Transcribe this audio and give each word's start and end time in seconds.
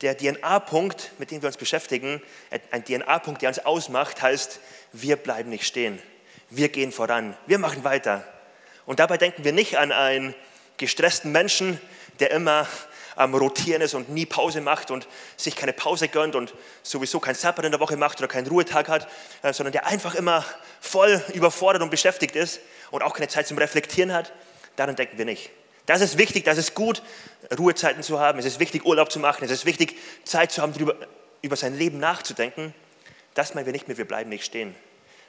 Der 0.00 0.16
DNA-Punkt, 0.16 1.12
mit 1.18 1.30
dem 1.30 1.42
wir 1.42 1.48
uns 1.48 1.56
beschäftigen, 1.56 2.22
ein 2.70 2.84
DNA-Punkt, 2.84 3.42
der 3.42 3.48
uns 3.48 3.58
ausmacht, 3.58 4.22
heißt, 4.22 4.60
wir 4.92 5.16
bleiben 5.16 5.50
nicht 5.50 5.66
stehen. 5.66 6.00
Wir 6.50 6.68
gehen 6.68 6.92
voran. 6.92 7.36
Wir 7.46 7.58
machen 7.58 7.84
weiter. 7.84 8.24
Und 8.86 9.00
dabei 9.00 9.18
denken 9.18 9.44
wir 9.44 9.52
nicht 9.52 9.76
an 9.76 9.92
einen 9.92 10.34
gestressten 10.76 11.32
Menschen, 11.32 11.80
der 12.20 12.30
immer 12.30 12.66
am 13.16 13.34
Rotieren 13.34 13.82
ist 13.82 13.94
und 13.94 14.08
nie 14.10 14.26
Pause 14.26 14.60
macht 14.60 14.92
und 14.92 15.08
sich 15.36 15.56
keine 15.56 15.72
Pause 15.72 16.06
gönnt 16.06 16.36
und 16.36 16.54
sowieso 16.84 17.18
kein 17.18 17.34
Sabbat 17.34 17.64
in 17.64 17.72
der 17.72 17.80
Woche 17.80 17.96
macht 17.96 18.18
oder 18.20 18.28
keinen 18.28 18.46
Ruhetag 18.46 18.88
hat, 18.88 19.08
äh, 19.42 19.52
sondern 19.52 19.72
der 19.72 19.86
einfach 19.86 20.14
immer 20.14 20.44
voll 20.80 21.20
überfordert 21.34 21.82
und 21.82 21.90
beschäftigt 21.90 22.36
ist 22.36 22.60
und 22.92 23.02
auch 23.02 23.14
keine 23.14 23.28
Zeit 23.28 23.48
zum 23.48 23.58
Reflektieren 23.58 24.12
hat. 24.12 24.32
Daran 24.76 24.94
denken 24.94 25.18
wir 25.18 25.24
nicht. 25.24 25.50
Das 25.88 26.02
ist 26.02 26.18
wichtig, 26.18 26.44
das 26.44 26.58
ist 26.58 26.74
gut, 26.74 27.02
Ruhezeiten 27.58 28.02
zu 28.02 28.20
haben. 28.20 28.38
Es 28.38 28.44
ist 28.44 28.60
wichtig, 28.60 28.84
Urlaub 28.84 29.10
zu 29.10 29.20
machen. 29.20 29.42
Es 29.42 29.50
ist 29.50 29.64
wichtig, 29.64 29.96
Zeit 30.22 30.52
zu 30.52 30.60
haben, 30.60 30.74
darüber, 30.74 30.94
über 31.40 31.56
sein 31.56 31.78
Leben 31.78 31.98
nachzudenken. 31.98 32.74
Das 33.32 33.54
meinen 33.54 33.64
wir 33.64 33.72
nicht 33.72 33.88
mit, 33.88 33.96
wir 33.96 34.04
bleiben 34.04 34.28
nicht 34.28 34.44
stehen. 34.44 34.74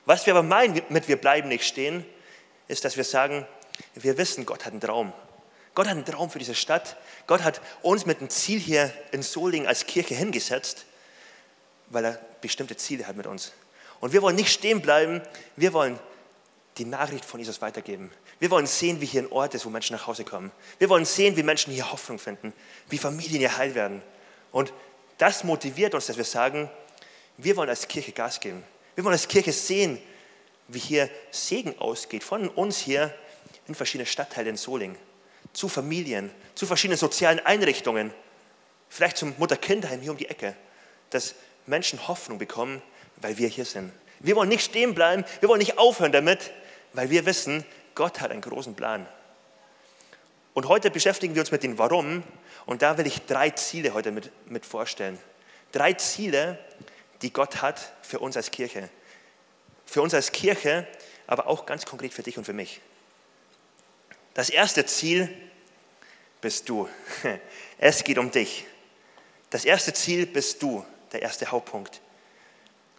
Was 0.03 0.25
wir 0.25 0.33
aber 0.33 0.43
meinen 0.43 0.81
mit, 0.89 1.07
wir 1.07 1.16
bleiben 1.16 1.47
nicht 1.47 1.63
stehen, 1.63 2.05
ist, 2.67 2.83
dass 2.83 2.97
wir 2.97 3.05
sagen, 3.05 3.47
wir 3.95 4.17
wissen, 4.17 4.45
Gott 4.45 4.66
hat 4.66 4.73
einen 4.73 4.81
Traum. 4.81 5.13
Gott 5.75 5.88
hat 5.88 5.95
einen 5.95 6.03
Traum 6.03 6.30
für 6.30 6.39
diese 6.39 6.55
Stadt. 6.55 6.97
Gott 7.25 7.41
hat 7.41 7.61
uns 7.81 8.05
mit 8.05 8.19
einem 8.19 8.30
Ziel 8.30 8.59
hier 8.59 8.91
in 9.13 9.21
Solingen 9.21 9.66
als 9.66 9.85
Kirche 9.85 10.13
hingesetzt, 10.13 10.85
weil 11.88 12.03
er 12.03 12.19
bestimmte 12.41 12.75
Ziele 12.75 13.07
hat 13.07 13.16
mit 13.16 13.27
uns. 13.27 13.53
Und 14.02 14.11
wir 14.11 14.21
wollen 14.21 14.35
nicht 14.35 14.52
stehen 14.52 14.81
bleiben, 14.81 15.21
wir 15.55 15.71
wollen 15.71 15.97
die 16.77 16.85
Nachricht 16.85 17.23
von 17.23 17.39
Jesus 17.39 17.61
weitergeben. 17.61 18.11
Wir 18.39 18.49
wollen 18.52 18.67
sehen, 18.67 19.02
wie 19.02 19.05
hier 19.05 19.23
ein 19.23 19.31
Ort 19.31 19.53
ist, 19.53 19.66
wo 19.66 19.70
Menschen 19.70 19.95
nach 19.95 20.07
Hause 20.07 20.23
kommen. 20.23 20.52
Wir 20.77 20.89
wollen 20.89 21.05
sehen, 21.05 21.35
wie 21.35 21.43
Menschen 21.43 21.73
hier 21.73 21.91
Hoffnung 21.91 22.20
finden, 22.20 22.53
wie 22.89 22.97
Familien 22.97 23.39
hier 23.39 23.57
heil 23.57 23.75
werden. 23.75 24.02
Und 24.52 24.73
das 25.17 25.43
motiviert 25.43 25.93
uns, 25.93 26.07
dass 26.07 26.17
wir 26.17 26.23
sagen, 26.23 26.70
wir 27.38 27.58
wollen 27.58 27.69
als 27.69 27.88
Kirche 27.88 28.13
Gas 28.13 28.39
geben. 28.39 28.63
Wir 28.95 29.03
wollen 29.03 29.13
als 29.13 29.28
Kirche 29.28 29.52
sehen, 29.52 30.00
wie 30.69 30.80
hier 30.80 31.09
Segen 31.31 31.78
ausgeht 31.80 32.23
von 32.23 32.47
uns 32.47 32.78
hier 32.78 33.13
in 33.67 33.75
verschiedene 33.75 34.05
Stadtteile 34.05 34.50
in 34.50 34.58
Solingen, 34.58 34.97
zu 35.53 35.67
Familien, 35.67 36.31
zu 36.56 36.66
verschiedenen 36.66 36.97
sozialen 36.97 37.39
Einrichtungen, 37.39 38.13
vielleicht 38.89 39.17
zum 39.17 39.33
Mutter-Kind-Heim 39.38 40.02
hier 40.02 40.11
um 40.11 40.17
die 40.17 40.30
Ecke, 40.30 40.56
dass 41.09 41.35
Menschen 41.66 42.08
Hoffnung 42.08 42.38
bekommen, 42.38 42.81
weil 43.17 43.38
wir 43.38 43.47
hier 43.47 43.66
sind. 43.66 43.91
Wir 44.19 44.35
wollen 44.35 44.50
nicht 44.50 44.63
stehen 44.63 44.95
bleiben, 44.95 45.23
wir 45.39 45.50
wollen 45.50 45.59
nicht 45.59 45.78
aufhören 45.78 46.11
damit, 46.11 46.52
weil 46.94 47.09
wir 47.09 47.25
wissen, 47.25 47.66
Gott 47.95 48.21
hat 48.21 48.31
einen 48.31 48.41
großen 48.41 48.75
Plan. 48.75 49.07
Und 50.53 50.67
heute 50.67 50.91
beschäftigen 50.91 51.35
wir 51.35 51.41
uns 51.41 51.51
mit 51.51 51.63
dem 51.63 51.77
Warum. 51.77 52.23
Und 52.65 52.81
da 52.81 52.97
will 52.97 53.07
ich 53.07 53.25
drei 53.25 53.49
Ziele 53.51 53.93
heute 53.93 54.11
mit, 54.11 54.31
mit 54.49 54.65
vorstellen. 54.65 55.17
Drei 55.71 55.93
Ziele, 55.93 56.59
die 57.21 57.31
Gott 57.31 57.61
hat 57.61 57.93
für 58.01 58.19
uns 58.19 58.35
als 58.35 58.51
Kirche. 58.51 58.89
Für 59.85 60.01
uns 60.01 60.13
als 60.13 60.31
Kirche, 60.31 60.87
aber 61.27 61.47
auch 61.47 61.65
ganz 61.65 61.85
konkret 61.85 62.13
für 62.13 62.23
dich 62.23 62.37
und 62.37 62.45
für 62.45 62.53
mich. 62.53 62.81
Das 64.33 64.49
erste 64.49 64.85
Ziel 64.85 65.29
bist 66.41 66.69
du. 66.69 66.89
Es 67.81 68.03
geht 68.03 68.17
um 68.17 68.29
dich. 68.29 68.65
Das 69.49 69.63
erste 69.63 69.93
Ziel 69.93 70.25
bist 70.25 70.61
du, 70.61 70.85
der 71.13 71.21
erste 71.21 71.49
Hauptpunkt. 71.49 72.01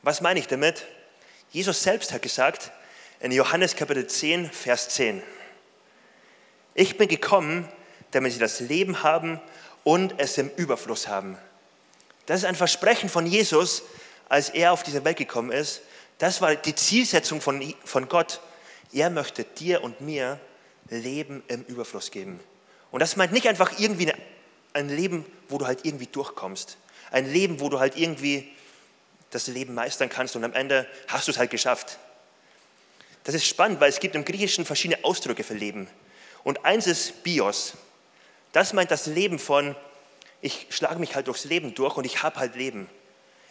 Was 0.02 0.22
meine 0.22 0.40
ich 0.40 0.46
damit? 0.46 0.86
Jesus 1.50 1.82
selbst 1.82 2.12
hat 2.12 2.22
gesagt, 2.22 2.72
in 3.20 3.32
Johannes 3.32 3.76
Kapitel 3.76 4.06
10, 4.06 4.50
Vers 4.50 4.88
10. 4.90 5.22
Ich 6.74 6.96
bin 6.96 7.06
gekommen, 7.06 7.68
damit 8.12 8.32
sie 8.32 8.38
das 8.38 8.60
Leben 8.60 9.02
haben 9.02 9.38
und 9.84 10.14
es 10.18 10.38
im 10.38 10.50
Überfluss 10.56 11.06
haben. 11.06 11.36
Das 12.24 12.40
ist 12.40 12.44
ein 12.46 12.54
Versprechen 12.54 13.10
von 13.10 13.26
Jesus, 13.26 13.82
als 14.28 14.48
er 14.48 14.72
auf 14.72 14.82
diese 14.82 15.04
Welt 15.04 15.18
gekommen 15.18 15.52
ist. 15.52 15.82
Das 16.18 16.40
war 16.40 16.54
die 16.54 16.74
Zielsetzung 16.74 17.42
von, 17.42 17.74
von 17.84 18.08
Gott. 18.08 18.40
Er 18.92 19.10
möchte 19.10 19.44
dir 19.44 19.84
und 19.84 20.00
mir 20.00 20.40
Leben 20.88 21.42
im 21.48 21.62
Überfluss 21.64 22.10
geben. 22.10 22.40
Und 22.90 23.00
das 23.00 23.16
meint 23.16 23.32
nicht 23.32 23.46
einfach 23.48 23.78
irgendwie 23.78 24.12
ein 24.72 24.88
Leben, 24.88 25.26
wo 25.48 25.58
du 25.58 25.66
halt 25.66 25.84
irgendwie 25.84 26.06
durchkommst. 26.06 26.78
Ein 27.10 27.30
Leben, 27.30 27.60
wo 27.60 27.68
du 27.68 27.80
halt 27.80 27.96
irgendwie 27.96 28.50
das 29.30 29.46
Leben 29.46 29.74
meistern 29.74 30.08
kannst 30.08 30.36
und 30.36 30.44
am 30.44 30.54
Ende 30.54 30.86
hast 31.08 31.28
du 31.28 31.32
es 31.32 31.38
halt 31.38 31.50
geschafft. 31.50 31.98
Das 33.24 33.34
ist 33.34 33.46
spannend, 33.46 33.80
weil 33.80 33.90
es 33.90 34.00
gibt 34.00 34.14
im 34.14 34.24
Griechischen 34.24 34.64
verschiedene 34.64 35.04
Ausdrücke 35.04 35.44
für 35.44 35.54
Leben. 35.54 35.88
Und 36.42 36.64
eins 36.64 36.86
ist 36.86 37.22
Bios. 37.22 37.74
Das 38.52 38.72
meint 38.72 38.90
das 38.90 39.06
Leben 39.06 39.38
von, 39.38 39.76
ich 40.40 40.66
schlage 40.70 40.98
mich 40.98 41.14
halt 41.14 41.26
durchs 41.28 41.44
Leben 41.44 41.74
durch 41.74 41.96
und 41.96 42.04
ich 42.04 42.22
habe 42.22 42.36
halt 42.36 42.56
Leben. 42.56 42.88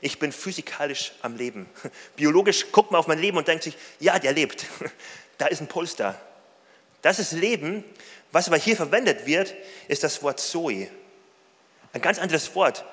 Ich 0.02 0.18
bin 0.18 0.32
physikalisch 0.32 1.14
am 1.22 1.36
Leben. 1.36 1.70
Biologisch 2.16 2.72
guckt 2.72 2.92
man 2.92 3.00
auf 3.00 3.08
mein 3.08 3.20
Leben 3.20 3.38
und 3.38 3.48
denkt 3.48 3.64
sich, 3.64 3.76
ja, 4.00 4.20
der 4.20 4.34
lebt. 4.34 4.66
Da 5.38 5.48
ist 5.48 5.62
ein 5.62 5.68
Puls 5.68 5.96
da. 5.96 6.20
Das 7.02 7.18
ist 7.18 7.32
Leben. 7.32 7.86
Was 8.34 8.48
aber 8.48 8.58
hier 8.58 8.76
verwendet 8.76 9.26
wird, 9.26 9.56
ist 9.88 10.04
das 10.04 10.22
Wort 10.22 10.42
Zoe. 10.42 10.90
Ein 11.94 12.02
ganz 12.02 12.20
anderes 12.20 12.54
Wort. 12.56 12.84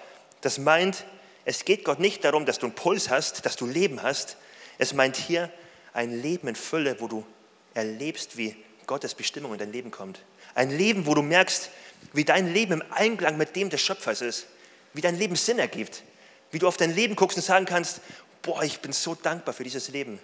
Das 0.43 0.59
meint, 0.59 1.05
es 1.45 1.65
geht 1.65 1.85
Gott 1.85 1.99
nicht 1.99 2.25
darum, 2.25 2.47
dass 2.47 2.61
du 2.61 2.67
einen 2.67 2.77
Puls 2.77 3.11
hast, 3.11 3.45
dass 3.45 3.57
du 3.57 3.67
Leben 3.67 4.05
hast. 4.05 4.37
Es 4.79 4.95
meint 4.95 5.17
hier 5.17 5.51
ein 5.97 6.21
Leben 6.21 6.47
in 6.49 6.55
Fülle, 6.55 7.01
wo 7.01 7.09
du 7.09 7.25
erlebst, 7.73 8.37
wie 8.37 8.55
Gottes 8.87 9.15
Bestimmung 9.15 9.55
in 9.55 9.59
dein 9.59 9.73
Leben 9.73 9.91
kommt. 9.91 10.21
Ein 10.55 10.71
Leben, 10.71 11.07
wo 11.07 11.15
du 11.15 11.23
merkst, 11.23 11.71
wie 12.13 12.25
dein 12.25 12.53
Leben 12.53 12.75
im 12.75 12.83
Einklang 12.91 13.39
mit 13.39 13.57
dem 13.57 13.71
des 13.71 13.81
Schöpfers 13.81 14.21
ist, 14.21 14.47
wie 14.93 15.01
dein 15.01 15.17
Leben 15.17 15.37
Sinn 15.37 15.59
ergibt, 15.59 16.03
wie 16.51 16.59
du 16.59 16.69
auf 16.69 16.77
dein 16.77 16.95
Leben 16.95 17.17
guckst 17.17 17.39
und 17.39 17.43
sagen 17.43 17.65
kannst, 17.65 18.03
boah, 18.43 18.63
ich 18.63 18.81
bin 18.81 18.93
so 18.93 19.15
dankbar 19.15 19.55
für 19.55 19.65
dieses 19.65 19.89
Leben. 19.89 20.19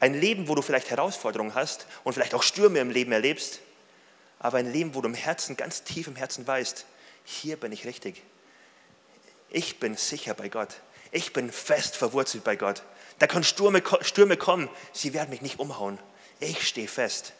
Ein 0.00 0.20
Leben, 0.20 0.48
wo 0.48 0.56
du 0.56 0.62
vielleicht 0.62 0.90
Herausforderungen 0.90 1.54
hast 1.54 1.86
und 2.02 2.12
vielleicht 2.12 2.34
auch 2.34 2.42
Stürme 2.42 2.80
im 2.80 2.90
Leben 2.90 3.12
erlebst, 3.12 3.60
aber 4.40 4.58
ein 4.58 4.72
Leben, 4.72 4.94
wo 4.94 5.00
du 5.00 5.08
im 5.08 5.14
Herzen, 5.14 5.56
ganz 5.56 5.84
tief 5.84 6.08
im 6.08 6.16
Herzen 6.16 6.46
weißt, 6.46 6.84
hier 7.24 7.56
bin 7.56 7.70
ich 7.70 7.84
richtig. 7.84 8.22
Ich 9.50 9.78
bin 9.78 9.96
sicher 9.96 10.34
bei 10.34 10.48
Gott. 10.48 10.80
Ich 11.12 11.32
bin 11.32 11.50
fest 11.50 11.96
verwurzelt 11.96 12.44
bei 12.44 12.56
Gott. 12.56 12.82
Da 13.18 13.26
können 13.26 13.44
Stürme, 13.44 13.82
Stürme 14.02 14.36
kommen, 14.36 14.68
sie 14.92 15.12
werden 15.12 15.30
mich 15.30 15.42
nicht 15.42 15.58
umhauen. 15.58 15.98
Ich 16.40 16.66
stehe 16.66 16.88
fest. 16.88 17.32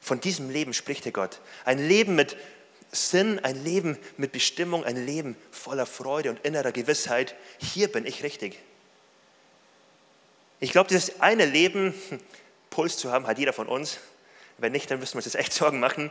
Von 0.00 0.20
diesem 0.20 0.50
Leben 0.50 0.74
spricht 0.74 1.04
der 1.04 1.12
Gott. 1.12 1.40
Ein 1.64 1.78
Leben 1.78 2.14
mit 2.14 2.36
Sinn, 2.92 3.38
ein 3.40 3.62
Leben 3.64 3.98
mit 4.16 4.32
Bestimmung, 4.32 4.84
ein 4.84 5.04
Leben 5.04 5.36
voller 5.50 5.86
Freude 5.86 6.30
und 6.30 6.44
innerer 6.44 6.72
Gewissheit. 6.72 7.34
Hier 7.58 7.90
bin 7.90 8.06
ich 8.06 8.22
richtig. 8.22 8.58
Ich 10.60 10.72
glaube, 10.72 10.88
dieses 10.88 11.20
eine 11.20 11.44
Leben, 11.44 11.94
Puls 12.70 12.96
zu 12.96 13.12
haben, 13.12 13.26
hat 13.26 13.38
jeder 13.38 13.52
von 13.52 13.68
uns. 13.68 13.98
Wenn 14.56 14.72
nicht, 14.72 14.90
dann 14.90 14.98
müssen 14.98 15.14
wir 15.14 15.18
uns 15.18 15.26
jetzt 15.26 15.36
echt 15.36 15.52
Sorgen 15.52 15.80
machen. 15.80 16.10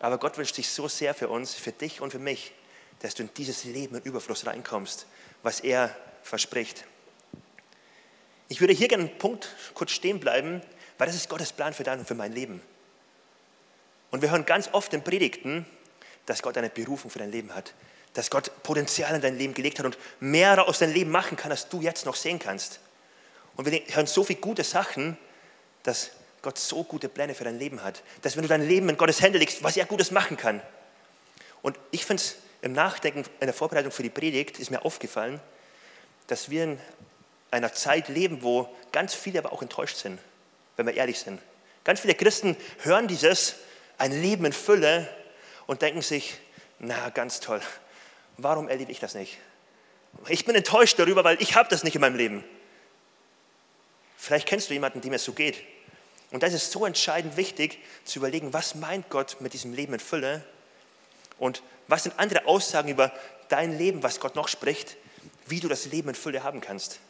Aber 0.00 0.18
Gott 0.18 0.36
wünscht 0.36 0.56
sich 0.56 0.68
so 0.68 0.88
sehr 0.88 1.14
für 1.14 1.28
uns, 1.28 1.54
für 1.54 1.72
dich 1.72 2.00
und 2.00 2.10
für 2.10 2.18
mich, 2.18 2.52
dass 3.00 3.14
du 3.14 3.22
in 3.22 3.30
dieses 3.36 3.64
Leben 3.64 3.96
in 3.96 4.02
Überfluss 4.02 4.46
reinkommst, 4.46 5.06
was 5.42 5.60
er 5.60 5.94
verspricht. 6.22 6.84
Ich 8.52 8.60
würde 8.60 8.74
hier 8.74 8.88
gerne 8.88 9.04
einen 9.04 9.16
Punkt 9.16 9.48
kurz 9.72 9.92
stehen 9.92 10.20
bleiben, 10.20 10.60
weil 10.98 11.06
das 11.06 11.16
ist 11.16 11.30
Gottes 11.30 11.54
Plan 11.54 11.72
für 11.72 11.84
dein 11.84 12.00
und 12.00 12.04
für 12.06 12.14
mein 12.14 12.34
Leben. 12.34 12.60
Und 14.10 14.20
wir 14.20 14.30
hören 14.30 14.44
ganz 14.44 14.68
oft 14.72 14.92
in 14.92 15.02
Predigten, 15.02 15.64
dass 16.26 16.42
Gott 16.42 16.58
eine 16.58 16.68
Berufung 16.68 17.10
für 17.10 17.18
dein 17.18 17.32
Leben 17.32 17.54
hat, 17.54 17.72
dass 18.12 18.28
Gott 18.28 18.62
Potenzial 18.62 19.14
in 19.14 19.22
dein 19.22 19.38
Leben 19.38 19.54
gelegt 19.54 19.78
hat 19.78 19.86
und 19.86 19.96
mehr 20.20 20.68
aus 20.68 20.80
deinem 20.80 20.92
Leben 20.92 21.10
machen 21.10 21.38
kann, 21.38 21.50
als 21.50 21.70
du 21.70 21.80
jetzt 21.80 22.04
noch 22.04 22.14
sehen 22.14 22.38
kannst. 22.38 22.80
Und 23.56 23.64
wir 23.64 23.80
hören 23.88 24.06
so 24.06 24.22
viele 24.22 24.40
gute 24.40 24.64
Sachen, 24.64 25.16
dass 25.82 26.10
Gott 26.42 26.58
so 26.58 26.84
gute 26.84 27.08
Pläne 27.08 27.34
für 27.34 27.44
dein 27.44 27.58
Leben 27.58 27.82
hat, 27.82 28.02
dass 28.20 28.36
wenn 28.36 28.42
du 28.42 28.48
dein 28.48 28.68
Leben 28.68 28.86
in 28.90 28.98
Gottes 28.98 29.22
Hände 29.22 29.38
legst, 29.38 29.62
was 29.62 29.78
er 29.78 29.86
Gutes 29.86 30.10
machen 30.10 30.36
kann. 30.36 30.60
Und 31.62 31.78
ich 31.90 32.04
finde 32.04 32.22
es 32.22 32.36
im 32.60 32.74
Nachdenken, 32.74 33.24
in 33.40 33.46
der 33.46 33.54
Vorbereitung 33.54 33.92
für 33.92 34.02
die 34.02 34.10
Predigt, 34.10 34.58
ist 34.58 34.70
mir 34.70 34.84
aufgefallen, 34.84 35.40
dass 36.26 36.50
wir 36.50 36.76
einer 37.52 37.72
Zeit 37.72 38.08
leben, 38.08 38.42
wo 38.42 38.68
ganz 38.90 39.14
viele 39.14 39.38
aber 39.38 39.52
auch 39.52 39.62
enttäuscht 39.62 39.96
sind, 39.96 40.18
wenn 40.76 40.86
wir 40.86 40.94
ehrlich 40.94 41.20
sind. 41.20 41.40
Ganz 41.84 42.00
viele 42.00 42.14
Christen 42.14 42.56
hören 42.82 43.08
dieses, 43.08 43.56
ein 43.98 44.12
Leben 44.12 44.44
in 44.44 44.52
Fülle, 44.52 45.08
und 45.66 45.82
denken 45.82 46.02
sich, 46.02 46.34
na, 46.78 47.10
ganz 47.10 47.40
toll, 47.40 47.60
warum 48.36 48.68
erlebe 48.68 48.92
ich 48.92 49.00
das 49.00 49.14
nicht? 49.14 49.38
Ich 50.28 50.44
bin 50.44 50.54
enttäuscht 50.54 50.98
darüber, 50.98 51.24
weil 51.24 51.40
ich 51.40 51.56
habe 51.56 51.68
das 51.68 51.84
nicht 51.84 51.94
in 51.94 52.00
meinem 52.00 52.16
Leben. 52.16 52.44
Vielleicht 54.18 54.46
kennst 54.46 54.68
du 54.68 54.74
jemanden, 54.74 55.00
dem 55.00 55.12
es 55.14 55.24
so 55.24 55.32
geht. 55.32 55.62
Und 56.30 56.42
das 56.42 56.52
ist 56.52 56.70
so 56.70 56.84
entscheidend 56.84 57.36
wichtig, 57.36 57.78
zu 58.04 58.18
überlegen, 58.18 58.52
was 58.52 58.74
meint 58.74 59.08
Gott 59.10 59.36
mit 59.40 59.52
diesem 59.52 59.72
Leben 59.72 59.94
in 59.94 60.00
Fülle 60.00 60.44
und 61.38 61.62
was 61.88 62.04
sind 62.04 62.18
andere 62.18 62.46
Aussagen 62.46 62.88
über 62.88 63.12
dein 63.48 63.76
Leben, 63.76 64.02
was 64.02 64.20
Gott 64.20 64.36
noch 64.36 64.48
spricht, 64.48 64.96
wie 65.46 65.60
du 65.60 65.68
das 65.68 65.86
Leben 65.86 66.10
in 66.10 66.14
Fülle 66.14 66.42
haben 66.42 66.60
kannst. 66.60 67.00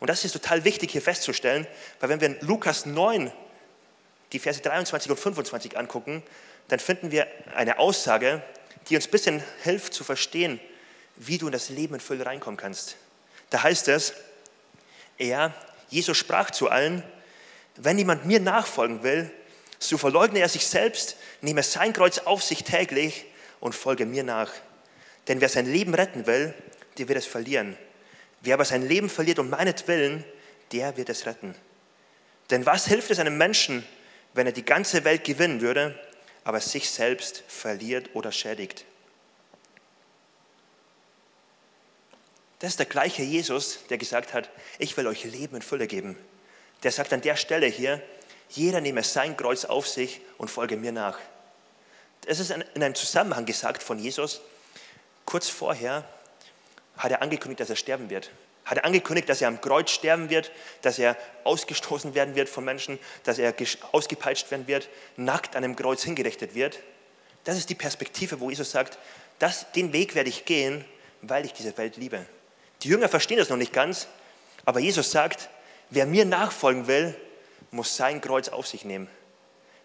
Und 0.00 0.08
das 0.08 0.24
ist 0.24 0.32
total 0.32 0.64
wichtig 0.64 0.90
hier 0.90 1.02
festzustellen, 1.02 1.66
weil 2.00 2.08
wenn 2.08 2.20
wir 2.20 2.28
in 2.28 2.36
Lukas 2.40 2.86
9 2.86 3.32
die 4.32 4.38
Verse 4.38 4.60
23 4.60 5.10
und 5.10 5.18
25 5.18 5.78
angucken, 5.78 6.22
dann 6.68 6.78
finden 6.78 7.10
wir 7.10 7.26
eine 7.54 7.78
Aussage, 7.78 8.42
die 8.88 8.96
uns 8.96 9.06
ein 9.06 9.10
bisschen 9.10 9.42
hilft 9.62 9.94
zu 9.94 10.04
verstehen, 10.04 10.60
wie 11.16 11.38
du 11.38 11.46
in 11.46 11.52
das 11.52 11.70
Leben 11.70 11.94
in 11.94 12.00
Fülle 12.00 12.26
reinkommen 12.26 12.58
kannst. 12.58 12.96
Da 13.50 13.62
heißt 13.62 13.88
es, 13.88 14.14
er, 15.18 15.54
Jesus 15.88 16.16
sprach 16.16 16.50
zu 16.50 16.68
allen, 16.68 17.02
wenn 17.76 17.98
jemand 17.98 18.26
mir 18.26 18.40
nachfolgen 18.40 19.02
will, 19.02 19.30
so 19.78 19.98
verleugne 19.98 20.40
er 20.40 20.48
sich 20.48 20.66
selbst, 20.66 21.16
nehme 21.40 21.62
sein 21.62 21.92
Kreuz 21.92 22.18
auf 22.18 22.42
sich 22.42 22.64
täglich 22.64 23.26
und 23.60 23.74
folge 23.74 24.06
mir 24.06 24.24
nach. 24.24 24.50
Denn 25.28 25.40
wer 25.40 25.48
sein 25.48 25.66
Leben 25.66 25.94
retten 25.94 26.26
will, 26.26 26.54
der 26.98 27.08
wird 27.08 27.18
es 27.18 27.26
verlieren. 27.26 27.76
Wer 28.46 28.54
aber 28.54 28.64
sein 28.64 28.86
Leben 28.86 29.10
verliert 29.10 29.40
um 29.40 29.50
meinetwillen, 29.50 30.24
der 30.70 30.96
wird 30.96 31.08
es 31.08 31.26
retten. 31.26 31.56
Denn 32.50 32.64
was 32.64 32.86
hilft 32.86 33.10
es 33.10 33.18
einem 33.18 33.36
Menschen, 33.36 33.84
wenn 34.34 34.46
er 34.46 34.52
die 34.52 34.64
ganze 34.64 35.02
Welt 35.02 35.24
gewinnen 35.24 35.60
würde, 35.60 35.98
aber 36.44 36.60
sich 36.60 36.88
selbst 36.88 37.42
verliert 37.48 38.10
oder 38.14 38.30
schädigt? 38.30 38.84
Das 42.60 42.70
ist 42.70 42.78
der 42.78 42.86
gleiche 42.86 43.24
Jesus, 43.24 43.80
der 43.90 43.98
gesagt 43.98 44.32
hat, 44.32 44.48
ich 44.78 44.96
will 44.96 45.08
euch 45.08 45.24
Leben 45.24 45.56
in 45.56 45.62
Fülle 45.62 45.88
geben. 45.88 46.16
Der 46.84 46.92
sagt 46.92 47.12
an 47.12 47.22
der 47.22 47.34
Stelle 47.34 47.66
hier, 47.66 48.00
jeder 48.50 48.80
nehme 48.80 49.02
sein 49.02 49.36
Kreuz 49.36 49.64
auf 49.64 49.88
sich 49.88 50.20
und 50.38 50.52
folge 50.52 50.76
mir 50.76 50.92
nach. 50.92 51.18
Es 52.26 52.38
ist 52.38 52.52
in 52.52 52.62
einem 52.80 52.94
Zusammenhang 52.94 53.44
gesagt 53.44 53.82
von 53.82 53.98
Jesus. 53.98 54.40
Kurz 55.24 55.48
vorher 55.48 56.08
hat 56.96 57.10
er 57.10 57.22
angekündigt, 57.22 57.60
dass 57.60 57.70
er 57.70 57.76
sterben 57.76 58.10
wird. 58.10 58.30
Hat 58.64 58.78
er 58.78 58.84
angekündigt, 58.84 59.28
dass 59.28 59.40
er 59.40 59.48
am 59.48 59.60
Kreuz 59.60 59.90
sterben 59.90 60.28
wird, 60.28 60.50
dass 60.82 60.98
er 60.98 61.16
ausgestoßen 61.44 62.14
werden 62.14 62.34
wird 62.34 62.48
von 62.48 62.64
Menschen, 62.64 62.98
dass 63.24 63.38
er 63.38 63.54
ausgepeitscht 63.92 64.50
werden 64.50 64.66
wird, 64.66 64.88
nackt 65.16 65.54
an 65.54 65.62
einem 65.62 65.76
Kreuz 65.76 66.02
hingerichtet 66.02 66.54
wird. 66.54 66.80
Das 67.44 67.56
ist 67.56 67.70
die 67.70 67.76
Perspektive, 67.76 68.40
wo 68.40 68.50
Jesus 68.50 68.72
sagt, 68.72 68.98
das, 69.38 69.70
den 69.72 69.92
Weg 69.92 70.14
werde 70.14 70.30
ich 70.30 70.44
gehen, 70.44 70.84
weil 71.22 71.44
ich 71.44 71.52
diese 71.52 71.76
Welt 71.78 71.96
liebe. 71.96 72.26
Die 72.82 72.88
Jünger 72.88 73.08
verstehen 73.08 73.38
das 73.38 73.48
noch 73.48 73.56
nicht 73.56 73.72
ganz, 73.72 74.08
aber 74.64 74.80
Jesus 74.80 75.10
sagt, 75.10 75.48
wer 75.90 76.06
mir 76.06 76.24
nachfolgen 76.24 76.88
will, 76.88 77.14
muss 77.70 77.96
sein 77.96 78.20
Kreuz 78.20 78.48
auf 78.48 78.66
sich 78.66 78.84
nehmen. 78.84 79.08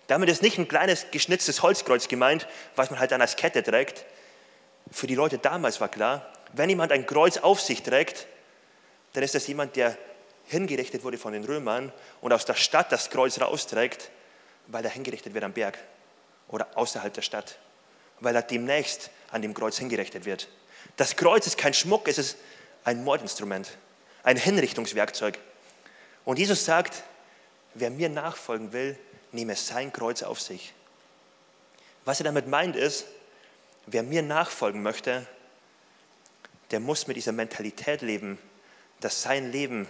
Damit 0.07 0.29
ist 0.29 0.41
nicht 0.41 0.57
ein 0.57 0.67
kleines 0.67 1.05
geschnitztes 1.11 1.61
Holzkreuz 1.61 2.07
gemeint, 2.07 2.47
was 2.75 2.89
man 2.89 2.99
halt 2.99 3.11
dann 3.11 3.21
als 3.21 3.35
Kette 3.35 3.63
trägt. 3.63 4.05
Für 4.91 5.07
die 5.07 5.15
Leute 5.15 5.37
damals 5.37 5.79
war 5.79 5.89
klar, 5.89 6.33
wenn 6.53 6.69
jemand 6.69 6.91
ein 6.91 7.05
Kreuz 7.05 7.37
auf 7.37 7.61
sich 7.61 7.83
trägt, 7.83 8.27
dann 9.13 9.23
ist 9.23 9.35
das 9.35 9.47
jemand, 9.47 9.75
der 9.75 9.97
hingerichtet 10.45 11.03
wurde 11.03 11.17
von 11.17 11.33
den 11.33 11.43
Römern 11.43 11.91
und 12.21 12.33
aus 12.33 12.45
der 12.45 12.55
Stadt 12.55 12.91
das 12.91 13.09
Kreuz 13.09 13.39
rausträgt, 13.39 14.09
weil 14.67 14.83
er 14.83 14.91
hingerichtet 14.91 15.33
wird 15.33 15.43
am 15.43 15.53
Berg 15.53 15.77
oder 16.47 16.67
außerhalb 16.75 17.13
der 17.13 17.21
Stadt, 17.21 17.57
weil 18.19 18.35
er 18.35 18.41
demnächst 18.41 19.09
an 19.31 19.41
dem 19.41 19.53
Kreuz 19.53 19.77
hingerichtet 19.77 20.25
wird. 20.25 20.49
Das 20.97 21.15
Kreuz 21.15 21.47
ist 21.47 21.57
kein 21.57 21.73
Schmuck, 21.73 22.07
es 22.07 22.17
ist 22.17 22.37
ein 22.83 23.03
Mordinstrument, 23.03 23.77
ein 24.23 24.37
Hinrichtungswerkzeug. 24.37 25.39
Und 26.25 26.37
Jesus 26.37 26.65
sagt, 26.65 27.03
wer 27.73 27.89
mir 27.89 28.09
nachfolgen 28.09 28.73
will, 28.73 28.97
nehme 29.31 29.55
sein 29.55 29.93
Kreuz 29.93 30.23
auf 30.23 30.41
sich. 30.41 30.73
Was 32.03 32.19
er 32.19 32.25
damit 32.25 32.47
meint 32.47 32.75
ist, 32.75 33.05
wer 33.85 34.03
mir 34.03 34.21
nachfolgen 34.21 34.81
möchte, 34.81 35.25
der 36.71 36.79
muss 36.79 37.07
mit 37.07 37.17
dieser 37.17 37.31
Mentalität 37.31 38.01
leben, 38.01 38.37
dass 38.99 39.21
sein 39.21 39.51
Leben, 39.51 39.87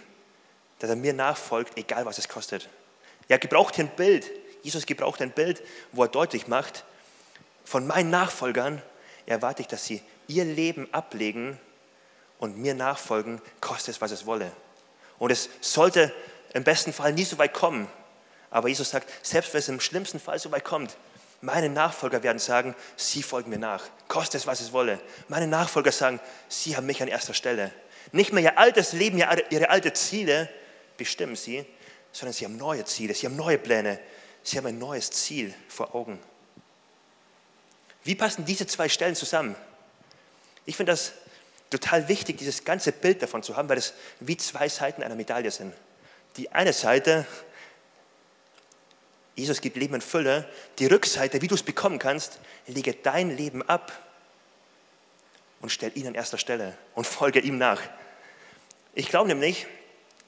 dass 0.80 0.90
er 0.90 0.96
mir 0.96 1.14
nachfolgt, 1.14 1.78
egal 1.78 2.06
was 2.06 2.18
es 2.18 2.28
kostet. 2.28 2.70
Er 3.28 3.40
gebraucht 3.40 3.76
hier 3.76 3.86
ein 3.86 3.96
Bild. 3.96 4.30
Jesus 4.64 4.86
gebraucht 4.86 5.22
ein 5.22 5.32
Bild, 5.32 5.62
wo 5.92 6.04
er 6.04 6.10
deutlich 6.10 6.48
macht, 6.48 6.86
von 7.64 7.88
meinen 7.88 8.10
Nachfolgern 8.10 8.82
erwarte 9.26 9.62
ich, 9.62 9.68
dass 9.68 9.86
sie 9.86 10.02
ihr 10.28 10.46
Leben 10.46 10.92
ablegen 10.94 11.60
und 12.38 12.58
mir 12.58 12.74
nachfolgen, 12.74 13.42
koste 13.60 13.92
es, 13.92 14.02
was 14.02 14.12
es 14.12 14.26
wolle. 14.26 14.52
Und 15.20 15.32
es 15.32 15.50
sollte 15.62 16.14
im 16.54 16.64
besten 16.64 16.92
Fall 16.92 17.14
nie 17.14 17.24
so 17.24 17.38
weit 17.38 17.54
kommen. 17.54 17.88
Aber 18.50 18.68
Jesus 18.68 18.90
sagt, 18.90 19.10
selbst 19.26 19.54
wenn 19.54 19.60
es 19.60 19.70
im 19.70 19.80
schlimmsten 19.80 20.20
Fall 20.20 20.40
so 20.40 20.52
weit 20.52 20.66
kommt, 20.66 20.98
meine 21.42 21.70
Nachfolger 21.70 22.22
werden 22.22 22.40
sagen, 22.40 22.76
sie 22.96 23.24
folgen 23.24 23.50
mir 23.50 23.58
nach, 23.58 23.84
koste 24.08 24.38
es, 24.38 24.46
was 24.46 24.62
es 24.62 24.72
wolle. 24.72 25.00
Meine 25.28 25.48
Nachfolger 25.48 25.92
sagen, 25.92 26.20
sie 26.48 26.78
haben 26.78 26.86
mich 26.86 27.02
an 27.02 27.08
erster 27.08 27.34
Stelle. 27.34 27.72
Nicht 28.12 28.32
mehr 28.32 28.44
ihr 28.44 28.58
altes 28.60 28.94
Leben, 28.94 29.18
ihre 29.18 29.70
alten 29.70 29.94
Ziele 29.96 30.50
bestimmen 30.98 31.36
sie, 31.36 31.66
sondern 32.12 32.34
sie 32.34 32.46
haben 32.46 32.58
neue 32.58 32.86
Ziele, 32.86 33.16
sie 33.16 33.26
haben 33.26 33.36
neue 33.36 33.58
Pläne, 33.58 34.00
sie 34.44 34.58
haben 34.58 34.68
ein 34.68 34.78
neues 34.78 35.10
Ziel 35.10 35.54
vor 35.68 35.96
Augen. 35.96 36.20
Wie 38.04 38.16
passen 38.16 38.46
diese 38.46 38.68
zwei 38.68 38.90
Stellen 38.90 39.16
zusammen? 39.16 39.56
Ich 40.66 40.76
finde 40.76 40.92
das 40.92 41.14
total 41.70 42.08
wichtig, 42.08 42.38
dieses 42.38 42.66
ganze 42.66 42.92
Bild 42.92 43.22
davon 43.22 43.42
zu 43.42 43.56
haben, 43.56 43.70
weil 43.70 43.78
es 43.78 43.94
wie 44.20 44.38
zwei 44.38 44.70
Seiten 44.70 45.02
einer 45.02 45.16
Medaille 45.16 45.50
sind. 45.50 45.74
Die 46.38 46.52
eine 46.52 46.74
Seite, 46.74 47.26
Jesus 49.42 49.60
gibt 49.60 49.76
Leben 49.76 49.96
in 49.96 50.02
Fülle, 50.02 50.48
die 50.78 50.86
Rückseite, 50.86 51.42
wie 51.42 51.48
du 51.48 51.56
es 51.56 51.64
bekommen 51.64 51.98
kannst, 51.98 52.38
lege 52.68 52.94
dein 52.94 53.36
Leben 53.36 53.68
ab 53.68 53.92
und 55.62 55.72
stell 55.72 55.92
ihn 55.96 56.06
an 56.06 56.14
erster 56.14 56.38
Stelle 56.38 56.78
und 56.94 57.08
folge 57.08 57.40
ihm 57.40 57.58
nach. 57.58 57.82
Ich 58.94 59.10
glaube 59.10 59.30
nämlich, 59.30 59.66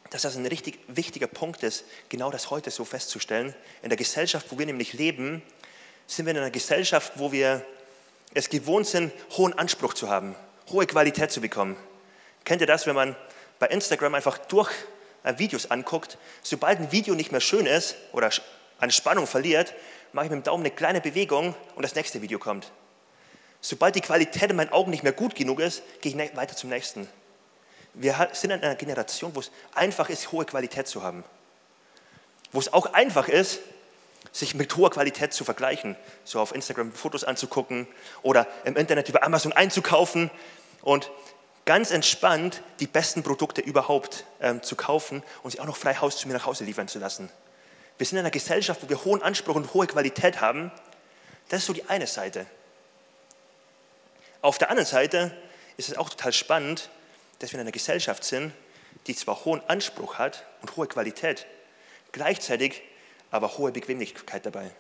dass 0.10 0.24
das 0.24 0.36
ein 0.36 0.48
richtig 0.48 0.80
wichtiger 0.88 1.28
Punkt 1.28 1.62
ist, 1.62 1.86
genau 2.10 2.32
das 2.32 2.50
heute 2.50 2.72
so 2.72 2.86
festzustellen. 2.86 3.54
In 3.84 3.90
der 3.90 4.00
Gesellschaft, 4.00 4.48
wo 4.50 4.58
wir 4.58 4.66
nämlich 4.66 4.94
leben, 4.94 5.44
sind 6.08 6.26
wir 6.26 6.32
in 6.32 6.40
einer 6.40 6.50
Gesellschaft, 6.50 7.14
wo 7.18 7.32
wir 7.32 7.64
es 8.34 8.50
gewohnt 8.50 8.88
sind, 8.88 9.14
hohen 9.38 9.54
Anspruch 9.54 9.94
zu 9.94 10.10
haben, 10.10 10.36
hohe 10.72 10.88
Qualität 10.88 11.32
zu 11.32 11.40
bekommen. 11.40 11.78
Kennt 12.46 12.62
ihr 12.62 12.68
das, 12.68 12.88
wenn 12.88 12.96
man 12.96 13.16
bei 13.60 13.68
Instagram 13.68 14.16
einfach 14.16 14.40
durch 14.40 14.72
äh, 15.22 15.38
Videos 15.38 15.70
anguckt, 15.70 16.18
sobald 16.42 16.80
ein 16.80 16.92
Video 16.92 17.14
nicht 17.14 17.32
mehr 17.32 17.42
schön 17.42 17.68
ist 17.68 17.96
oder 18.12 18.32
an 18.80 18.92
Spannung 18.92 19.28
verliert, 19.28 19.74
mache 20.12 20.26
ich 20.26 20.32
mit 20.32 20.42
dem 20.42 20.44
Daumen 20.44 20.64
eine 20.64 20.74
kleine 20.74 21.02
Bewegung 21.02 21.56
und 21.76 21.84
das 21.84 21.96
nächste 21.96 22.22
Video 22.22 22.40
kommt. 22.40 22.72
Sobald 23.62 23.96
die 23.96 24.02
Qualität 24.02 24.50
in 24.50 24.56
meinen 24.56 24.72
Augen 24.72 24.92
nicht 24.92 25.04
mehr 25.04 25.14
gut 25.14 25.36
genug 25.36 25.60
ist, 25.60 25.84
gehe 26.02 26.12
ich 26.12 26.16
ne-, 26.16 26.32
weiter 26.36 26.56
zum 26.56 26.70
nächsten. 26.70 27.08
Wir 27.94 28.30
sind 28.34 28.52
in 28.52 28.62
einer 28.62 28.76
Generation, 28.76 29.36
wo 29.36 29.40
es 29.40 29.52
einfach 29.74 30.10
ist, 30.10 30.32
hohe 30.32 30.46
Qualität 30.46 30.88
zu 30.88 31.04
haben. 31.04 31.24
Wo 32.52 32.60
es 32.60 32.74
auch 32.74 32.94
einfach 32.94 33.28
ist, 33.28 33.60
sich 34.32 34.56
mit 34.56 34.76
hoher 34.76 34.90
Qualität 34.90 35.34
zu 35.34 35.44
vergleichen, 35.44 35.96
so 36.24 36.40
auf 36.40 36.54
Instagram 36.54 36.92
Fotos 36.92 37.24
anzugucken 37.24 37.88
oder 38.22 38.48
im 38.66 38.76
Internet 38.76 39.10
über 39.10 39.24
Amazon 39.24 39.54
einzukaufen 39.54 40.32
und 40.82 41.12
ganz 41.66 41.92
entspannt 41.92 42.62
die 42.80 42.88
besten 42.88 43.24
Produkte 43.24 43.62
überhaupt 43.62 44.26
ähm, 44.42 44.62
zu 44.62 44.76
kaufen 44.76 45.24
und 45.44 45.52
sie 45.52 45.60
auch 45.60 45.66
noch 45.66 45.78
frei 45.78 45.96
Haus 45.96 46.18
zu 46.18 46.28
mir 46.28 46.34
nach 46.34 46.46
Hause 46.46 46.64
liefern 46.64 46.88
zu 46.88 47.00
lassen. 47.00 47.30
Wir 47.98 48.06
sind 48.06 48.18
in 48.18 48.20
einer 48.22 48.32
Gesellschaft, 48.32 48.82
wo 48.84 48.90
wir 48.90 49.04
hohen 49.06 49.22
Anspruch 49.22 49.56
und 49.56 49.74
hohe 49.74 49.88
Qualität 49.88 50.42
haben. 50.42 50.72
Das 51.50 51.60
ist 51.60 51.68
so 51.68 51.74
die 51.74 51.88
eine 51.90 52.08
Seite. 52.08 52.46
Auf 54.42 54.58
der 54.58 54.70
anderen 54.70 54.90
Seite 54.90 55.36
ist 55.78 55.90
es 55.90 55.98
auch 55.98 56.10
total 56.10 56.34
spannend, 56.34 56.90
dass 57.40 57.52
wir 57.52 57.60
in 57.60 57.62
einer 57.62 57.72
Gesellschaft 57.72 58.24
sind, 58.24 58.54
die 59.08 59.16
zwar 59.16 59.46
hohen 59.46 59.62
Anspruch 59.68 60.18
hat 60.18 60.46
und 60.62 60.76
hohe 60.76 60.88
Qualität, 60.88 61.46
gleichzeitig 62.12 62.82
aber 63.32 63.58
hohe 63.58 63.72
Bequemlichkeit 63.72 64.46
dabei. 64.46 64.72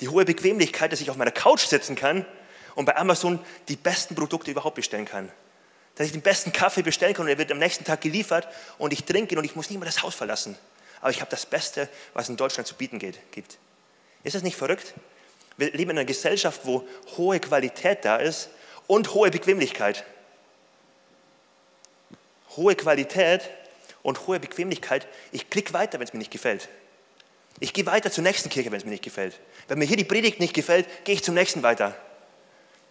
Die 0.00 0.08
hohe 0.08 0.24
Bequemlichkeit, 0.24 0.92
dass 0.92 1.00
ich 1.00 1.10
auf 1.10 1.16
meiner 1.16 1.30
Couch 1.30 1.66
sitzen 1.66 1.96
kann 1.96 2.26
und 2.74 2.86
bei 2.86 2.96
Amazon 2.96 3.38
die 3.68 3.76
besten 3.76 4.14
Produkte 4.14 4.50
überhaupt 4.50 4.76
bestellen 4.76 5.04
kann. 5.04 5.30
Dass 5.94 6.06
ich 6.06 6.12
den 6.12 6.22
besten 6.22 6.52
Kaffee 6.52 6.82
bestellen 6.82 7.14
kann 7.14 7.26
und 7.26 7.30
er 7.30 7.38
wird 7.38 7.52
am 7.52 7.58
nächsten 7.58 7.84
Tag 7.84 8.00
geliefert 8.00 8.48
und 8.78 8.92
ich 8.92 9.04
trinke 9.04 9.34
ihn 9.34 9.38
und 9.38 9.44
ich 9.44 9.54
muss 9.54 9.70
nicht 9.70 9.78
mehr 9.78 9.86
das 9.86 10.02
Haus 10.02 10.14
verlassen. 10.14 10.56
Aber 11.02 11.10
ich 11.10 11.20
habe 11.20 11.30
das 11.30 11.44
Beste, 11.44 11.88
was 12.14 12.28
in 12.28 12.36
Deutschland 12.36 12.66
zu 12.66 12.76
bieten 12.76 13.00
geht, 13.00 13.18
gibt. 13.32 13.58
Ist 14.22 14.36
das 14.36 14.42
nicht 14.42 14.56
verrückt? 14.56 14.94
Wir 15.56 15.72
leben 15.72 15.90
in 15.90 15.98
einer 15.98 16.06
Gesellschaft, 16.06 16.60
wo 16.64 16.86
hohe 17.16 17.40
Qualität 17.40 18.04
da 18.04 18.16
ist 18.16 18.48
und 18.86 19.12
hohe 19.12 19.30
Bequemlichkeit. 19.30 20.04
Hohe 22.56 22.76
Qualität 22.76 23.50
und 24.02 24.28
hohe 24.28 24.38
Bequemlichkeit. 24.38 25.08
Ich 25.32 25.50
klicke 25.50 25.72
weiter, 25.74 25.98
wenn 25.98 26.06
es 26.06 26.12
mir 26.12 26.20
nicht 26.20 26.30
gefällt. 26.30 26.68
Ich 27.58 27.72
gehe 27.72 27.84
weiter 27.86 28.10
zur 28.10 28.22
nächsten 28.22 28.48
Kirche, 28.48 28.70
wenn 28.70 28.78
es 28.78 28.84
mir 28.84 28.92
nicht 28.92 29.04
gefällt. 29.04 29.40
Wenn 29.66 29.78
mir 29.78 29.84
hier 29.84 29.96
die 29.96 30.04
Predigt 30.04 30.38
nicht 30.38 30.54
gefällt, 30.54 30.86
gehe 31.04 31.16
ich 31.16 31.24
zum 31.24 31.34
nächsten 31.34 31.64
weiter. 31.64 31.96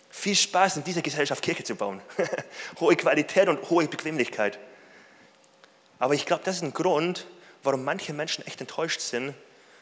Viel 0.10 0.36
Spaß 0.36 0.78
in 0.78 0.84
dieser 0.84 1.02
Gesellschaft 1.02 1.42
Kirche 1.42 1.64
zu 1.64 1.76
bauen. 1.76 2.02
hohe 2.82 2.98
Qualität 2.98 3.48
und 3.48 3.70
hohe 3.70 3.88
Bequemlichkeit. 3.88 4.60
Aber 5.98 6.14
ich 6.14 6.26
glaube, 6.26 6.44
das 6.44 6.58
ist 6.58 6.64
ein 6.64 6.74
Grund, 6.74 7.26
warum 7.64 7.84
manche 7.84 8.14
Menschen 8.14 8.46
echt 8.46 8.62
enttäuscht 8.62 9.02
sind, 9.02 9.34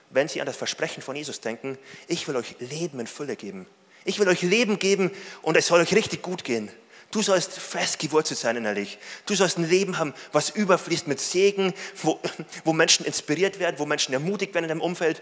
wenn 0.10 0.28
sie 0.28 0.42
an 0.42 0.48
das 0.48 0.58
Versprechen 0.58 1.04
von 1.04 1.16
Jesus 1.16 1.40
denken, 1.40 1.78
ich 2.08 2.28
will 2.28 2.36
euch 2.36 2.56
Leben 2.60 3.00
in 3.00 3.08
Fülle 3.08 3.36
geben. 3.36 3.68
Ich 4.06 4.20
will 4.20 4.28
euch 4.28 4.42
Leben 4.42 4.80
geben 4.80 5.12
und 5.42 5.58
es 5.58 5.68
soll 5.68 5.82
euch 5.82 5.94
richtig 5.94 6.22
gut 6.22 6.44
gehen. 6.44 6.72
Du 7.12 7.22
sollst 7.22 7.54
fest 7.54 8.00
gewurzelt 8.00 8.40
sein 8.40 8.56
innerlich. 8.56 9.00
Du 9.26 9.36
sollst 9.36 9.58
ein 9.58 9.68
Leben 9.68 9.98
haben, 9.98 10.14
was 10.32 10.52
überfließt 10.52 11.08
mit 11.08 11.20
Segen, 11.20 11.74
wo, 12.02 12.20
wo 12.64 12.74
Menschen 12.74 13.06
inspiriert 13.06 13.60
werden, 13.60 13.80
wo 13.80 13.86
Menschen 13.86 14.14
ermutigt 14.14 14.54
werden 14.54 14.66
in 14.66 14.70
deinem 14.70 14.82
Umfeld, 14.82 15.22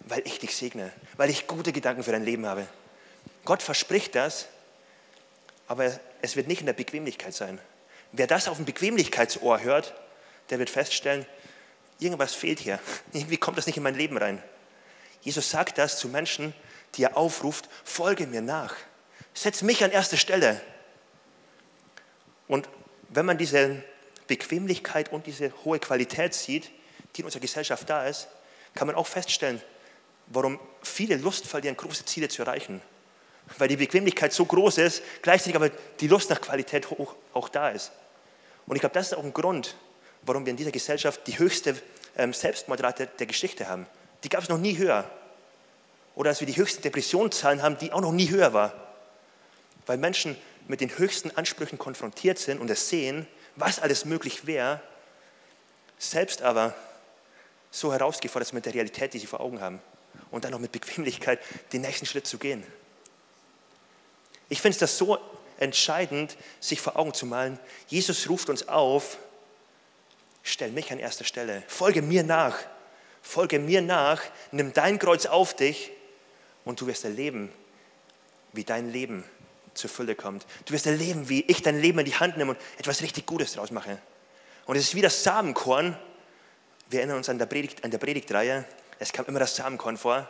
weil 0.00 0.22
ich 0.24 0.38
dich 0.38 0.56
segne, 0.56 0.92
weil 1.16 1.30
ich 1.30 1.46
gute 1.46 1.72
Gedanken 1.72 2.02
für 2.02 2.12
dein 2.12 2.24
Leben 2.24 2.46
habe. 2.46 2.66
Gott 3.44 3.62
verspricht 3.62 4.14
das, 4.14 4.46
aber 5.66 5.98
es 6.22 6.36
wird 6.36 6.46
nicht 6.46 6.60
in 6.60 6.66
der 6.66 6.72
Bequemlichkeit 6.72 7.34
sein. 7.34 7.58
Wer 8.12 8.26
das 8.26 8.48
auf 8.48 8.56
dem 8.56 8.66
Bequemlichkeitsohr 8.66 9.62
hört, 9.62 9.94
der 10.50 10.58
wird 10.58 10.70
feststellen, 10.70 11.26
irgendwas 11.98 12.34
fehlt 12.34 12.60
hier. 12.60 12.78
Irgendwie 13.12 13.36
kommt 13.36 13.58
das 13.58 13.66
nicht 13.66 13.76
in 13.76 13.82
mein 13.82 13.94
Leben 13.94 14.16
rein. 14.16 14.42
Jesus 15.22 15.50
sagt 15.50 15.78
das 15.78 15.98
zu 15.98 16.08
Menschen, 16.08 16.54
die 16.94 17.04
er 17.04 17.16
aufruft, 17.16 17.68
folge 17.82 18.26
mir 18.26 18.42
nach. 18.42 18.74
Setz 19.32 19.62
mich 19.62 19.82
an 19.82 19.90
erste 19.90 20.16
Stelle. 20.16 20.60
Und 22.46 22.68
wenn 23.08 23.26
man 23.26 23.38
diese 23.38 23.82
Bequemlichkeit 24.26 25.12
und 25.12 25.26
diese 25.26 25.52
hohe 25.64 25.78
Qualität 25.78 26.34
sieht, 26.34 26.70
die 27.16 27.20
in 27.20 27.24
unserer 27.24 27.40
Gesellschaft 27.40 27.88
da 27.88 28.06
ist, 28.06 28.28
kann 28.74 28.86
man 28.86 28.96
auch 28.96 29.06
feststellen, 29.06 29.60
warum 30.26 30.58
viele 30.82 31.16
Lust 31.16 31.46
verlieren, 31.46 31.76
große 31.76 32.04
Ziele 32.04 32.28
zu 32.28 32.42
erreichen. 32.42 32.80
Weil 33.58 33.68
die 33.68 33.76
Bequemlichkeit 33.76 34.32
so 34.32 34.44
groß 34.44 34.78
ist, 34.78 35.02
gleichzeitig 35.22 35.56
aber 35.56 35.70
die 36.00 36.08
Lust 36.08 36.30
nach 36.30 36.40
Qualität 36.40 36.88
auch 37.32 37.48
da 37.48 37.70
ist. 37.70 37.92
Und 38.66 38.76
ich 38.76 38.80
glaube, 38.80 38.94
das 38.94 39.08
ist 39.08 39.14
auch 39.14 39.24
ein 39.24 39.34
Grund, 39.34 39.76
warum 40.26 40.44
wir 40.46 40.50
in 40.50 40.56
dieser 40.56 40.70
Gesellschaft 40.70 41.20
die 41.26 41.38
höchste 41.38 41.76
ähm, 42.16 42.32
Selbstmordrate 42.32 43.08
der 43.18 43.26
Geschichte 43.26 43.68
haben. 43.68 43.86
Die 44.22 44.28
gab 44.28 44.42
es 44.42 44.48
noch 44.48 44.58
nie 44.58 44.76
höher. 44.76 45.08
Oder 46.14 46.30
dass 46.30 46.40
wir 46.40 46.46
die 46.46 46.56
höchsten 46.56 46.82
Depressionszahlen 46.82 47.62
haben, 47.62 47.78
die 47.78 47.92
auch 47.92 48.00
noch 48.00 48.12
nie 48.12 48.30
höher 48.30 48.52
war. 48.52 48.72
Weil 49.86 49.98
Menschen 49.98 50.36
mit 50.68 50.80
den 50.80 50.96
höchsten 50.96 51.30
Ansprüchen 51.32 51.78
konfrontiert 51.78 52.38
sind 52.38 52.60
und 52.60 52.70
es 52.70 52.88
sehen, 52.88 53.26
was 53.56 53.78
alles 53.78 54.04
möglich 54.04 54.46
wäre, 54.46 54.80
selbst 55.98 56.42
aber 56.42 56.74
so 57.70 57.92
herausgefordert 57.92 58.48
sind 58.48 58.56
mit 58.56 58.66
der 58.66 58.74
Realität, 58.74 59.14
die 59.14 59.18
sie 59.18 59.26
vor 59.26 59.40
Augen 59.40 59.60
haben. 59.60 59.80
Und 60.30 60.44
dann 60.44 60.52
noch 60.52 60.60
mit 60.60 60.72
Bequemlichkeit 60.72 61.40
den 61.72 61.82
nächsten 61.82 62.06
Schritt 62.06 62.26
zu 62.26 62.38
gehen. 62.38 62.64
Ich 64.48 64.60
finde 64.60 64.74
es 64.74 64.78
das 64.78 64.96
so 64.96 65.18
entscheidend, 65.58 66.36
sich 66.60 66.80
vor 66.80 66.96
Augen 66.96 67.14
zu 67.14 67.26
malen. 67.26 67.58
Jesus 67.88 68.28
ruft 68.28 68.48
uns 68.48 68.68
auf, 68.68 69.18
stell 70.44 70.70
mich 70.70 70.92
an 70.92 71.00
erster 71.00 71.24
Stelle, 71.24 71.64
folge 71.66 72.02
mir 72.02 72.22
nach, 72.22 72.56
folge 73.22 73.58
mir 73.58 73.82
nach, 73.82 74.22
nimm 74.52 74.72
dein 74.72 75.00
Kreuz 75.00 75.26
auf 75.26 75.56
dich 75.56 75.90
und 76.64 76.80
du 76.80 76.86
wirst 76.86 77.04
erleben, 77.04 77.50
wie 78.52 78.62
dein 78.62 78.90
Leben 78.90 79.24
zur 79.72 79.90
Fülle 79.90 80.14
kommt. 80.14 80.46
Du 80.66 80.74
wirst 80.74 80.86
erleben, 80.86 81.28
wie 81.28 81.42
ich 81.48 81.62
dein 81.62 81.80
Leben 81.80 81.98
in 81.98 82.04
die 82.04 82.14
Hand 82.14 82.36
nehme 82.36 82.52
und 82.52 82.60
etwas 82.78 83.02
richtig 83.02 83.26
Gutes 83.26 83.54
daraus 83.54 83.72
mache. 83.72 83.98
Und 84.66 84.76
es 84.76 84.84
ist 84.84 84.94
wie 84.94 85.00
das 85.02 85.24
Samenkorn. 85.24 85.98
Wir 86.88 87.00
erinnern 87.00 87.16
uns 87.16 87.28
an 87.28 87.38
der, 87.38 87.46
Predigt, 87.46 87.82
an 87.82 87.90
der 87.90 87.98
Predigtreihe. 87.98 88.64
Es 88.98 89.12
kam 89.12 89.24
immer 89.26 89.40
das 89.40 89.56
Samenkorn 89.56 89.96
vor. 89.96 90.28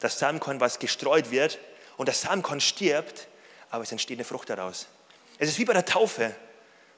Das 0.00 0.18
Samenkorn, 0.18 0.58
was 0.60 0.78
gestreut 0.78 1.30
wird. 1.30 1.58
Und 1.96 2.08
das 2.08 2.22
Samenkorn 2.22 2.60
stirbt, 2.60 3.28
aber 3.70 3.84
es 3.84 3.92
entsteht 3.92 4.16
eine 4.16 4.24
Frucht 4.24 4.50
daraus. 4.50 4.88
Es 5.38 5.48
ist 5.48 5.58
wie 5.58 5.64
bei 5.64 5.74
der 5.74 5.84
Taufe, 5.84 6.34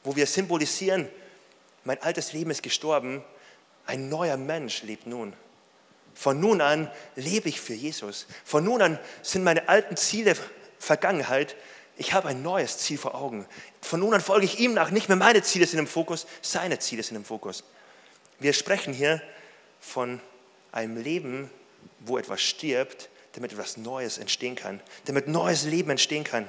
wo 0.04 0.16
wir 0.16 0.26
symbolisieren, 0.26 1.08
mein 1.84 2.00
altes 2.02 2.32
Leben 2.32 2.50
ist 2.50 2.62
gestorben, 2.62 3.24
ein 3.86 4.08
neuer 4.08 4.36
Mensch 4.36 4.82
lebt 4.82 5.06
nun. 5.06 5.32
Von 6.14 6.40
nun 6.40 6.60
an 6.60 6.90
lebe 7.16 7.48
ich 7.48 7.60
für 7.60 7.74
Jesus. 7.74 8.26
Von 8.44 8.64
nun 8.64 8.82
an 8.82 8.98
sind 9.22 9.44
meine 9.44 9.68
alten 9.68 9.96
Ziele 9.96 10.36
Vergangenheit. 10.78 11.56
Ich 11.96 12.12
habe 12.12 12.28
ein 12.28 12.42
neues 12.42 12.78
Ziel 12.78 12.98
vor 12.98 13.14
Augen. 13.14 13.46
Von 13.80 14.00
nun 14.00 14.14
an 14.14 14.20
folge 14.20 14.44
ich 14.44 14.58
ihm 14.58 14.74
nach. 14.74 14.90
Nicht 14.90 15.08
mehr 15.08 15.16
meine 15.16 15.42
Ziele 15.42 15.66
sind 15.66 15.78
im 15.78 15.86
Fokus, 15.86 16.26
seine 16.42 16.78
Ziele 16.78 17.02
sind 17.02 17.16
im 17.16 17.24
Fokus. 17.24 17.64
Wir 18.38 18.52
sprechen 18.52 18.92
hier 18.92 19.22
von 19.80 20.20
einem 20.70 20.96
Leben, 20.96 21.50
wo 22.00 22.18
etwas 22.18 22.40
stirbt, 22.40 23.08
damit 23.32 23.52
etwas 23.52 23.76
Neues 23.76 24.18
entstehen 24.18 24.56
kann, 24.56 24.80
damit 25.06 25.28
neues 25.28 25.64
Leben 25.64 25.90
entstehen 25.90 26.24
kann. 26.24 26.46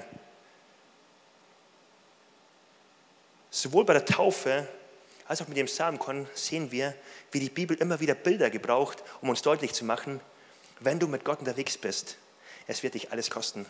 Sowohl 3.51 3.85
bei 3.85 3.93
der 3.93 4.05
Taufe 4.05 4.67
als 5.33 5.41
auch 5.41 5.47
mit 5.47 5.57
dem 5.57 5.67
Samenkorn 5.67 6.27
sehen 6.35 6.71
wir, 6.71 6.93
wie 7.31 7.39
die 7.39 7.49
Bibel 7.49 7.75
immer 7.75 7.99
wieder 7.99 8.13
Bilder 8.13 8.51
gebraucht, 8.51 9.03
um 9.19 9.29
uns 9.29 9.41
deutlich 9.41 9.73
zu 9.73 9.83
machen, 9.83 10.21
wenn 10.79 10.99
du 10.99 11.07
mit 11.07 11.25
Gott 11.25 11.39
unterwegs 11.39 11.75
bist, 11.75 12.17
es 12.67 12.83
wird 12.83 12.93
dich 12.93 13.11
alles 13.11 13.31
kosten. 13.31 13.65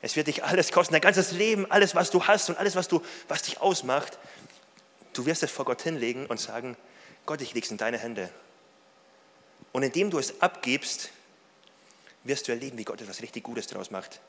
Es 0.00 0.16
wird 0.16 0.28
dich 0.28 0.44
alles 0.44 0.72
kosten, 0.72 0.94
dein 0.94 1.02
ganzes 1.02 1.32
Leben, 1.32 1.70
alles, 1.70 1.94
was 1.94 2.10
du 2.10 2.24
hast 2.24 2.48
und 2.48 2.56
alles, 2.56 2.74
was, 2.74 2.88
du, 2.88 3.02
was 3.28 3.42
dich 3.42 3.60
ausmacht. 3.60 4.18
Du 5.12 5.26
wirst 5.26 5.42
es 5.42 5.50
vor 5.50 5.66
Gott 5.66 5.82
hinlegen 5.82 6.24
und 6.24 6.40
sagen, 6.40 6.74
Gott, 7.26 7.42
ich 7.42 7.52
lege 7.52 7.66
es 7.66 7.70
in 7.70 7.76
deine 7.76 7.98
Hände. 7.98 8.30
Und 9.72 9.82
indem 9.82 10.08
du 10.08 10.18
es 10.18 10.40
abgibst, 10.40 11.10
wirst 12.24 12.48
du 12.48 12.52
erleben, 12.52 12.78
wie 12.78 12.84
Gott 12.84 13.02
etwas 13.02 13.20
richtig 13.20 13.44
Gutes 13.44 13.66
daraus 13.66 13.90
macht. 13.90 14.20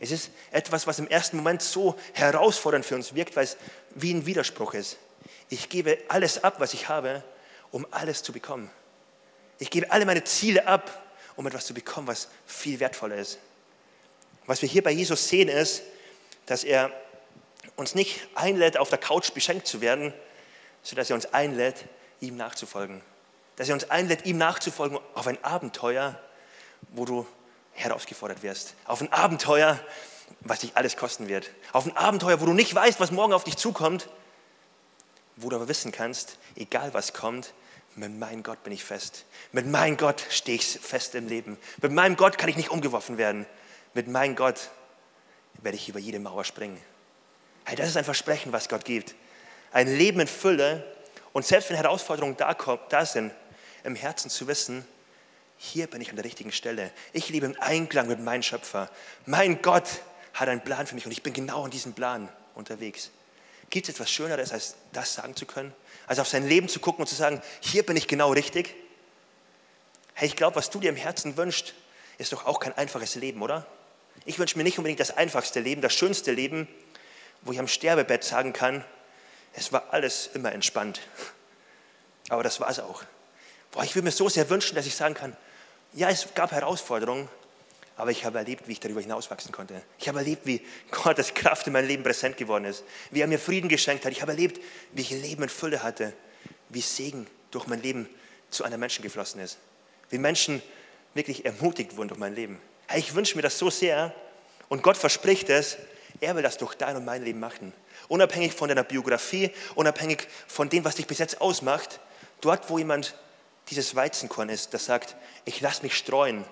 Es 0.00 0.10
ist 0.10 0.30
etwas, 0.52 0.86
was 0.86 0.98
im 0.98 1.06
ersten 1.06 1.36
Moment 1.36 1.60
so 1.60 1.98
herausfordernd 2.14 2.86
für 2.86 2.94
uns 2.94 3.14
wirkt, 3.14 3.36
weil 3.36 3.44
es 3.44 3.58
wie 3.94 4.14
ein 4.14 4.24
Widerspruch 4.24 4.72
ist. 4.72 4.96
Ich 5.52 5.68
gebe 5.68 5.98
alles 6.08 6.42
ab, 6.44 6.60
was 6.60 6.72
ich 6.72 6.88
habe, 6.88 7.22
um 7.72 7.86
alles 7.90 8.22
zu 8.22 8.32
bekommen. 8.32 8.70
Ich 9.58 9.68
gebe 9.68 9.92
alle 9.92 10.06
meine 10.06 10.24
Ziele 10.24 10.66
ab, 10.66 11.02
um 11.36 11.46
etwas 11.46 11.66
zu 11.66 11.74
bekommen, 11.74 12.06
was 12.06 12.28
viel 12.46 12.80
wertvoller 12.80 13.16
ist. 13.16 13.38
Was 14.46 14.62
wir 14.62 14.68
hier 14.70 14.82
bei 14.82 14.92
Jesus 14.92 15.28
sehen, 15.28 15.50
ist, 15.50 15.82
dass 16.46 16.64
er 16.64 16.90
uns 17.76 17.94
nicht 17.94 18.26
einlädt, 18.34 18.78
auf 18.78 18.88
der 18.88 18.96
Couch 18.96 19.34
beschenkt 19.34 19.66
zu 19.66 19.82
werden, 19.82 20.14
sondern 20.82 21.02
dass 21.02 21.10
er 21.10 21.16
uns 21.16 21.26
einlädt, 21.34 21.84
ihm 22.20 22.38
nachzufolgen. 22.38 23.02
Dass 23.56 23.68
er 23.68 23.74
uns 23.74 23.90
einlädt, 23.90 24.24
ihm 24.24 24.38
nachzufolgen 24.38 24.98
auf 25.12 25.26
ein 25.26 25.44
Abenteuer, 25.44 26.18
wo 26.92 27.04
du 27.04 27.26
herausgefordert 27.72 28.42
wirst. 28.42 28.72
Auf 28.86 29.02
ein 29.02 29.12
Abenteuer, 29.12 29.78
was 30.40 30.60
dich 30.60 30.78
alles 30.78 30.96
kosten 30.96 31.28
wird. 31.28 31.50
Auf 31.74 31.84
ein 31.84 31.94
Abenteuer, 31.94 32.40
wo 32.40 32.46
du 32.46 32.54
nicht 32.54 32.74
weißt, 32.74 33.00
was 33.00 33.10
morgen 33.10 33.34
auf 33.34 33.44
dich 33.44 33.58
zukommt, 33.58 34.08
wo 35.36 35.48
du 35.48 35.56
aber 35.56 35.68
wissen 35.68 35.92
kannst, 35.92 36.38
egal 36.56 36.94
was 36.94 37.12
kommt, 37.12 37.54
mit 37.94 38.18
meinem 38.18 38.42
Gott 38.42 38.62
bin 38.64 38.72
ich 38.72 38.84
fest. 38.84 39.24
Mit 39.52 39.66
meinem 39.66 39.96
Gott 39.96 40.24
stehe 40.30 40.56
ich 40.56 40.64
fest 40.64 41.14
im 41.14 41.28
Leben. 41.28 41.58
Mit 41.82 41.92
meinem 41.92 42.16
Gott 42.16 42.38
kann 42.38 42.48
ich 42.48 42.56
nicht 42.56 42.70
umgeworfen 42.70 43.18
werden. 43.18 43.46
Mit 43.92 44.08
meinem 44.08 44.34
Gott 44.34 44.70
werde 45.62 45.76
ich 45.76 45.88
über 45.88 45.98
jede 45.98 46.18
Mauer 46.18 46.44
springen. 46.44 46.80
Hey, 47.64 47.76
das 47.76 47.88
ist 47.88 47.96
ein 47.96 48.04
Versprechen, 48.04 48.52
was 48.52 48.68
Gott 48.68 48.84
gibt. 48.84 49.14
Ein 49.72 49.88
Leben 49.88 50.20
in 50.20 50.26
Fülle 50.26 50.84
und 51.32 51.46
selbst 51.46 51.70
wenn 51.70 51.76
Herausforderungen 51.76 52.36
da, 52.36 52.54
da 52.88 53.06
sind, 53.06 53.32
im 53.84 53.94
Herzen 53.94 54.30
zu 54.30 54.46
wissen, 54.46 54.86
hier 55.58 55.86
bin 55.86 56.00
ich 56.00 56.10
an 56.10 56.16
der 56.16 56.24
richtigen 56.24 56.52
Stelle. 56.52 56.90
Ich 57.12 57.28
lebe 57.28 57.46
im 57.46 57.56
Einklang 57.60 58.08
mit 58.08 58.20
meinem 58.20 58.42
Schöpfer. 58.42 58.90
Mein 59.26 59.62
Gott 59.62 59.86
hat 60.34 60.48
einen 60.48 60.62
Plan 60.62 60.86
für 60.86 60.94
mich 60.94 61.06
und 61.06 61.12
ich 61.12 61.22
bin 61.22 61.32
genau 61.32 61.64
in 61.64 61.70
diesem 61.70 61.92
Plan 61.92 62.28
unterwegs. 62.54 63.10
Gibt 63.72 63.88
es 63.88 63.94
etwas 63.94 64.10
Schöneres, 64.10 64.52
als 64.52 64.74
das 64.92 65.14
sagen 65.14 65.34
zu 65.34 65.46
können? 65.46 65.72
Als 66.06 66.18
auf 66.18 66.28
sein 66.28 66.46
Leben 66.46 66.68
zu 66.68 66.78
gucken 66.78 67.00
und 67.00 67.06
zu 67.06 67.14
sagen, 67.14 67.40
hier 67.60 67.86
bin 67.86 67.96
ich 67.96 68.06
genau 68.06 68.30
richtig? 68.30 68.74
Hey, 70.12 70.28
ich 70.28 70.36
glaube, 70.36 70.56
was 70.56 70.68
du 70.68 70.78
dir 70.78 70.90
im 70.90 70.96
Herzen 70.96 71.38
wünschst, 71.38 71.72
ist 72.18 72.34
doch 72.34 72.44
auch 72.44 72.60
kein 72.60 72.76
einfaches 72.76 73.14
Leben, 73.14 73.40
oder? 73.40 73.66
Ich 74.26 74.38
wünsche 74.38 74.58
mir 74.58 74.64
nicht 74.64 74.76
unbedingt 74.76 75.00
das 75.00 75.16
einfachste 75.16 75.60
Leben, 75.60 75.80
das 75.80 75.94
schönste 75.94 76.32
Leben, 76.32 76.68
wo 77.40 77.52
ich 77.52 77.58
am 77.58 77.66
Sterbebett 77.66 78.24
sagen 78.24 78.52
kann, 78.52 78.84
es 79.54 79.72
war 79.72 79.84
alles 79.90 80.28
immer 80.34 80.52
entspannt. 80.52 81.00
Aber 82.28 82.42
das 82.42 82.60
war 82.60 82.68
es 82.68 82.78
auch. 82.78 83.02
Boah, 83.70 83.84
ich 83.84 83.94
würde 83.94 84.04
mir 84.04 84.12
so 84.12 84.28
sehr 84.28 84.50
wünschen, 84.50 84.74
dass 84.74 84.84
ich 84.84 84.94
sagen 84.94 85.14
kann, 85.14 85.34
ja, 85.94 86.10
es 86.10 86.28
gab 86.34 86.52
Herausforderungen, 86.52 87.26
aber 88.02 88.10
ich 88.10 88.24
habe 88.24 88.36
erlebt, 88.36 88.66
wie 88.66 88.72
ich 88.72 88.80
darüber 88.80 89.00
hinauswachsen 89.00 89.52
konnte. 89.52 89.80
Ich 89.96 90.08
habe 90.08 90.18
erlebt, 90.18 90.44
wie 90.44 90.60
Gottes 90.90 91.34
Kraft 91.34 91.68
in 91.68 91.72
meinem 91.72 91.86
Leben 91.86 92.02
präsent 92.02 92.36
geworden 92.36 92.64
ist, 92.64 92.82
wie 93.12 93.20
er 93.20 93.28
mir 93.28 93.38
Frieden 93.38 93.68
geschenkt 93.68 94.04
hat. 94.04 94.10
Ich 94.10 94.22
habe 94.22 94.32
erlebt, 94.32 94.60
wie 94.90 95.02
ich 95.02 95.10
Leben 95.10 95.44
in 95.44 95.48
Fülle 95.48 95.84
hatte, 95.84 96.12
wie 96.68 96.80
Segen 96.80 97.28
durch 97.52 97.68
mein 97.68 97.80
Leben 97.80 98.08
zu 98.50 98.64
einem 98.64 98.80
Menschen 98.80 99.04
geflossen 99.04 99.40
ist, 99.40 99.56
wie 100.10 100.18
Menschen 100.18 100.60
wirklich 101.14 101.44
ermutigt 101.44 101.96
wurden 101.96 102.08
durch 102.08 102.18
mein 102.18 102.34
Leben. 102.34 102.60
Hey, 102.88 102.98
ich 102.98 103.14
wünsche 103.14 103.36
mir 103.36 103.42
das 103.42 103.56
so 103.56 103.70
sehr 103.70 104.12
und 104.68 104.82
Gott 104.82 104.96
verspricht 104.96 105.48
es, 105.48 105.76
er 106.18 106.34
will 106.34 106.42
das 106.42 106.58
durch 106.58 106.74
dein 106.74 106.96
und 106.96 107.04
mein 107.04 107.22
Leben 107.22 107.38
machen. 107.38 107.72
Unabhängig 108.08 108.52
von 108.52 108.68
deiner 108.68 108.82
Biografie, 108.82 109.52
unabhängig 109.76 110.26
von 110.48 110.68
dem, 110.68 110.84
was 110.84 110.96
dich 110.96 111.06
bis 111.06 111.18
jetzt 111.18 111.40
ausmacht, 111.40 112.00
dort, 112.40 112.68
wo 112.68 112.78
jemand 112.78 113.14
dieses 113.70 113.94
Weizenkorn 113.94 114.48
ist, 114.48 114.74
das 114.74 114.86
sagt, 114.86 115.14
ich 115.44 115.60
lasse 115.60 115.84
mich 115.84 115.96
streuen, 115.96 116.44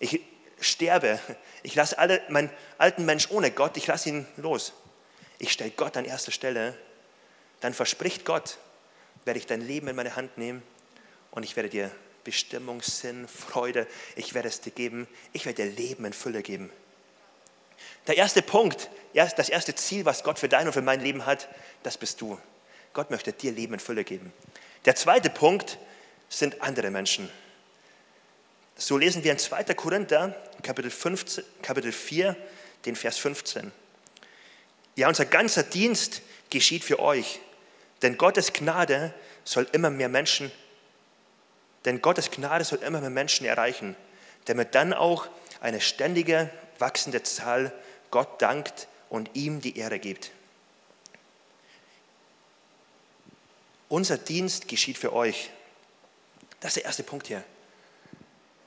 ich 0.00 0.20
sterbe, 0.60 1.18
ich 1.62 1.74
lasse 1.74 1.98
alle, 1.98 2.22
meinen 2.28 2.50
alten 2.78 3.04
Mensch 3.04 3.30
ohne 3.30 3.50
Gott, 3.50 3.76
ich 3.76 3.86
lasse 3.86 4.08
ihn 4.08 4.26
los. 4.36 4.72
Ich 5.38 5.52
stelle 5.52 5.70
Gott 5.70 5.96
an 5.96 6.04
erster 6.04 6.32
Stelle, 6.32 6.76
dann 7.60 7.74
verspricht 7.74 8.24
Gott, 8.24 8.58
werde 9.24 9.38
ich 9.38 9.46
dein 9.46 9.60
Leben 9.60 9.88
in 9.88 9.96
meine 9.96 10.16
Hand 10.16 10.38
nehmen 10.38 10.62
und 11.30 11.42
ich 11.42 11.56
werde 11.56 11.68
dir 11.68 11.90
Bestimmung, 12.24 12.82
Sinn, 12.82 13.28
Freude, 13.28 13.86
ich 14.16 14.34
werde 14.34 14.48
es 14.48 14.60
dir 14.60 14.72
geben, 14.72 15.06
ich 15.32 15.46
werde 15.46 15.64
dir 15.64 15.70
Leben 15.70 16.04
in 16.04 16.12
Fülle 16.12 16.42
geben. 16.42 16.70
Der 18.06 18.16
erste 18.16 18.42
Punkt, 18.42 18.88
das 19.12 19.48
erste 19.48 19.74
Ziel, 19.74 20.04
was 20.04 20.22
Gott 20.22 20.38
für 20.38 20.48
dein 20.48 20.66
und 20.66 20.72
für 20.72 20.82
mein 20.82 21.00
Leben 21.00 21.26
hat, 21.26 21.48
das 21.82 21.98
bist 21.98 22.20
du. 22.20 22.38
Gott 22.92 23.10
möchte 23.10 23.32
dir 23.32 23.52
Leben 23.52 23.74
in 23.74 23.80
Fülle 23.80 24.04
geben. 24.04 24.32
Der 24.86 24.94
zweite 24.94 25.28
Punkt 25.28 25.78
sind 26.28 26.62
andere 26.62 26.90
Menschen. 26.90 27.30
So 28.76 28.98
lesen 28.98 29.24
wir 29.24 29.32
in 29.32 29.38
2. 29.38 29.64
Korinther, 29.74 30.36
Kapitel, 30.62 30.90
15, 30.90 31.44
Kapitel 31.62 31.92
4, 31.92 32.36
den 32.84 32.94
Vers 32.94 33.16
15. 33.18 33.72
Ja, 34.96 35.08
unser 35.08 35.24
ganzer 35.24 35.62
Dienst 35.62 36.20
geschieht 36.50 36.84
für 36.84 37.00
euch. 37.00 37.40
Denn 38.02 38.18
Gottes 38.18 38.52
Gnade 38.52 39.14
soll 39.44 39.66
immer 39.72 39.88
mehr 39.88 40.10
Menschen, 40.10 40.52
denn 41.86 42.02
Gottes 42.02 42.30
Gnade 42.30 42.64
soll 42.64 42.80
immer 42.80 43.00
mehr 43.00 43.10
Menschen 43.10 43.46
erreichen, 43.46 43.96
damit 44.44 44.74
dann 44.74 44.92
auch 44.92 45.28
eine 45.60 45.80
ständige, 45.80 46.50
wachsende 46.78 47.22
Zahl 47.22 47.72
Gott 48.10 48.42
dankt 48.42 48.88
und 49.08 49.30
ihm 49.34 49.60
die 49.62 49.78
Ehre 49.78 49.98
gibt. 49.98 50.32
Unser 53.88 54.18
Dienst 54.18 54.68
geschieht 54.68 54.98
für 54.98 55.12
euch. 55.12 55.50
Das 56.60 56.70
ist 56.70 56.76
der 56.76 56.84
erste 56.84 57.02
Punkt 57.04 57.28
hier. 57.28 57.44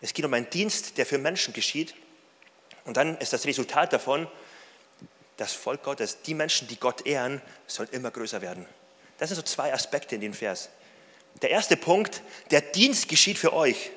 Es 0.01 0.13
geht 0.13 0.25
um 0.25 0.33
einen 0.33 0.49
Dienst, 0.49 0.97
der 0.97 1.05
für 1.05 1.17
Menschen 1.17 1.53
geschieht. 1.53 1.95
Und 2.85 2.97
dann 2.97 3.17
ist 3.17 3.33
das 3.33 3.45
Resultat 3.45 3.93
davon, 3.93 4.27
das 5.37 5.53
Volk 5.53 5.83
Gottes, 5.83 6.21
die 6.21 6.33
Menschen, 6.33 6.67
die 6.67 6.77
Gott 6.77 7.05
ehren, 7.05 7.41
soll 7.67 7.87
immer 7.91 8.11
größer 8.11 8.41
werden. 8.41 8.65
Das 9.17 9.29
sind 9.29 9.35
so 9.35 9.41
zwei 9.41 9.73
Aspekte 9.73 10.15
in 10.15 10.21
dem 10.21 10.33
Vers. 10.33 10.69
Der 11.41 11.49
erste 11.49 11.77
Punkt, 11.77 12.21
der 12.51 12.61
Dienst 12.61 13.07
geschieht 13.07 13.37
für 13.37 13.53
euch. 13.53 13.91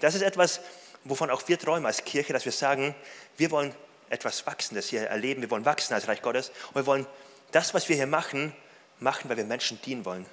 Das 0.00 0.14
ist 0.14 0.22
etwas, 0.22 0.60
wovon 1.04 1.30
auch 1.30 1.46
wir 1.46 1.58
träumen 1.58 1.86
als 1.86 2.04
Kirche, 2.04 2.32
dass 2.32 2.44
wir 2.44 2.52
sagen, 2.52 2.94
wir 3.36 3.50
wollen 3.50 3.74
etwas 4.10 4.46
Wachsendes 4.46 4.88
hier 4.88 5.02
erleben, 5.02 5.42
wir 5.42 5.50
wollen 5.50 5.64
wachsen 5.64 5.94
als 5.94 6.08
Reich 6.08 6.22
Gottes 6.22 6.50
und 6.68 6.76
wir 6.76 6.86
wollen 6.86 7.06
das, 7.52 7.74
was 7.74 7.88
wir 7.88 7.96
hier 7.96 8.06
machen, 8.06 8.54
machen, 8.98 9.28
weil 9.28 9.36
wir 9.36 9.44
Menschen 9.44 9.80
dienen 9.82 10.04
wollen. 10.04 10.26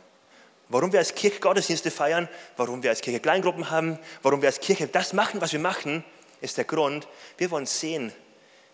Warum 0.69 0.91
wir 0.91 0.99
als 0.99 1.13
Kirche 1.13 1.39
Gottesdienste 1.39 1.91
feiern, 1.91 2.27
warum 2.57 2.81
wir 2.81 2.89
als 2.89 3.01
Kirche 3.01 3.19
Kleingruppen 3.19 3.69
haben, 3.69 3.99
warum 4.23 4.41
wir 4.41 4.49
als 4.49 4.59
Kirche 4.59 4.87
das 4.87 5.13
machen, 5.13 5.41
was 5.41 5.51
wir 5.51 5.59
machen, 5.59 6.03
ist 6.41 6.57
der 6.57 6.65
Grund, 6.65 7.07
wir 7.37 7.51
wollen 7.51 7.65
sehen, 7.65 8.11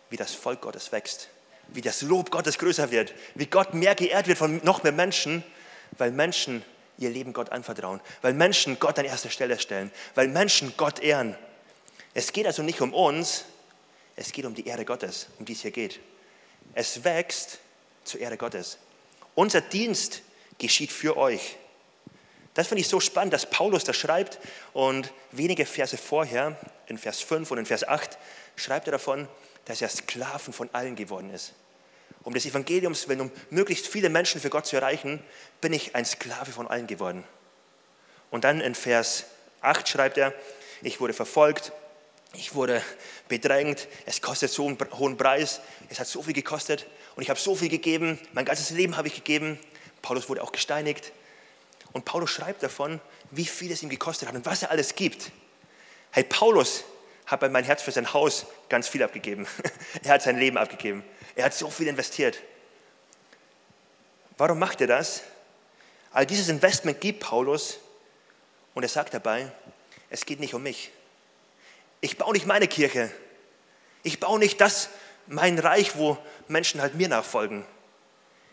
wie 0.09 0.17
das 0.17 0.33
Volk 0.33 0.61
Gottes 0.61 0.91
wächst, 0.91 1.29
wie 1.67 1.81
das 1.81 2.01
Lob 2.01 2.31
Gottes 2.31 2.57
größer 2.57 2.91
wird, 2.91 3.13
wie 3.35 3.45
Gott 3.45 3.73
mehr 3.73 3.95
geehrt 3.95 4.27
wird 4.27 4.37
von 4.37 4.61
noch 4.63 4.83
mehr 4.83 4.91
Menschen, 4.91 5.43
weil 5.97 6.11
Menschen 6.11 6.63
ihr 6.97 7.09
Leben 7.09 7.33
Gott 7.33 7.51
anvertrauen, 7.51 7.99
weil 8.21 8.33
Menschen 8.33 8.79
Gott 8.79 8.97
an 8.99 9.05
erster 9.05 9.29
Stelle 9.29 9.59
stellen, 9.59 9.91
weil 10.15 10.27
Menschen 10.27 10.73
Gott 10.77 10.99
ehren. 10.99 11.35
Es 12.13 12.31
geht 12.31 12.45
also 12.45 12.61
nicht 12.61 12.81
um 12.81 12.93
uns, 12.93 13.45
es 14.15 14.31
geht 14.31 14.45
um 14.45 14.53
die 14.53 14.67
Ehre 14.67 14.85
Gottes, 14.85 15.27
um 15.39 15.45
die 15.45 15.53
es 15.53 15.61
hier 15.61 15.71
geht. 15.71 15.99
Es 16.73 17.03
wächst 17.03 17.59
zur 18.03 18.19
Ehre 18.19 18.37
Gottes. 18.37 18.77
Unser 19.35 19.61
Dienst 19.61 20.21
geschieht 20.57 20.91
für 20.91 21.17
euch. 21.17 21.57
Das 22.53 22.67
finde 22.67 22.81
ich 22.81 22.87
so 22.87 22.99
spannend, 22.99 23.33
dass 23.33 23.49
Paulus 23.49 23.83
das 23.83 23.95
schreibt 23.95 24.39
und 24.73 25.13
wenige 25.31 25.65
Verse 25.65 25.97
vorher, 25.97 26.57
in 26.87 26.97
Vers 26.97 27.21
5 27.21 27.49
und 27.51 27.59
in 27.59 27.65
Vers 27.65 27.87
8, 27.87 28.17
schreibt 28.55 28.87
er 28.87 28.91
davon, 28.91 29.27
dass 29.65 29.81
er 29.81 29.89
Sklaven 29.89 30.53
von 30.53 30.69
allen 30.73 30.95
geworden 30.95 31.29
ist. 31.29 31.53
Um 32.23 32.33
des 32.33 32.45
Evangeliums 32.45 33.07
willen, 33.07 33.21
um 33.21 33.31
möglichst 33.49 33.87
viele 33.87 34.09
Menschen 34.09 34.41
für 34.41 34.49
Gott 34.49 34.65
zu 34.65 34.75
erreichen, 34.75 35.23
bin 35.61 35.73
ich 35.73 35.95
ein 35.95 36.05
Sklave 36.05 36.51
von 36.51 36.67
allen 36.67 36.87
geworden. 36.87 37.23
Und 38.29 38.43
dann 38.43 38.61
in 38.61 38.75
Vers 38.75 39.25
8 39.61 39.87
schreibt 39.87 40.17
er, 40.17 40.33
ich 40.81 40.99
wurde 40.99 41.13
verfolgt, 41.13 41.71
ich 42.33 42.53
wurde 42.53 42.81
bedrängt, 43.27 43.87
es 44.05 44.21
kostet 44.21 44.51
so 44.51 44.67
einen 44.67 44.77
hohen 44.97 45.17
Preis, 45.17 45.61
es 45.89 45.99
hat 45.99 46.07
so 46.07 46.21
viel 46.21 46.33
gekostet 46.33 46.85
und 47.15 47.23
ich 47.23 47.29
habe 47.29 47.39
so 47.39 47.55
viel 47.55 47.69
gegeben, 47.69 48.19
mein 48.33 48.45
ganzes 48.45 48.69
Leben 48.69 48.97
habe 48.97 49.07
ich 49.07 49.15
gegeben. 49.15 49.59
Paulus 50.01 50.29
wurde 50.29 50.41
auch 50.41 50.51
gesteinigt. 50.51 51.11
Und 51.93 52.05
Paulus 52.05 52.29
schreibt 52.29 52.63
davon, 52.63 53.01
wie 53.31 53.45
viel 53.45 53.71
es 53.71 53.83
ihm 53.83 53.89
gekostet 53.89 54.27
hat 54.27 54.35
und 54.35 54.45
was 54.45 54.61
er 54.61 54.71
alles 54.71 54.95
gibt. 54.95 55.31
Hey, 56.11 56.23
Paulus 56.23 56.83
hat 57.25 57.39
bei 57.39 57.49
mein 57.49 57.63
Herz 57.63 57.81
für 57.81 57.91
sein 57.91 58.13
Haus 58.13 58.45
ganz 58.69 58.87
viel 58.87 59.03
abgegeben. 59.03 59.47
er 60.03 60.13
hat 60.13 60.21
sein 60.21 60.37
Leben 60.37 60.57
abgegeben. 60.57 61.03
Er 61.35 61.45
hat 61.45 61.53
so 61.53 61.69
viel 61.69 61.87
investiert. 61.87 62.39
Warum 64.37 64.59
macht 64.59 64.81
er 64.81 64.87
das? 64.87 65.23
All 66.11 66.25
dieses 66.25 66.49
Investment 66.49 66.99
gibt 66.99 67.21
Paulus 67.21 67.79
und 68.73 68.83
er 68.83 68.89
sagt 68.89 69.13
dabei, 69.13 69.51
es 70.09 70.25
geht 70.25 70.39
nicht 70.39 70.53
um 70.53 70.63
mich. 70.63 70.91
Ich 72.01 72.17
baue 72.17 72.33
nicht 72.33 72.45
meine 72.45 72.67
Kirche. 72.67 73.11
Ich 74.03 74.19
baue 74.19 74.39
nicht 74.39 74.59
das, 74.59 74.89
mein 75.27 75.59
Reich, 75.59 75.95
wo 75.95 76.17
Menschen 76.47 76.81
halt 76.81 76.95
mir 76.95 77.07
nachfolgen. 77.07 77.65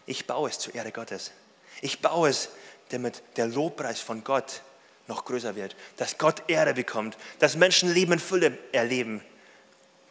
Ich 0.07 0.27
baue 0.27 0.51
es 0.51 0.59
zur 0.59 0.75
Ehre 0.75 0.93
Gottes. 0.93 1.33
Ich 1.81 2.01
baue 2.01 2.29
es, 2.29 2.51
damit 2.91 3.23
der 3.37 3.47
Lobpreis 3.47 4.01
von 4.01 4.25
Gott 4.25 4.63
noch 5.07 5.25
größer 5.25 5.57
wird, 5.57 5.75
dass 5.97 6.19
Gott 6.19 6.43
Ehre 6.49 6.75
bekommt, 6.75 7.17
dass 7.39 7.57
Menschen 7.57 7.93
Leben 7.93 8.13
in 8.13 8.19
Fülle 8.19 8.59
erleben, 8.73 9.23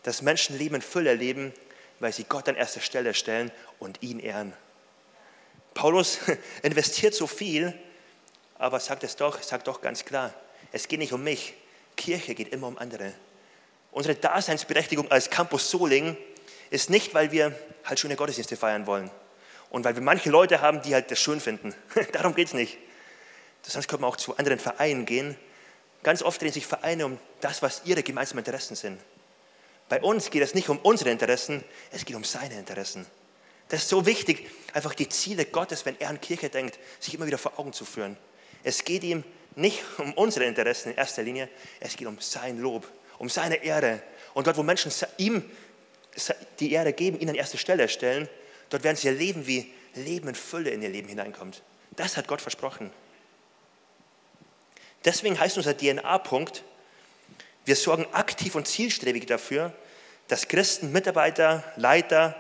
dass 0.04 0.22
Menschen 0.22 0.58
Leben 0.58 0.76
in 0.76 0.82
Fülle 0.82 1.12
erleben, 1.12 1.54
weil 2.00 2.14
sie 2.14 2.24
Gott 2.24 2.50
an 2.50 2.56
erster 2.56 2.82
Stelle 2.82 3.14
stellen 3.14 3.52
und 3.80 4.02
ihn 4.02 4.20
ehren. 4.20 4.54
Paulus 5.74 6.20
investiert 6.64 7.14
so 7.14 7.28
viel, 7.28 7.78
aber 8.58 8.80
sagt 8.80 9.04
es 9.04 9.16
doch, 9.16 9.42
sagt 9.42 9.68
doch 9.68 9.82
ganz 9.82 10.04
klar, 10.04 10.34
es 10.72 10.88
geht 10.88 11.00
nicht 11.00 11.14
um 11.14 11.24
mich. 11.24 11.54
Kirche 11.96 12.36
geht 12.36 12.50
immer 12.50 12.68
um 12.68 12.78
andere. 12.78 13.14
Unsere 13.92 14.16
Daseinsberechtigung 14.16 15.10
als 15.10 15.30
Campus 15.30 15.70
Soling 15.72 16.18
ist 16.70 16.90
nicht, 16.90 17.14
weil 17.14 17.32
wir 17.32 17.58
halt 17.86 18.00
schöne 18.00 18.16
Gottesdienste 18.16 18.58
feiern 18.58 18.86
wollen 18.86 19.10
und 19.70 19.84
weil 19.84 19.96
wir 19.96 20.02
manche 20.02 20.30
Leute 20.30 20.62
haben, 20.62 20.82
die 20.82 20.94
halt 20.94 21.12
das 21.12 21.20
schön 21.20 21.40
finden. 21.40 21.74
Darum 22.14 22.36
geht 22.36 22.48
es 22.48 22.54
nicht. 22.54 22.78
Sonst 23.64 23.88
könnte 23.88 24.02
man 24.02 24.12
auch 24.12 24.18
zu 24.18 24.38
anderen 24.38 24.60
Vereinen 24.60 25.06
gehen. 25.06 25.36
Ganz 26.04 26.24
oft 26.24 26.42
drehen 26.42 26.54
sich 26.54 26.66
Vereine 26.66 27.06
um 27.06 27.20
das, 27.42 27.62
was 27.62 27.82
ihre 27.84 28.02
gemeinsamen 28.04 28.40
Interessen 28.40 28.76
sind. 28.76 29.00
Bei 29.90 30.02
uns 30.02 30.30
geht 30.30 30.42
es 30.42 30.54
nicht 30.54 30.70
um 30.70 30.78
unsere 30.80 31.12
Interessen, 31.12 31.64
es 31.92 32.06
geht 32.06 32.16
um 32.16 32.24
seine 32.24 32.56
Interessen. 32.56 33.06
Das 33.70 33.82
ist 33.84 33.90
so 33.90 34.06
wichtig, 34.06 34.50
einfach 34.74 34.94
die 34.94 35.10
Ziele 35.10 35.46
Gottes, 35.46 35.86
wenn 35.86 36.00
er 36.00 36.10
an 36.10 36.22
Kirche 36.22 36.50
denkt, 36.50 36.80
sich 37.00 37.14
immer 37.14 37.26
wieder 37.26 37.38
vor 37.38 37.60
Augen 37.60 37.74
zu 37.74 37.84
führen. 37.84 38.18
Es 38.64 38.84
geht 38.84 39.04
ihm 39.04 39.24
nicht 39.56 39.84
um 39.98 40.14
unsere 40.14 40.46
Interessen 40.46 40.92
in 40.92 40.98
erster 40.98 41.24
Linie, 41.24 41.50
es 41.80 41.98
geht 41.98 42.08
um 42.08 42.20
sein 42.20 42.60
Lob, 42.60 42.88
um 43.18 43.30
seine 43.30 43.64
Ehre. 43.64 44.02
Und 44.34 44.48
dort, 44.48 44.58
wo 44.58 44.64
Menschen 44.64 44.92
ihm 45.18 45.44
die 46.60 46.72
Ehre 46.72 46.94
geben, 46.94 47.20
ihn 47.20 47.30
an 47.30 47.36
erste 47.36 47.58
Stelle 47.58 47.90
stellen, 47.90 48.30
dort 48.70 48.84
werden 48.84 48.98
sie 48.98 49.08
erleben, 49.08 49.48
wie 49.48 49.72
Leben 49.96 50.28
in 50.30 50.36
Fülle 50.36 50.70
in 50.70 50.82
ihr 50.82 50.90
Leben 50.90 51.08
hineinkommt. 51.08 51.64
Das 51.96 52.18
hat 52.18 52.28
Gott 52.28 52.42
versprochen. 52.42 52.92
Deswegen 55.06 55.40
heißt 55.40 55.58
unser 55.58 55.78
DNA-Punkt, 55.78 56.64
wir 57.66 57.76
sorgen 57.76 58.06
aktiv 58.14 58.56
und 58.56 58.68
zielstrebig 58.68 59.26
dafür, 59.26 59.74
dass 60.28 60.48
Christen, 60.48 60.92
Mitarbeiter, 60.92 61.64
Leiter, 61.76 62.36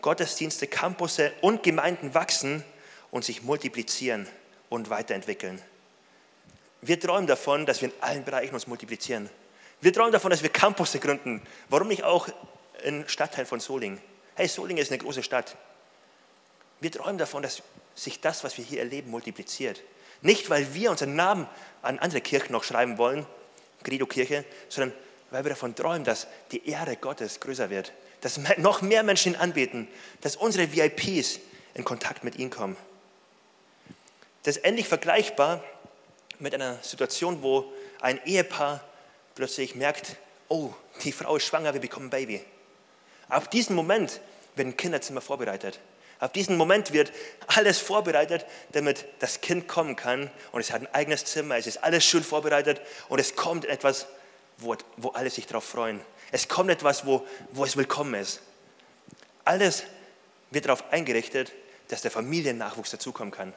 Gottesdienste, 0.00 0.66
Campusse 0.66 1.32
und 1.40 1.62
Gemeinden 1.62 2.14
wachsen 2.14 2.64
und 3.10 3.24
sich 3.24 3.42
multiplizieren 3.42 4.26
und 4.68 4.90
weiterentwickeln. 4.90 5.62
Wir 6.80 6.98
träumen 6.98 7.26
davon, 7.26 7.66
dass 7.66 7.80
wir 7.80 7.88
in 7.88 7.94
allen 8.00 8.24
Bereichen 8.24 8.54
uns 8.54 8.66
multiplizieren. 8.66 9.30
Wir 9.80 9.92
träumen 9.92 10.12
davon, 10.12 10.30
dass 10.30 10.42
wir 10.42 10.50
Campusse 10.50 10.98
gründen. 10.98 11.42
Warum 11.68 11.88
nicht 11.88 12.02
auch 12.02 12.28
in 12.82 13.08
Stadtteilen 13.08 13.46
von 13.46 13.60
Solingen? 13.60 14.00
Hey, 14.34 14.48
Solingen 14.48 14.82
ist 14.82 14.90
eine 14.90 14.98
große 14.98 15.22
Stadt. 15.22 15.56
Wir 16.82 16.90
träumen 16.90 17.16
davon, 17.16 17.44
dass 17.44 17.62
sich 17.94 18.20
das, 18.20 18.42
was 18.42 18.58
wir 18.58 18.64
hier 18.64 18.80
erleben, 18.80 19.08
multipliziert. 19.08 19.80
Nicht, 20.20 20.50
weil 20.50 20.74
wir 20.74 20.90
unseren 20.90 21.14
Namen 21.14 21.46
an 21.80 22.00
andere 22.00 22.20
Kirchen 22.20 22.50
noch 22.50 22.64
schreiben 22.64 22.98
wollen, 22.98 23.24
Credo-Kirche, 23.84 24.44
sondern 24.68 24.92
weil 25.30 25.44
wir 25.44 25.50
davon 25.50 25.76
träumen, 25.76 26.02
dass 26.02 26.26
die 26.50 26.68
Ehre 26.68 26.96
Gottes 26.96 27.38
größer 27.38 27.70
wird, 27.70 27.92
dass 28.20 28.40
noch 28.58 28.82
mehr 28.82 29.04
Menschen 29.04 29.34
ihn 29.34 29.38
anbeten, 29.38 29.86
dass 30.22 30.34
unsere 30.34 30.72
VIPs 30.72 31.38
in 31.74 31.84
Kontakt 31.84 32.24
mit 32.24 32.34
ihm 32.36 32.50
kommen. 32.50 32.76
Das 34.42 34.56
ist 34.56 34.66
ähnlich 34.66 34.88
vergleichbar 34.88 35.62
mit 36.40 36.52
einer 36.52 36.82
Situation, 36.82 37.44
wo 37.44 37.72
ein 38.00 38.20
Ehepaar 38.24 38.82
plötzlich 39.36 39.76
merkt, 39.76 40.16
oh, 40.48 40.70
die 41.04 41.12
Frau 41.12 41.36
ist 41.36 41.44
schwanger, 41.44 41.74
wir 41.74 41.80
bekommen 41.80 42.06
ein 42.06 42.10
Baby. 42.10 42.44
Ab 43.28 43.52
diesem 43.52 43.76
Moment 43.76 44.20
wird 44.56 44.66
ein 44.66 44.76
Kinderzimmer 44.76 45.20
vorbereitet. 45.20 45.78
Ab 46.22 46.32
diesem 46.34 46.56
Moment 46.56 46.92
wird 46.92 47.10
alles 47.48 47.80
vorbereitet, 47.80 48.46
damit 48.70 49.06
das 49.18 49.40
Kind 49.40 49.66
kommen 49.66 49.96
kann. 49.96 50.30
Und 50.52 50.60
es 50.60 50.70
hat 50.70 50.82
ein 50.82 50.94
eigenes 50.94 51.24
Zimmer, 51.24 51.56
es 51.56 51.66
ist 51.66 51.82
alles 51.82 52.04
schön 52.04 52.22
vorbereitet 52.22 52.80
und 53.08 53.18
es 53.18 53.34
kommt 53.34 53.64
etwas, 53.64 54.06
wo, 54.58 54.76
wo 54.98 55.08
alle 55.08 55.30
sich 55.30 55.48
darauf 55.48 55.64
freuen. 55.64 56.00
Es 56.30 56.46
kommt 56.46 56.70
etwas, 56.70 57.06
wo, 57.06 57.26
wo 57.50 57.64
es 57.64 57.76
willkommen 57.76 58.14
ist. 58.14 58.40
Alles 59.44 59.82
wird 60.52 60.66
darauf 60.66 60.92
eingerichtet, 60.92 61.50
dass 61.88 62.02
der 62.02 62.12
Familiennachwuchs 62.12 62.92
dazukommen 62.92 63.32
kann. 63.32 63.52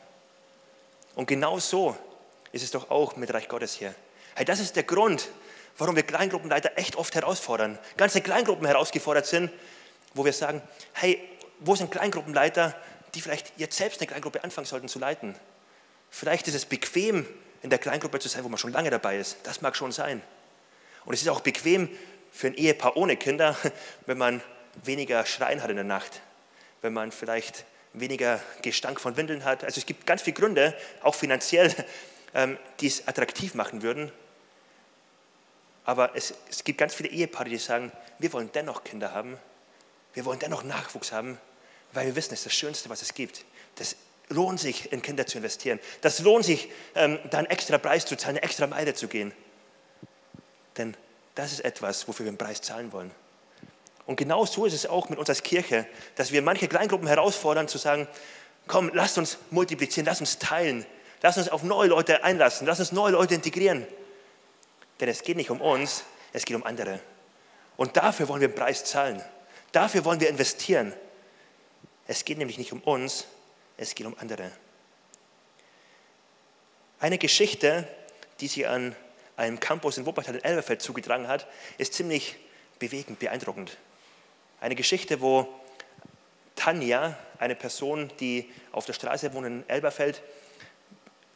Und 1.14 1.28
genau 1.28 1.60
so 1.60 1.96
ist 2.52 2.64
es 2.64 2.72
doch 2.72 2.90
auch 2.90 3.16
mit 3.16 3.32
Reich 3.32 3.48
Gottes 3.48 3.76
hier. 3.76 3.94
Hey, 4.34 4.44
das 4.44 4.60
ist 4.60 4.76
der 4.76 4.82
Grund, 4.82 5.30
warum 5.78 5.96
wir 5.96 6.02
Kleingruppenleiter 6.02 6.72
echt 6.78 6.96
oft 6.96 7.14
herausfordern. 7.14 7.78
Ganze 7.96 8.22
Kleingruppen 8.22 8.66
herausgefordert 8.66 9.28
sind, 9.28 9.52
wo 10.16 10.26
wir 10.26 10.34
sagen, 10.34 10.64
hey, 10.94 11.22
wo 11.60 11.76
sind 11.76 11.92
Kleingruppenleiter, 11.92 12.76
die 13.14 13.22
vielleicht 13.22 13.54
jetzt 13.58 13.78
selbst 13.78 14.00
eine 14.00 14.08
Kleingruppe 14.08 14.44
anfangen 14.44 14.66
sollten 14.66 14.88
zu 14.88 15.00
leiten? 15.00 15.36
Vielleicht 16.10 16.48
ist 16.48 16.56
es 16.56 16.66
bequem, 16.66 17.26
in 17.62 17.70
der 17.70 17.80
Kleingruppe 17.80 18.20
zu 18.20 18.30
sein, 18.30 18.44
wo 18.44 18.50
man 18.50 18.58
schon 18.58 18.72
lange 18.72 18.90
dabei 18.90 19.18
ist. 19.18 19.38
Das 19.44 19.62
mag 19.62 19.76
schon 19.76 19.92
sein. 19.92 20.22
Und 21.06 21.14
es 21.14 21.22
ist 21.22 21.30
auch 21.30 21.42
bequem 21.42 21.90
für 22.32 22.48
ein 22.48 22.54
Ehepaar 22.56 22.96
ohne 22.96 23.18
Kinder, 23.18 23.58
wenn 24.06 24.18
man 24.18 24.42
weniger 24.84 25.26
Schreien 25.26 25.64
hat 25.64 25.70
in 25.70 25.76
der 25.76 25.86
Nacht, 25.86 26.22
wenn 26.82 26.94
man 26.94 27.12
vielleicht 27.12 27.66
weniger 27.94 28.42
Gestank 28.62 29.00
von 29.00 29.18
Windeln 29.18 29.46
hat. 29.46 29.64
Also 29.64 29.80
es 29.80 29.86
gibt 29.86 30.06
ganz 30.06 30.22
viele 30.22 30.36
Gründe, 30.36 30.76
auch 31.02 31.16
finanziell, 31.16 31.74
ähm, 32.34 32.58
die 32.82 32.88
es 32.88 33.08
attraktiv 33.08 33.54
machen 33.56 33.82
würden. 33.82 34.12
Aber 35.86 36.16
es, 36.16 36.34
es 36.50 36.64
gibt 36.64 36.78
ganz 36.78 36.94
viele 36.94 37.10
Ehepaare, 37.10 37.50
die 37.50 37.58
sagen, 37.58 37.92
wir 38.20 38.34
wollen 38.34 38.50
dennoch 38.54 38.84
Kinder 38.84 39.14
haben, 39.14 39.38
wir 40.16 40.26
wollen 40.26 40.40
dennoch 40.40 40.64
Nachwuchs 40.64 41.12
haben, 41.12 41.38
weil 41.94 42.08
wir 42.08 42.16
wissen, 42.16 42.34
es 42.34 42.40
ist 42.40 42.46
das 42.48 42.54
Schönste, 42.54 42.90
was 42.90 43.02
es 43.02 43.14
gibt. 43.14 43.46
Das 43.76 43.96
lohnt 44.30 44.60
sich, 44.60 44.92
in 44.92 45.02
Kinder 45.02 45.28
zu 45.28 45.38
investieren. 45.38 45.80
Das 46.02 46.20
lohnt 46.20 46.46
sich, 46.46 46.70
ähm, 46.96 47.20
da 47.30 47.38
einen 47.38 47.48
extra 47.48 47.78
Preis 47.78 48.06
zu 48.06 48.16
zahlen, 48.16 48.38
eine 48.38 48.44
extra 48.44 48.66
Meile 48.66 48.94
zu 48.94 49.08
gehen. 49.08 49.34
Denn 50.78 50.98
das 51.36 51.52
ist 51.52 51.60
etwas, 51.60 52.08
wofür 52.08 52.26
wir 52.26 52.32
einen 52.32 52.38
Preis 52.38 52.62
zahlen 52.62 52.92
wollen. 52.92 53.12
Und 54.06 54.16
genau 54.16 54.46
so 54.46 54.66
ist 54.66 54.74
es 54.74 54.86
auch 54.86 55.10
mit 55.10 55.20
uns 55.20 55.30
als 55.30 55.44
Kirche, 55.44 55.86
dass 56.16 56.32
wir 56.32 56.42
manche 56.42 56.68
Kleingruppen 56.68 57.08
herausfordern, 57.08 57.68
zu 57.68 57.78
sagen, 57.78 58.08
komm, 58.68 58.92
lasst 58.94 59.18
uns 59.18 59.38
multiplizieren, 59.52 60.06
lasst 60.06 60.22
uns 60.22 60.40
teilen, 60.40 60.86
lasst 61.22 61.38
uns 61.38 61.50
auf 61.50 61.64
neue 61.64 61.90
Leute 61.90 62.24
einlassen, 62.24 62.68
lasst 62.68 62.80
uns 62.80 62.92
neue 62.92 63.12
Leute 63.12 63.34
integrieren. 63.36 63.86
Denn 65.00 65.10
es 65.10 65.24
geht 65.24 65.38
nicht 65.38 65.50
um 65.50 65.60
uns, 65.60 66.04
es 66.34 66.46
geht 66.46 66.56
um 66.56 66.64
andere. 66.64 67.00
Und 67.78 67.98
dafür 67.98 68.28
wollen 68.28 68.42
wir 68.42 68.48
einen 68.48 68.56
Preis 68.56 68.86
zahlen. 68.86 69.22
Dafür 69.76 70.06
wollen 70.06 70.22
wir 70.22 70.30
investieren. 70.30 70.94
Es 72.08 72.24
geht 72.24 72.38
nämlich 72.38 72.58
nicht 72.58 72.72
um 72.72 72.80
uns, 72.80 73.26
es 73.76 73.94
geht 73.94 74.08
um 74.08 74.16
andere. 74.18 74.50
Eine 77.02 77.18
Geschichte, 77.18 77.86
die 78.40 78.48
sich 78.48 78.70
an 78.70 78.96
einem 79.36 79.60
Campus 79.60 79.98
in 79.98 80.06
Wuppertal 80.06 80.36
in 80.36 80.44
Elberfeld 80.46 80.82
zugetragen 80.82 81.28
hat, 81.28 81.46
ist 81.78 81.94
ziemlich 81.94 82.38
bewegend, 82.80 83.20
beeindruckend. 83.20 83.76
Eine 84.62 84.76
Geschichte, 84.76 85.20
wo 85.20 85.46
Tanja, 86.56 87.18
eine 87.38 87.56
Person, 87.56 88.10
die 88.22 88.50
auf 88.72 88.86
der 88.86 88.94
Straße 88.94 89.34
wohnt 89.34 89.46
in 89.46 89.68
Elberfeld, 89.68 90.22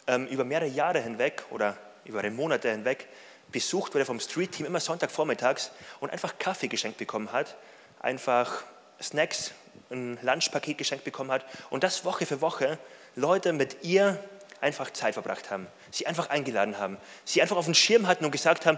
ähm, 0.08 0.28
über 0.28 0.46
mehrere 0.46 0.70
Jahre 0.70 1.02
hinweg 1.02 1.44
oder 1.50 1.78
über 2.06 2.24
Monate 2.30 2.72
hinweg 2.72 3.10
besucht 3.52 3.94
wurde 3.94 4.06
vom 4.06 4.22
Street 4.22 4.54
Team 4.54 4.66
immer 4.66 4.80
Sonntagvormittags 4.80 5.72
und 6.00 6.10
einfach 6.10 6.38
Kaffee 6.40 6.70
geschenkt 6.70 7.00
bekommen 7.00 7.34
hat, 7.34 7.58
einfach 8.00 8.64
Snacks, 9.02 9.52
ein 9.92 10.18
Lunchpaket 10.22 10.78
geschenkt 10.78 11.06
bekommen 11.06 11.32
hat 11.32 11.46
und 11.70 11.84
das 11.84 12.06
Woche 12.06 12.26
für 12.26 12.42
Woche 12.42 12.78
Leute 13.16 13.54
mit 13.54 13.84
ihr 13.84 14.22
einfach 14.62 14.92
Zeit 14.92 15.14
verbracht 15.14 15.50
haben, 15.52 15.68
sie 15.92 16.06
einfach 16.06 16.30
eingeladen 16.30 16.78
haben, 16.78 16.98
sie 17.26 17.42
einfach 17.42 17.58
auf 17.58 17.66
den 17.66 17.76
Schirm 17.76 18.08
hatten 18.08 18.26
und 18.26 18.32
gesagt 18.32 18.66
haben, 18.66 18.78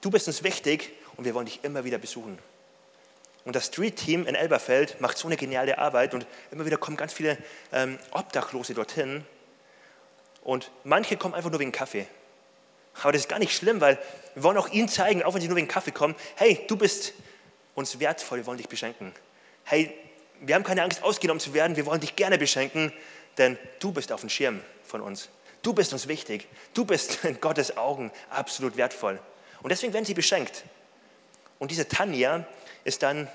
du 0.00 0.10
bist 0.10 0.26
uns 0.28 0.42
wichtig 0.42 0.92
und 1.16 1.24
wir 1.24 1.34
wollen 1.34 1.46
dich 1.46 1.60
immer 1.62 1.84
wieder 1.84 1.98
besuchen. 1.98 2.38
Und 3.44 3.56
das 3.56 3.66
Street 3.66 3.96
Team 3.96 4.26
in 4.26 4.34
Elberfeld 4.34 5.00
macht 5.00 5.16
so 5.16 5.26
eine 5.26 5.36
geniale 5.36 5.78
Arbeit 5.78 6.12
und 6.12 6.26
immer 6.50 6.66
wieder 6.66 6.76
kommen 6.76 6.96
ganz 6.96 7.12
viele 7.12 7.38
ähm, 7.72 7.98
Obdachlose 8.10 8.74
dorthin 8.74 9.24
und 10.42 10.70
manche 10.84 11.16
kommen 11.16 11.34
einfach 11.34 11.50
nur 11.50 11.60
wegen 11.60 11.72
Kaffee. 11.72 12.06
Aber 13.02 13.12
das 13.12 13.22
ist 13.22 13.28
gar 13.28 13.38
nicht 13.38 13.56
schlimm, 13.56 13.80
weil 13.80 13.98
wir 14.34 14.42
wollen 14.42 14.58
auch 14.58 14.68
ihnen 14.68 14.88
zeigen, 14.88 15.22
auch 15.22 15.32
wenn 15.34 15.40
sie 15.40 15.48
nur 15.48 15.56
wegen 15.56 15.68
Kaffee 15.68 15.92
kommen, 15.92 16.14
hey, 16.36 16.64
du 16.68 16.76
bist 16.76 17.14
uns 17.74 18.00
wertvoll, 18.00 18.38
wir 18.38 18.46
wollen 18.46 18.58
dich 18.58 18.68
beschenken. 18.68 19.12
Hey, 19.64 19.94
wir 20.40 20.54
haben 20.54 20.64
keine 20.64 20.82
Angst, 20.82 21.02
ausgenommen 21.02 21.40
zu 21.40 21.54
werden, 21.54 21.76
wir 21.76 21.86
wollen 21.86 22.00
dich 22.00 22.16
gerne 22.16 22.38
beschenken, 22.38 22.92
denn 23.38 23.58
du 23.78 23.92
bist 23.92 24.12
auf 24.12 24.20
dem 24.20 24.30
Schirm 24.30 24.60
von 24.84 25.00
uns. 25.00 25.28
Du 25.62 25.72
bist 25.72 25.92
uns 25.92 26.08
wichtig. 26.08 26.48
Du 26.74 26.84
bist 26.84 27.24
in 27.24 27.40
Gottes 27.40 27.76
Augen 27.76 28.10
absolut 28.30 28.76
wertvoll. 28.76 29.20
Und 29.62 29.70
deswegen 29.70 29.92
werden 29.92 30.04
sie 30.04 30.14
beschenkt. 30.14 30.64
Und 31.58 31.70
diese 31.70 31.86
Tanja 31.86 32.46
ist 32.84 33.02
dann 33.02 33.28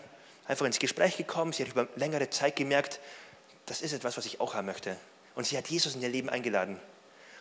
einfach 0.48 0.65
ins 0.65 0.80
Gespräch 0.80 1.17
gekommen. 1.17 1.54
Sie 1.54 1.63
hat 1.63 1.71
über 1.71 1.88
längere 1.95 2.30
Zeit 2.30 2.56
gemerkt, 2.56 3.00
das 3.67 3.82
ist 3.82 3.93
etwas, 3.93 4.17
was 4.17 4.26
ich 4.26 4.39
auch 4.39 4.54
haben 4.54 4.65
möchte. 4.65 4.95
Und 5.36 5.45
sie 5.45 5.58
hat 5.58 5.67
Jesus 5.67 5.95
in 5.95 6.02
ihr 6.02 6.10
Leben 6.10 6.30
eingeladen. 6.30 6.80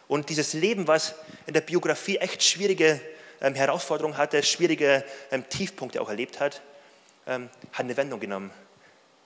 Und 0.09 0.29
dieses 0.29 0.53
Leben, 0.53 0.87
was 0.87 1.15
in 1.47 1.55
der 1.55 1.61
Biografie 1.63 2.19
echt 2.19 2.43
schwierige 2.43 3.01
ähm, 3.41 3.55
Herausforderungen 3.55 4.17
hatte, 4.17 4.43
schwierige 4.43 5.05
ähm, 5.31 5.49
Tiefpunkte 5.49 6.01
auch 6.03 6.09
erlebt 6.09 6.41
hat, 6.41 6.61
ähm, 7.27 7.51
hat 7.73 7.81
eine 7.81 7.97
Wendung 7.97 8.21
genommen. 8.21 8.51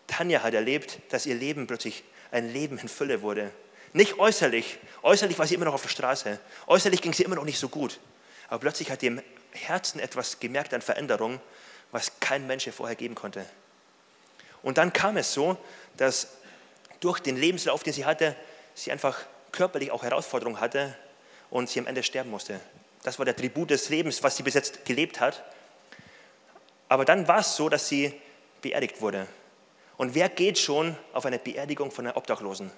Tanja 0.06 0.42
hat 0.42 0.54
erlebt, 0.54 1.00
dass 1.11 1.26
ihr 1.26 1.34
Leben 1.34 1.66
plötzlich 1.66 2.04
ein 2.30 2.52
Leben 2.52 2.78
in 2.78 2.88
Fülle 2.88 3.22
wurde. 3.22 3.50
Nicht 3.92 4.18
äußerlich. 4.18 4.78
Äußerlich 5.02 5.38
war 5.38 5.46
sie 5.46 5.54
immer 5.54 5.64
noch 5.64 5.74
auf 5.74 5.82
der 5.82 5.88
Straße. 5.88 6.38
Äußerlich 6.66 7.00
ging 7.00 7.12
sie 7.12 7.22
immer 7.22 7.37
noch 7.37 7.44
nicht 7.44 7.58
so 7.58 7.68
gut. 7.68 8.00
Aber 8.48 8.61
plötzlich 8.61 8.90
hat 8.90 9.02
im 9.02 9.22
Herzen 9.52 10.00
etwas 10.00 10.40
gemerkt 10.40 10.74
an 10.74 10.82
Veränderung, 10.82 11.40
was 11.90 12.20
kein 12.20 12.46
Mensch 12.46 12.66
ihr 12.66 12.72
vorher 12.72 12.96
geben 12.96 13.14
konnte. 13.14 13.44
Und 14.62 14.78
dann 14.78 14.92
kam 14.92 15.16
es 15.16 15.32
so, 15.32 15.56
dass 15.96 16.28
durch 17.00 17.20
den 17.20 17.37
Lebenslauf, 17.37 17.82
den 17.82 17.92
sie 17.92 18.04
hatte, 18.04 18.37
sie 18.74 18.92
einfach 18.92 19.18
körperlich 19.52 19.90
auch 19.90 20.02
Herausforderungen 20.02 20.61
hatte 20.61 20.96
und 21.50 21.68
sie 21.68 21.78
am 21.80 21.87
Ende 21.87 22.02
sterben 22.02 22.30
musste. 22.30 22.61
Das 23.02 23.18
war 23.18 23.24
der 23.24 23.37
Tribut 23.37 23.70
des 23.70 23.88
Lebens, 23.88 24.22
was 24.22 24.37
sie 24.37 24.42
bis 24.42 24.54
jetzt 24.54 24.84
gelebt 24.84 25.20
hat. 25.20 25.44
Aber 26.88 27.05
dann 27.05 27.29
war 27.29 27.40
es 27.40 27.57
so, 27.57 27.68
dass 27.68 27.88
sie 27.88 28.12
beerdigt 28.62 29.01
wurde. 29.01 29.27
Und 29.96 30.14
wer 30.14 30.29
geht 30.29 30.59
schon 30.59 30.96
auf 31.12 31.27
eine 31.27 31.38
Beerdigung 31.38 31.90
von 31.90 32.07
einer 32.07 32.16
Obdachlosen? 32.16 32.70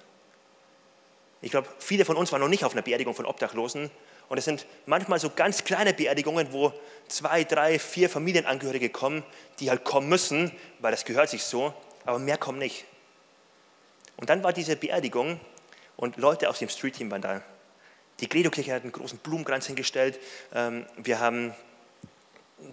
Ich 1.41 1.51
glaube, 1.51 1.67
viele 1.79 2.05
von 2.05 2.17
uns 2.17 2.31
waren 2.31 2.41
noch 2.41 2.47
nicht 2.47 2.63
auf 2.63 2.73
einer 2.73 2.81
Beerdigung 2.81 3.13
von 3.15 3.25
Obdachlosen. 3.25 3.89
Und 4.29 4.37
es 4.37 4.45
sind 4.45 4.65
manchmal 4.85 5.19
so 5.19 5.29
ganz 5.29 5.63
kleine 5.63 5.93
Beerdigungen, 5.93 6.53
wo 6.53 6.73
zwei, 7.07 7.43
drei, 7.43 7.79
vier 7.79 8.09
Familienangehörige 8.09 8.89
kommen, 8.89 9.23
die 9.59 9.69
halt 9.69 9.83
kommen 9.83 10.07
müssen, 10.07 10.51
weil 10.79 10.91
das 10.91 11.03
gehört 11.05 11.29
sich 11.29 11.43
so, 11.43 11.73
aber 12.05 12.19
mehr 12.19 12.37
kommen 12.37 12.59
nicht. 12.59 12.85
Und 14.17 14.29
dann 14.29 14.43
war 14.43 14.53
diese 14.53 14.75
Beerdigung 14.75 15.39
und 15.97 16.17
Leute 16.17 16.49
aus 16.49 16.59
dem 16.59 16.69
Street-Team 16.69 17.11
waren 17.11 17.21
da. 17.21 17.41
Die 18.19 18.27
Credo-Kirche 18.27 18.73
hat 18.73 18.83
einen 18.83 18.91
großen 18.91 19.17
Blumenkranz 19.17 19.65
hingestellt. 19.65 20.19
Ähm, 20.53 20.85
wir 20.95 21.19
haben 21.19 21.53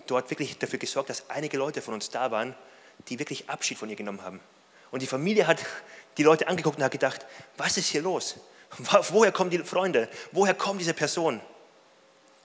dort 0.06 0.30
wirklich 0.30 0.58
dafür 0.58 0.78
gesorgt, 0.78 1.10
dass 1.10 1.28
einige 1.30 1.56
Leute 1.58 1.82
von 1.82 1.94
uns 1.94 2.10
da 2.10 2.30
waren, 2.30 2.54
die 3.08 3.18
wirklich 3.18 3.48
Abschied 3.48 3.78
von 3.78 3.88
ihr 3.88 3.96
genommen 3.96 4.22
haben. 4.22 4.40
Und 4.90 5.02
die 5.02 5.06
Familie 5.06 5.46
hat 5.46 5.58
die 6.16 6.22
Leute 6.22 6.48
angeguckt 6.48 6.78
und 6.78 6.84
hat 6.84 6.92
gedacht, 6.92 7.26
was 7.56 7.76
ist 7.76 7.88
hier 7.88 8.02
los? 8.02 8.36
Woher 9.10 9.32
kommen 9.32 9.50
die 9.50 9.58
Freunde? 9.58 10.08
Woher 10.32 10.54
kommt 10.54 10.80
diese 10.80 10.94
Person? 10.94 11.40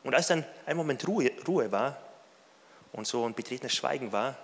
Und 0.03 0.13
als 0.13 0.27
dann 0.27 0.45
ein 0.65 0.77
Moment 0.77 1.07
Ruhe, 1.07 1.31
Ruhe 1.47 1.71
war 1.71 1.97
und 2.91 3.07
so 3.07 3.25
ein 3.25 3.33
betretenes 3.33 3.73
Schweigen 3.73 4.11
war, 4.11 4.37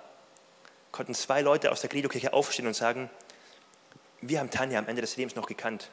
konnten 0.92 1.14
zwei 1.14 1.42
Leute 1.42 1.72
aus 1.72 1.82
der 1.82 1.90
Credo-Kirche 1.90 2.34
aufstehen 2.34 2.68
und 2.68 2.74
sagen, 2.74 3.10
wir 4.22 4.40
haben 4.40 4.50
Tanja 4.50 4.80
am 4.80 4.88
Ende 4.88 5.02
des 5.02 5.18
Lebens 5.18 5.36
noch 5.36 5.46
gekannt. 5.46 5.90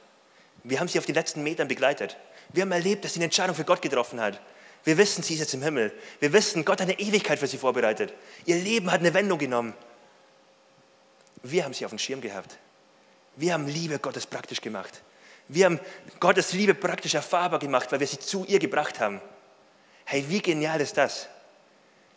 Wir 0.65 0.81
haben 0.81 0.89
sie 0.89 0.99
auf 0.99 1.07
den 1.07 1.15
letzten 1.15 1.43
Metern 1.43 1.69
begleitet. 1.69 2.17
Wir 2.53 2.63
haben 2.63 2.73
erlebt, 2.73 3.05
dass 3.05 3.13
sie 3.13 3.19
eine 3.19 3.27
Entscheidung 3.27 3.55
für 3.55 3.65
Gott 3.65 3.83
getroffen 3.83 4.21
hat. 4.21 4.41
Wir 4.87 4.97
wissen, 4.99 5.25
sie 5.25 5.35
ist 5.35 5.41
jetzt 5.41 5.55
im 5.55 5.63
Himmel. 5.63 5.93
Wir 6.21 6.33
wissen, 6.33 6.65
Gott 6.65 6.81
hat 6.81 6.89
eine 6.89 7.01
Ewigkeit 7.01 7.41
für 7.41 7.49
sie 7.49 7.59
vorbereitet. 7.59 8.15
Ihr 8.45 8.55
Leben 8.55 8.93
hat 8.93 9.01
eine 9.01 9.13
Wendung 9.13 9.37
genommen. 9.37 9.75
Wir 11.43 11.65
haben 11.65 11.75
sie 11.75 11.85
auf 11.85 11.91
den 11.91 11.99
Schirm 11.99 12.21
gehabt. 12.21 12.57
Wir 13.35 13.53
haben 13.53 13.67
Liebe 13.67 13.99
Gottes 13.99 14.29
praktisch 14.29 14.61
gemacht. 14.61 15.03
Wir 15.49 15.65
haben 15.65 15.81
Gottes 16.21 16.53
Liebe 16.53 16.73
praktisch 16.73 17.15
erfahrbar 17.15 17.59
gemacht, 17.59 17.91
weil 17.91 17.99
wir 17.99 18.07
sie 18.07 18.21
zu 18.21 18.45
ihr 18.45 18.61
gebracht 18.61 19.01
haben. 19.01 19.21
Hey, 20.05 20.25
wie 20.29 20.41
genial 20.41 20.81
ist 20.81 20.97
das? 20.97 21.29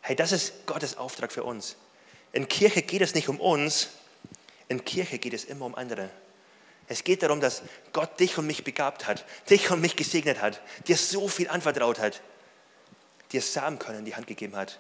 Hey, 0.01 0.15
das 0.15 0.31
ist 0.31 0.67
Gottes 0.67 0.95
Auftrag 0.95 1.31
für 1.31 1.43
uns. 1.43 1.75
In 2.33 2.47
Kirche 2.47 2.83
geht 2.83 3.01
es 3.01 3.15
nicht 3.15 3.29
um 3.29 3.39
uns, 3.39 3.89
in 4.67 4.85
Kirche 4.85 5.17
geht 5.17 5.33
es 5.33 5.43
immer 5.43 5.65
um 5.65 5.73
andere. 5.73 6.11
Es 6.87 7.03
geht 7.03 7.23
darum, 7.23 7.41
dass 7.41 7.63
Gott 7.93 8.19
dich 8.19 8.37
und 8.37 8.45
mich 8.45 8.63
begabt 8.63 9.07
hat, 9.07 9.25
dich 9.49 9.71
und 9.71 9.81
mich 9.81 9.95
gesegnet 9.95 10.39
hat, 10.39 10.61
dir 10.87 10.97
so 10.97 11.27
viel 11.27 11.49
anvertraut 11.49 11.97
hat, 11.97 12.21
dir 13.31 13.41
Samenkörner 13.41 13.99
in 13.99 14.05
die 14.05 14.15
Hand 14.15 14.27
gegeben 14.27 14.55
hat. 14.55 14.79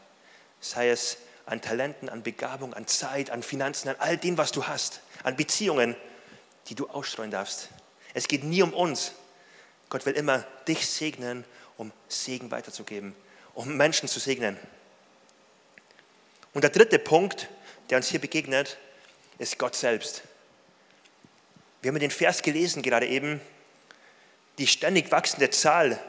Sei 0.59 0.89
es 0.89 1.17
an 1.45 1.61
Talenten, 1.61 2.09
an 2.09 2.23
Begabung, 2.23 2.73
an 2.73 2.87
Zeit, 2.87 3.29
an 3.29 3.43
Finanzen, 3.43 3.89
an 3.89 3.95
all 3.99 4.17
dem, 4.17 4.37
was 4.37 4.51
du 4.51 4.67
hast, 4.67 5.01
an 5.23 5.35
Beziehungen, 5.35 5.95
die 6.67 6.75
du 6.75 6.87
ausstreuen 6.87 7.31
darfst. 7.31 7.69
Es 8.13 8.27
geht 8.27 8.43
nie 8.43 8.61
um 8.61 8.73
uns. 8.73 9.13
Gott 9.89 10.05
will 10.05 10.13
immer 10.13 10.45
dich 10.67 10.87
segnen, 10.87 11.45
um 11.77 11.91
Segen 12.07 12.51
weiterzugeben, 12.51 13.15
um 13.55 13.75
Menschen 13.75 14.07
zu 14.07 14.19
segnen. 14.19 14.57
Und 16.53 16.63
der 16.63 16.71
dritte 16.71 16.99
Punkt, 16.99 17.49
der 17.89 17.97
uns 17.97 18.09
hier 18.09 18.19
begegnet, 18.19 18.77
ist 19.37 19.57
Gott 19.57 19.75
selbst. 19.75 20.23
Wir 21.81 21.89
haben 21.89 21.99
den 21.99 22.11
Vers 22.11 22.41
gelesen 22.41 22.81
gerade 22.81 23.07
eben, 23.07 23.39
die 24.57 24.67
ständig 24.67 25.11
wachsende 25.11 25.49
Zahl, 25.49 25.99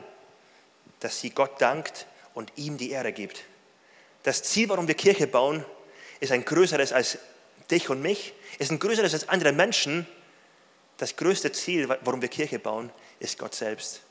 dass 0.99 1.21
sie 1.21 1.31
Gott 1.31 1.61
dankt 1.61 2.07
und 2.35 2.53
ihm 2.57 2.77
die 2.79 2.91
Ehre 2.91 3.13
gibt. 3.13 3.45
Das 4.23 4.43
Ziel, 4.43 4.69
warum 4.69 4.89
wir 4.89 4.95
Kirche 4.95 5.27
bauen, 5.27 5.65
ist 6.21 6.33
ein 6.33 6.45
größeres 6.45 6.93
als 6.93 7.19
dich 7.71 7.89
und 7.89 8.03
mich, 8.03 8.35
ist 8.59 8.71
ein 8.71 8.79
größeres 8.79 9.15
als 9.15 9.29
andere 9.29 9.53
Menschen. 9.53 10.07
Das 10.99 11.17
größte 11.17 11.53
Ziel, 11.53 11.89
warum 11.89 12.21
wir 12.21 12.29
Kirche 12.29 12.59
bauen, 12.59 12.91
ist 13.19 13.39
Gott 13.39 13.55
selbst. 13.55 14.03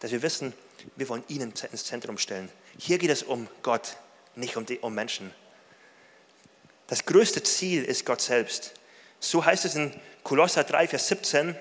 Dass 0.00 0.10
wir 0.10 0.22
wissen, 0.22 0.54
wir 0.96 1.08
wollen 1.08 1.24
ihn 1.28 1.42
ins 1.42 1.84
Zentrum 1.84 2.18
stellen. 2.18 2.48
Hier 2.78 2.98
geht 2.98 3.10
es 3.10 3.22
um 3.22 3.48
Gott, 3.62 3.96
nicht 4.34 4.56
um, 4.56 4.64
die, 4.64 4.78
um 4.78 4.94
Menschen. 4.94 5.32
Das 6.86 7.04
größte 7.04 7.42
Ziel 7.42 7.84
ist 7.84 8.06
Gott 8.06 8.20
selbst. 8.20 8.72
So 9.20 9.44
heißt 9.44 9.64
es 9.64 9.76
in 9.76 9.92
Kolosser 10.24 10.64
3, 10.64 10.88
Vers 10.88 11.08
17, 11.08 11.56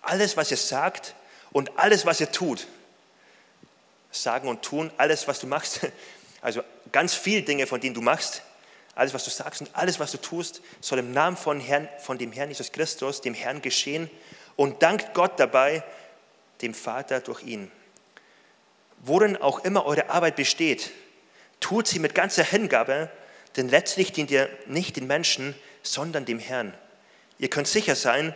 alles, 0.00 0.36
was 0.36 0.50
ihr 0.50 0.56
sagt 0.56 1.14
und 1.52 1.78
alles, 1.78 2.06
was 2.06 2.20
ihr 2.20 2.30
tut, 2.30 2.66
sagen 4.14 4.48
und 4.48 4.62
tun, 4.62 4.90
alles, 4.96 5.28
was 5.28 5.40
du 5.40 5.46
machst, 5.46 5.80
also 6.40 6.62
ganz 6.92 7.14
viele 7.14 7.42
Dinge, 7.42 7.66
von 7.66 7.80
denen 7.80 7.94
du 7.94 8.00
machst, 8.00 8.42
alles, 8.94 9.12
was 9.12 9.24
du 9.24 9.30
sagst 9.30 9.60
und 9.60 9.70
alles, 9.72 9.98
was 9.98 10.12
du 10.12 10.18
tust, 10.18 10.62
soll 10.80 11.00
im 11.00 11.12
Namen 11.12 11.36
von, 11.36 11.58
Herrn, 11.60 11.88
von 11.98 12.16
dem 12.18 12.32
Herrn 12.32 12.48
Jesus 12.48 12.70
Christus, 12.70 13.20
dem 13.20 13.34
Herrn 13.34 13.60
geschehen 13.60 14.08
und 14.56 14.82
dankt 14.82 15.14
Gott 15.14 15.40
dabei, 15.40 15.82
dem 16.62 16.74
Vater 16.74 17.20
durch 17.20 17.42
ihn. 17.42 17.70
Worin 19.00 19.36
auch 19.36 19.64
immer 19.64 19.84
eure 19.84 20.10
Arbeit 20.10 20.36
besteht, 20.36 20.92
tut 21.60 21.88
sie 21.88 21.98
mit 21.98 22.14
ganzer 22.14 22.44
Hingabe, 22.44 23.10
denn 23.56 23.68
letztlich 23.68 24.12
dient 24.12 24.30
ihr 24.30 24.48
nicht 24.66 24.96
den 24.96 25.06
Menschen, 25.06 25.54
sondern 25.82 26.24
dem 26.24 26.38
Herrn. 26.38 26.72
Ihr 27.38 27.50
könnt 27.50 27.66
sicher 27.66 27.96
sein, 27.96 28.34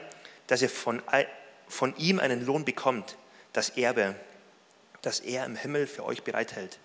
dass 0.48 0.60
ihr 0.60 0.70
von, 0.70 1.02
von 1.68 1.96
ihm 1.96 2.18
einen 2.18 2.44
Lohn 2.44 2.64
bekommt, 2.64 3.16
das 3.52 3.70
Erbe, 3.70 4.16
das 5.09 5.21
er 5.21 5.47
im 5.47 5.57
Himmel 5.57 5.87
für 5.87 6.05
euch 6.05 6.23
bereithält. 6.23 6.79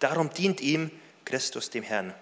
Darum 0.00 0.28
dient 0.28 0.60
ihm 0.60 0.90
Christus 1.24 1.70
dem 1.70 1.82
Herrn. 1.82 2.14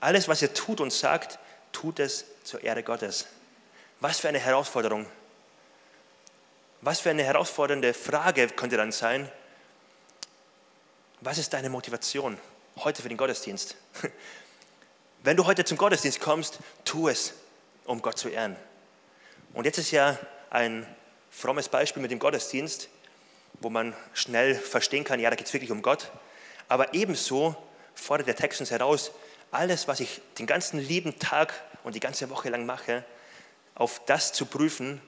Alles, 0.00 0.26
was 0.26 0.40
ihr 0.40 0.54
tut 0.54 0.80
und 0.80 0.90
sagt, 0.90 1.38
tut 1.70 2.00
es 2.00 2.24
zur 2.44 2.62
Ehre 2.62 2.82
Gottes. 2.82 3.26
Was 4.00 4.20
für 4.20 4.30
eine 4.30 4.38
Herausforderung. 4.38 5.04
Was 6.80 7.00
für 7.00 7.10
eine 7.10 7.24
herausfordernde 7.24 7.92
Frage 7.92 8.48
könnte 8.48 8.78
dann 8.78 8.90
sein, 8.90 9.30
was 11.20 11.36
ist 11.36 11.52
deine 11.52 11.68
Motivation 11.68 12.38
heute 12.76 13.02
für 13.02 13.10
den 13.10 13.18
Gottesdienst? 13.18 13.76
Wenn 15.22 15.36
du 15.36 15.44
heute 15.44 15.62
zum 15.66 15.76
Gottesdienst 15.76 16.20
kommst, 16.20 16.58
tu 16.86 17.08
es, 17.10 17.34
um 17.84 18.00
Gott 18.00 18.16
zu 18.16 18.30
ehren. 18.30 18.56
Und 19.52 19.66
jetzt 19.66 19.76
ist 19.76 19.90
ja 19.90 20.18
ein 20.48 20.86
frommes 21.30 21.68
Beispiel 21.68 22.00
mit 22.00 22.10
dem 22.10 22.18
Gottesdienst, 22.18 22.88
wo 23.60 23.70
man 23.70 23.94
schnell 24.12 24.54
verstehen 24.54 25.04
kann, 25.04 25.20
ja, 25.20 25.30
da 25.30 25.36
geht 25.36 25.46
es 25.46 25.52
wirklich 25.52 25.70
um 25.70 25.82
Gott. 25.82 26.10
Aber 26.68 26.94
ebenso 26.94 27.56
fordert 27.94 28.28
der 28.28 28.36
Text 28.36 28.60
uns 28.60 28.70
heraus, 28.70 29.12
alles, 29.50 29.88
was 29.88 30.00
ich 30.00 30.20
den 30.38 30.46
ganzen 30.46 30.78
lieben 30.78 31.18
Tag 31.18 31.54
und 31.84 31.94
die 31.94 32.00
ganze 32.00 32.28
Woche 32.30 32.50
lang 32.50 32.66
mache, 32.66 33.04
auf 33.74 34.00
das 34.06 34.32
zu 34.32 34.46
prüfen, 34.46 35.00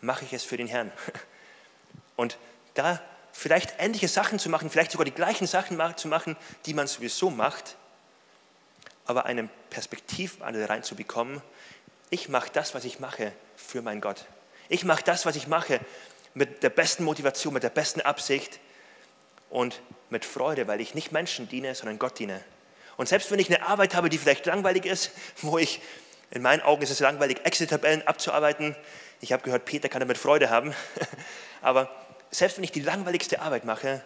mache 0.00 0.24
ich 0.24 0.32
es 0.32 0.44
für 0.44 0.56
den 0.56 0.66
Herrn. 0.66 0.92
Und 2.16 2.38
da 2.74 3.00
vielleicht 3.32 3.74
ähnliche 3.78 4.08
Sachen 4.08 4.38
zu 4.38 4.48
machen, 4.48 4.70
vielleicht 4.70 4.92
sogar 4.92 5.04
die 5.04 5.12
gleichen 5.12 5.46
Sachen 5.46 5.78
zu 5.96 6.08
machen, 6.08 6.36
die 6.66 6.74
man 6.74 6.86
sowieso 6.86 7.30
macht, 7.30 7.76
aber 9.06 9.26
einen 9.26 9.50
Perspektivwandel 9.70 10.66
reinzubekommen. 10.66 11.40
Ich 12.10 12.28
mache 12.28 12.50
das, 12.52 12.74
was 12.74 12.84
ich 12.84 13.00
mache, 13.00 13.32
für 13.56 13.82
meinen 13.82 14.00
Gott. 14.00 14.26
Ich 14.68 14.84
mache 14.84 15.02
das, 15.02 15.26
was 15.26 15.36
ich 15.36 15.46
mache, 15.46 15.80
mit 16.34 16.62
der 16.62 16.70
besten 16.70 17.04
Motivation, 17.04 17.54
mit 17.54 17.62
der 17.62 17.70
besten 17.70 18.00
Absicht 18.00 18.60
und 19.50 19.80
mit 20.10 20.24
Freude, 20.24 20.66
weil 20.66 20.80
ich 20.80 20.94
nicht 20.94 21.12
Menschen 21.12 21.48
diene, 21.48 21.74
sondern 21.74 21.98
Gott 21.98 22.18
diene. 22.18 22.42
Und 22.96 23.08
selbst 23.08 23.30
wenn 23.30 23.38
ich 23.38 23.48
eine 23.48 23.66
Arbeit 23.66 23.94
habe, 23.94 24.08
die 24.08 24.18
vielleicht 24.18 24.46
langweilig 24.46 24.86
ist, 24.86 25.10
wo 25.42 25.58
ich, 25.58 25.80
in 26.30 26.42
meinen 26.42 26.62
Augen 26.62 26.82
ist 26.82 26.90
es 26.90 27.00
langweilig, 27.00 27.40
Excel-Tabellen 27.44 28.06
abzuarbeiten. 28.06 28.74
Ich 29.20 29.32
habe 29.32 29.42
gehört, 29.42 29.64
Peter 29.64 29.88
kann 29.88 30.00
damit 30.00 30.18
Freude 30.18 30.50
haben. 30.50 30.74
Aber 31.62 31.90
selbst 32.30 32.56
wenn 32.56 32.64
ich 32.64 32.72
die 32.72 32.80
langweiligste 32.80 33.40
Arbeit 33.40 33.64
mache, 33.64 34.02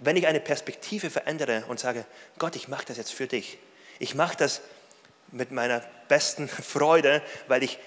wenn 0.00 0.16
ich 0.16 0.26
eine 0.26 0.40
Perspektive 0.40 1.10
verändere 1.10 1.64
und 1.68 1.80
sage, 1.80 2.04
Gott, 2.38 2.56
ich 2.56 2.68
mache 2.68 2.84
das 2.86 2.96
jetzt 2.96 3.12
für 3.12 3.26
dich. 3.26 3.58
Ich 3.98 4.14
mache 4.14 4.36
das 4.36 4.60
mit 5.30 5.52
meiner 5.52 5.82
besten 6.08 6.48
Freude, 6.48 7.22
weil 7.48 7.62
ich 7.62 7.78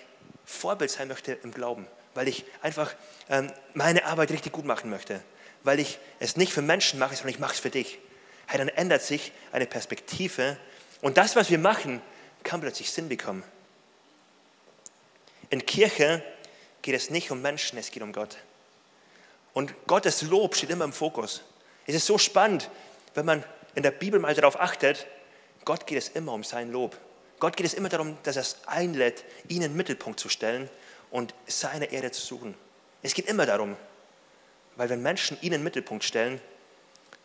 Vorbild 0.45 0.89
sein 0.89 1.07
möchte 1.07 1.33
im 1.43 1.51
Glauben, 1.51 1.85
weil 2.19 2.27
ich 2.27 2.43
einfach 2.61 2.93
ähm, 3.29 3.49
meine 3.73 4.03
Arbeit 4.03 4.31
richtig 4.31 4.51
gut 4.51 4.65
machen 4.65 4.89
möchte, 4.89 5.21
weil 5.63 5.79
ich 5.79 5.99
es 6.19 6.35
nicht 6.35 6.51
für 6.51 6.61
Menschen 6.61 6.99
mache, 6.99 7.15
sondern 7.15 7.33
ich 7.33 7.39
mache 7.39 7.53
es 7.53 7.61
für 7.61 7.69
dich. 7.69 7.97
Hey, 8.45 8.57
dann 8.57 8.67
ändert 8.67 9.03
sich 9.03 9.31
eine 9.53 9.65
Perspektive 9.65 10.57
und 10.99 11.15
das, 11.17 11.37
was 11.37 11.49
wir 11.49 11.59
machen, 11.59 12.01
kann 12.43 12.59
plötzlich 12.59 12.91
Sinn 12.91 13.07
bekommen. 13.07 13.41
In 15.49 15.65
Kirche 15.65 16.21
geht 16.81 16.93
es 16.93 17.09
nicht 17.09 17.31
um 17.31 17.41
Menschen, 17.41 17.79
es 17.79 17.89
geht 17.89 18.03
um 18.03 18.11
Gott. 18.11 18.35
Und 19.53 19.73
Gottes 19.87 20.21
Lob 20.23 20.57
steht 20.57 20.71
immer 20.71 20.83
im 20.83 20.91
Fokus. 20.91 21.43
Es 21.87 21.95
ist 21.95 22.05
so 22.05 22.17
spannend, 22.17 22.69
wenn 23.13 23.25
man 23.25 23.45
in 23.75 23.83
der 23.83 23.91
Bibel 23.91 24.19
mal 24.19 24.35
darauf 24.35 24.59
achtet, 24.59 25.07
Gott 25.63 25.87
geht 25.87 25.97
es 25.97 26.09
immer 26.09 26.33
um 26.33 26.43
sein 26.43 26.69
Lob. 26.69 26.97
Gott 27.39 27.55
geht 27.55 27.65
es 27.65 27.73
immer 27.73 27.87
darum, 27.87 28.17
dass 28.23 28.35
er 28.35 28.41
es 28.41 28.57
einlädt, 28.65 29.23
ihn 29.47 29.61
in 29.61 29.71
den 29.71 29.77
Mittelpunkt 29.77 30.19
zu 30.19 30.27
stellen 30.27 30.69
und 31.11 31.33
seine 31.47 31.91
Ehre 31.91 32.11
zu 32.11 32.21
suchen. 32.21 32.55
Es 33.01 33.13
geht 33.13 33.27
immer 33.27 33.45
darum, 33.45 33.75
weil 34.75 34.89
wenn 34.89 35.01
Menschen 35.01 35.37
ihn 35.41 35.47
in 35.47 35.51
den 35.53 35.63
Mittelpunkt 35.63 36.03
stellen, 36.03 36.41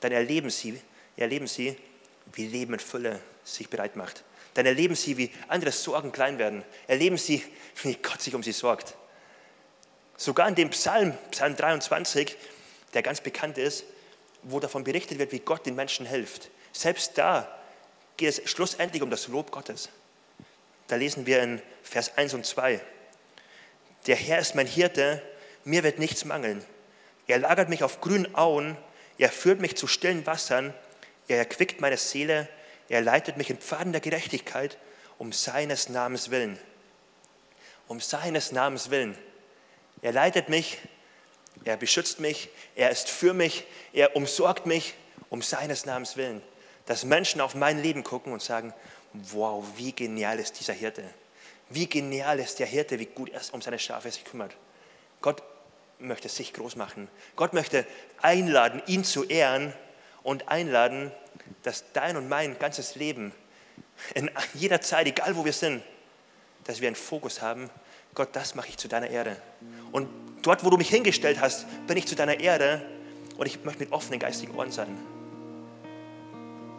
dann 0.00 0.12
erleben 0.12 0.50
sie, 0.50 0.80
erleben 1.16 1.46
sie, 1.46 1.76
wie 2.32 2.46
Leben 2.46 2.74
in 2.74 2.80
Fülle 2.80 3.20
sich 3.44 3.68
bereit 3.68 3.96
macht. 3.96 4.24
Dann 4.54 4.66
erleben 4.66 4.94
sie, 4.94 5.16
wie 5.16 5.30
andere 5.48 5.72
Sorgen 5.72 6.12
klein 6.12 6.38
werden. 6.38 6.62
Erleben 6.86 7.16
sie, 7.16 7.44
wie 7.82 7.94
Gott 7.94 8.22
sich 8.22 8.34
um 8.34 8.42
sie 8.42 8.52
sorgt. 8.52 8.94
Sogar 10.16 10.48
in 10.48 10.54
dem 10.54 10.70
Psalm, 10.70 11.16
Psalm 11.32 11.56
23, 11.56 12.36
der 12.94 13.02
ganz 13.02 13.20
bekannt 13.20 13.58
ist, 13.58 13.84
wo 14.42 14.60
davon 14.60 14.84
berichtet 14.84 15.18
wird, 15.18 15.32
wie 15.32 15.40
Gott 15.40 15.66
den 15.66 15.74
Menschen 15.74 16.06
hilft. 16.06 16.50
Selbst 16.72 17.18
da 17.18 17.58
geht 18.16 18.28
es 18.28 18.50
schlussendlich 18.50 19.02
um 19.02 19.10
das 19.10 19.26
Lob 19.26 19.50
Gottes. 19.50 19.88
Da 20.86 20.96
lesen 20.96 21.26
wir 21.26 21.42
in 21.42 21.62
Vers 21.82 22.16
1 22.16 22.34
und 22.34 22.46
2. 22.46 22.80
Der 24.06 24.16
Herr 24.16 24.38
ist 24.38 24.54
mein 24.54 24.66
Hirte, 24.66 25.22
mir 25.64 25.82
wird 25.82 25.98
nichts 25.98 26.24
mangeln. 26.24 26.64
Er 27.26 27.38
lagert 27.38 27.68
mich 27.68 27.82
auf 27.82 28.00
grünen 28.00 28.34
Auen, 28.34 28.76
er 29.16 29.30
führt 29.30 29.60
mich 29.60 29.76
zu 29.76 29.86
stillen 29.86 30.26
Wassern, 30.26 30.74
er 31.28 31.38
erquickt 31.38 31.80
meine 31.80 31.96
Seele, 31.96 32.48
er 32.88 33.00
leitet 33.00 33.38
mich 33.38 33.48
in 33.48 33.58
Pfaden 33.58 33.92
der 33.92 34.02
Gerechtigkeit 34.02 34.76
um 35.18 35.32
seines 35.32 35.88
Namens 35.88 36.30
willen. 36.30 36.58
Um 37.88 38.00
seines 38.00 38.52
Namens 38.52 38.90
willen. 38.90 39.16
Er 40.02 40.12
leitet 40.12 40.50
mich, 40.50 40.78
er 41.64 41.76
beschützt 41.76 42.20
mich, 42.20 42.50
er 42.74 42.90
ist 42.90 43.08
für 43.08 43.32
mich, 43.32 43.64
er 43.92 44.16
umsorgt 44.16 44.66
mich 44.66 44.94
um 45.30 45.40
seines 45.40 45.86
Namens 45.86 46.16
willen. 46.16 46.42
Dass 46.86 47.04
Menschen 47.04 47.40
auf 47.40 47.54
mein 47.54 47.82
Leben 47.82 48.04
gucken 48.04 48.34
und 48.34 48.42
sagen, 48.42 48.74
wow, 49.14 49.64
wie 49.76 49.92
genial 49.92 50.38
ist 50.38 50.60
dieser 50.60 50.74
Hirte. 50.74 51.02
Wie 51.70 51.86
genial 51.86 52.38
ist 52.38 52.58
der 52.58 52.66
Hirte, 52.66 52.98
wie 52.98 53.06
gut 53.06 53.30
er 53.30 53.40
um 53.52 53.62
seine 53.62 53.78
Schafe 53.78 54.10
sich 54.10 54.24
kümmert. 54.24 54.56
Gott 55.20 55.42
möchte 55.98 56.28
sich 56.28 56.52
groß 56.52 56.76
machen. 56.76 57.08
Gott 57.36 57.52
möchte 57.52 57.86
einladen, 58.20 58.82
ihn 58.86 59.04
zu 59.04 59.24
ehren 59.24 59.72
und 60.22 60.48
einladen, 60.48 61.10
dass 61.62 61.84
dein 61.92 62.16
und 62.16 62.28
mein 62.28 62.58
ganzes 62.58 62.94
Leben 62.94 63.32
in 64.14 64.30
jeder 64.54 64.80
Zeit, 64.80 65.06
egal 65.06 65.36
wo 65.36 65.44
wir 65.44 65.52
sind, 65.52 65.82
dass 66.64 66.80
wir 66.80 66.88
einen 66.88 66.96
Fokus 66.96 67.42
haben 67.42 67.70
Gott, 68.14 68.28
das 68.32 68.54
mache 68.54 68.68
ich 68.68 68.76
zu 68.76 68.86
deiner 68.86 69.10
Ehre. 69.10 69.36
Und 69.90 70.08
dort, 70.42 70.64
wo 70.64 70.70
du 70.70 70.76
mich 70.76 70.88
hingestellt 70.88 71.40
hast, 71.40 71.66
bin 71.86 71.96
ich 71.96 72.06
zu 72.06 72.14
deiner 72.14 72.38
Ehre 72.38 72.82
und 73.36 73.46
ich 73.46 73.64
möchte 73.64 73.80
mit 73.80 73.92
offenen 73.92 74.20
geistigen 74.20 74.54
Ohren 74.54 74.70
sein. 74.70 74.96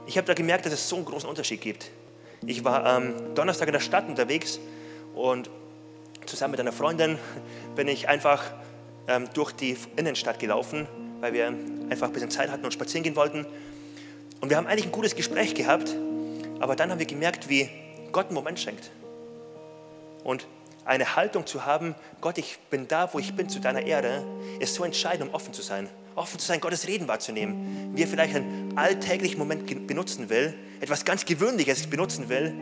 Ich 0.08 0.18
habe 0.18 0.28
da 0.28 0.34
gemerkt, 0.34 0.66
dass 0.66 0.74
es 0.74 0.88
so 0.88 0.96
einen 0.96 1.06
großen 1.06 1.28
Unterschied 1.28 1.60
gibt. 1.60 1.92
Ich 2.46 2.64
war 2.64 2.86
am 2.86 3.36
Donnerstag 3.36 3.68
in 3.68 3.74
der 3.74 3.82
Stadt 3.82 4.08
unterwegs 4.08 4.60
und 5.16 5.50
zusammen 6.26 6.52
mit 6.52 6.60
einer 6.60 6.72
Freundin 6.72 7.18
bin 7.76 7.88
ich 7.88 8.10
einfach 8.10 8.44
ähm, 9.08 9.28
durch 9.34 9.52
die 9.54 9.78
Innenstadt 9.96 10.40
gelaufen, 10.40 10.88
weil 11.22 11.34
wir 11.34 11.48
einfach 11.90 12.08
ein 12.08 12.14
bisschen 12.14 12.30
Zeit 12.30 12.52
hatten 12.52 12.66
und 12.66 12.74
spazieren 12.74 13.04
gehen 13.04 13.16
wollten. 13.16 13.46
Und 14.42 14.50
wir 14.50 14.58
haben 14.58 14.68
eigentlich 14.68 14.86
ein 14.86 14.92
gutes 14.92 15.16
Gespräch 15.16 15.56
gehabt, 15.56 15.96
aber 16.60 16.76
dann 16.76 16.92
haben 16.92 17.00
wir 17.00 17.06
gemerkt, 17.06 17.50
wie 17.50 17.70
Gott 18.12 18.28
einen 18.28 18.36
Moment 18.36 18.60
schenkt. 18.60 18.92
Und 20.24 20.48
eine 20.84 21.16
Haltung 21.16 21.46
zu 21.46 21.66
haben, 21.66 21.96
Gott, 22.22 22.38
ich 22.38 22.60
bin 22.70 22.88
da, 22.88 23.12
wo 23.14 23.20
ich 23.20 23.36
bin, 23.36 23.50
zu 23.50 23.60
deiner 23.60 23.82
Ehre, 23.82 24.24
ist 24.60 24.76
so 24.76 24.84
entscheidend, 24.84 25.30
um 25.30 25.36
offen 25.36 25.54
zu 25.54 25.62
sein. 25.62 25.90
Offen 26.16 26.40
zu 26.40 26.46
sein, 26.46 26.60
Gottes 26.60 26.88
Reden 26.88 27.08
wahrzunehmen. 27.08 27.92
Wie 27.96 28.04
er 28.04 28.08
vielleicht 28.08 28.36
einen 28.36 28.78
alltäglichen 28.78 29.38
Moment 29.38 29.88
benutzen 29.88 30.30
will, 30.30 30.54
etwas 30.82 31.04
ganz 31.06 31.26
Gewöhnliches 31.26 31.88
benutzen 31.88 32.30
will, 32.30 32.54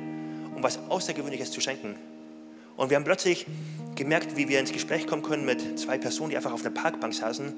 um 0.56 0.64
was 0.64 0.80
Außergewöhnliches 0.90 1.52
zu 1.52 1.62
schenken. 1.62 1.96
Und 2.76 2.90
wir 2.90 2.98
haben 2.98 3.04
plötzlich 3.04 3.46
gemerkt, 3.96 4.36
wie 4.36 4.50
wir 4.50 4.60
ins 4.60 4.72
Gespräch 4.72 5.06
kommen 5.08 5.24
können 5.24 5.46
mit 5.46 5.80
zwei 5.80 5.98
Personen, 5.98 6.32
die 6.32 6.38
einfach 6.38 6.52
auf 6.52 6.66
einer 6.66 6.74
Parkbank 6.74 7.14
saßen 7.14 7.54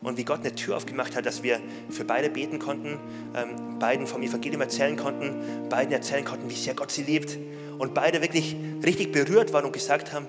und 0.00 0.16
wie 0.16 0.24
Gott 0.24 0.40
eine 0.40 0.54
Tür 0.54 0.76
aufgemacht 0.76 1.16
hat, 1.16 1.26
dass 1.26 1.42
wir 1.42 1.60
für 1.90 2.04
beide 2.04 2.30
beten 2.30 2.58
konnten, 2.58 2.98
ähm, 3.34 3.78
beiden 3.78 4.06
vom 4.06 4.22
Evangelium 4.22 4.62
erzählen 4.62 4.96
konnten, 4.96 5.68
beiden 5.68 5.92
erzählen 5.92 6.24
konnten, 6.24 6.48
wie 6.48 6.54
sehr 6.54 6.74
Gott 6.74 6.90
sie 6.90 7.02
liebt 7.02 7.38
und 7.78 7.94
beide 7.94 8.22
wirklich 8.22 8.56
richtig 8.84 9.12
berührt 9.12 9.52
waren 9.52 9.64
und 9.64 9.72
gesagt 9.72 10.12
haben, 10.12 10.26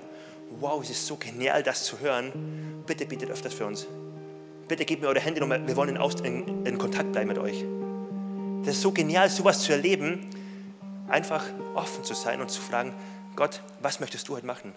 wow, 0.60 0.82
es 0.82 0.90
ist 0.90 1.06
so 1.06 1.16
genial, 1.16 1.62
das 1.62 1.84
zu 1.84 2.00
hören. 2.00 2.32
Bitte 2.86 3.06
betet 3.06 3.30
öfters 3.30 3.54
für 3.54 3.66
uns. 3.66 3.86
Bitte 4.66 4.84
gebt 4.84 5.02
mir 5.02 5.08
eure 5.08 5.20
Handynummer, 5.20 5.66
wir 5.66 5.76
wollen 5.76 5.96
in, 5.96 6.24
in, 6.24 6.66
in 6.66 6.78
Kontakt 6.78 7.12
bleiben 7.12 7.28
mit 7.28 7.38
euch. 7.38 7.64
Das 8.64 8.76
ist 8.76 8.82
so 8.82 8.92
genial, 8.92 9.30
sowas 9.30 9.62
zu 9.62 9.72
erleben. 9.72 10.28
einfach 11.08 11.44
offen 11.74 12.04
zu 12.04 12.14
sein 12.14 12.40
und 12.40 12.50
zu 12.50 12.60
fragen, 12.60 12.92
Gott, 13.38 13.60
was 13.80 14.00
möchtest 14.00 14.28
du 14.28 14.34
heute 14.34 14.46
machen? 14.46 14.74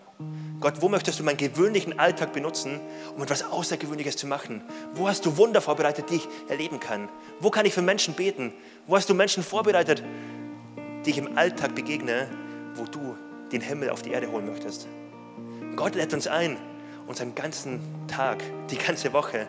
Gott, 0.59 0.83
wo 0.83 0.87
möchtest 0.87 1.19
du 1.19 1.23
meinen 1.23 1.37
gewöhnlichen 1.37 1.97
Alltag 1.97 2.31
benutzen, 2.31 2.79
um 3.15 3.23
etwas 3.23 3.41
Außergewöhnliches 3.41 4.17
zu 4.17 4.27
machen? 4.27 4.61
Wo 4.93 5.07
hast 5.07 5.25
du 5.25 5.35
Wunder 5.35 5.61
vorbereitet, 5.61 6.11
die 6.11 6.17
ich 6.17 6.27
erleben 6.47 6.79
kann? 6.79 7.09
Wo 7.39 7.49
kann 7.49 7.65
ich 7.65 7.73
für 7.73 7.81
Menschen 7.81 8.13
beten? 8.13 8.53
Wo 8.85 8.95
hast 8.95 9.09
du 9.09 9.15
Menschen 9.15 9.41
vorbereitet, 9.41 10.03
die 11.03 11.09
ich 11.09 11.17
im 11.17 11.39
Alltag 11.39 11.73
begegne, 11.73 12.29
wo 12.75 12.83
du 12.83 13.17
den 13.51 13.61
Himmel 13.61 13.89
auf 13.89 14.03
die 14.03 14.11
Erde 14.11 14.31
holen 14.31 14.45
möchtest? 14.45 14.87
Gott 15.75 15.95
lädt 15.95 16.13
uns 16.13 16.27
ein, 16.27 16.55
unseren 17.07 17.33
ganzen 17.33 17.79
Tag, 18.07 18.43
die 18.69 18.77
ganze 18.77 19.11
Woche 19.11 19.47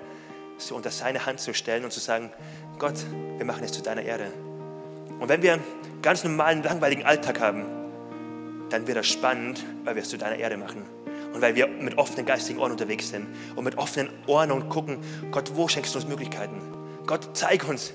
so 0.56 0.74
unter 0.74 0.90
seine 0.90 1.26
Hand 1.26 1.38
zu 1.38 1.52
stellen 1.52 1.84
und 1.84 1.92
zu 1.92 2.00
sagen, 2.00 2.30
Gott, 2.78 2.96
wir 3.36 3.44
machen 3.44 3.62
es 3.62 3.72
zu 3.72 3.82
deiner 3.82 4.00
Ehre. 4.00 4.28
Und 5.20 5.28
wenn 5.28 5.42
wir 5.42 5.52
einen 5.52 5.64
ganz 6.00 6.24
normalen, 6.24 6.62
langweiligen 6.62 7.04
Alltag 7.04 7.40
haben, 7.40 7.81
dann 8.72 8.86
wird 8.86 8.96
das 8.96 9.06
spannend, 9.06 9.64
weil 9.84 9.94
wir 9.94 10.02
es 10.02 10.08
zu 10.08 10.18
deiner 10.18 10.36
Ehre 10.36 10.56
machen. 10.56 10.82
Und 11.34 11.40
weil 11.40 11.54
wir 11.54 11.66
mit 11.66 11.98
offenen 11.98 12.26
geistigen 12.26 12.58
Ohren 12.58 12.72
unterwegs 12.72 13.08
sind 13.08 13.26
und 13.56 13.64
mit 13.64 13.78
offenen 13.78 14.08
Ohren 14.26 14.50
und 14.50 14.68
gucken, 14.68 14.98
Gott, 15.30 15.52
wo 15.54 15.68
schenkst 15.68 15.94
du 15.94 15.98
uns 15.98 16.08
Möglichkeiten? 16.08 16.60
Gott, 17.06 17.30
zeig 17.34 17.68
uns, 17.68 17.92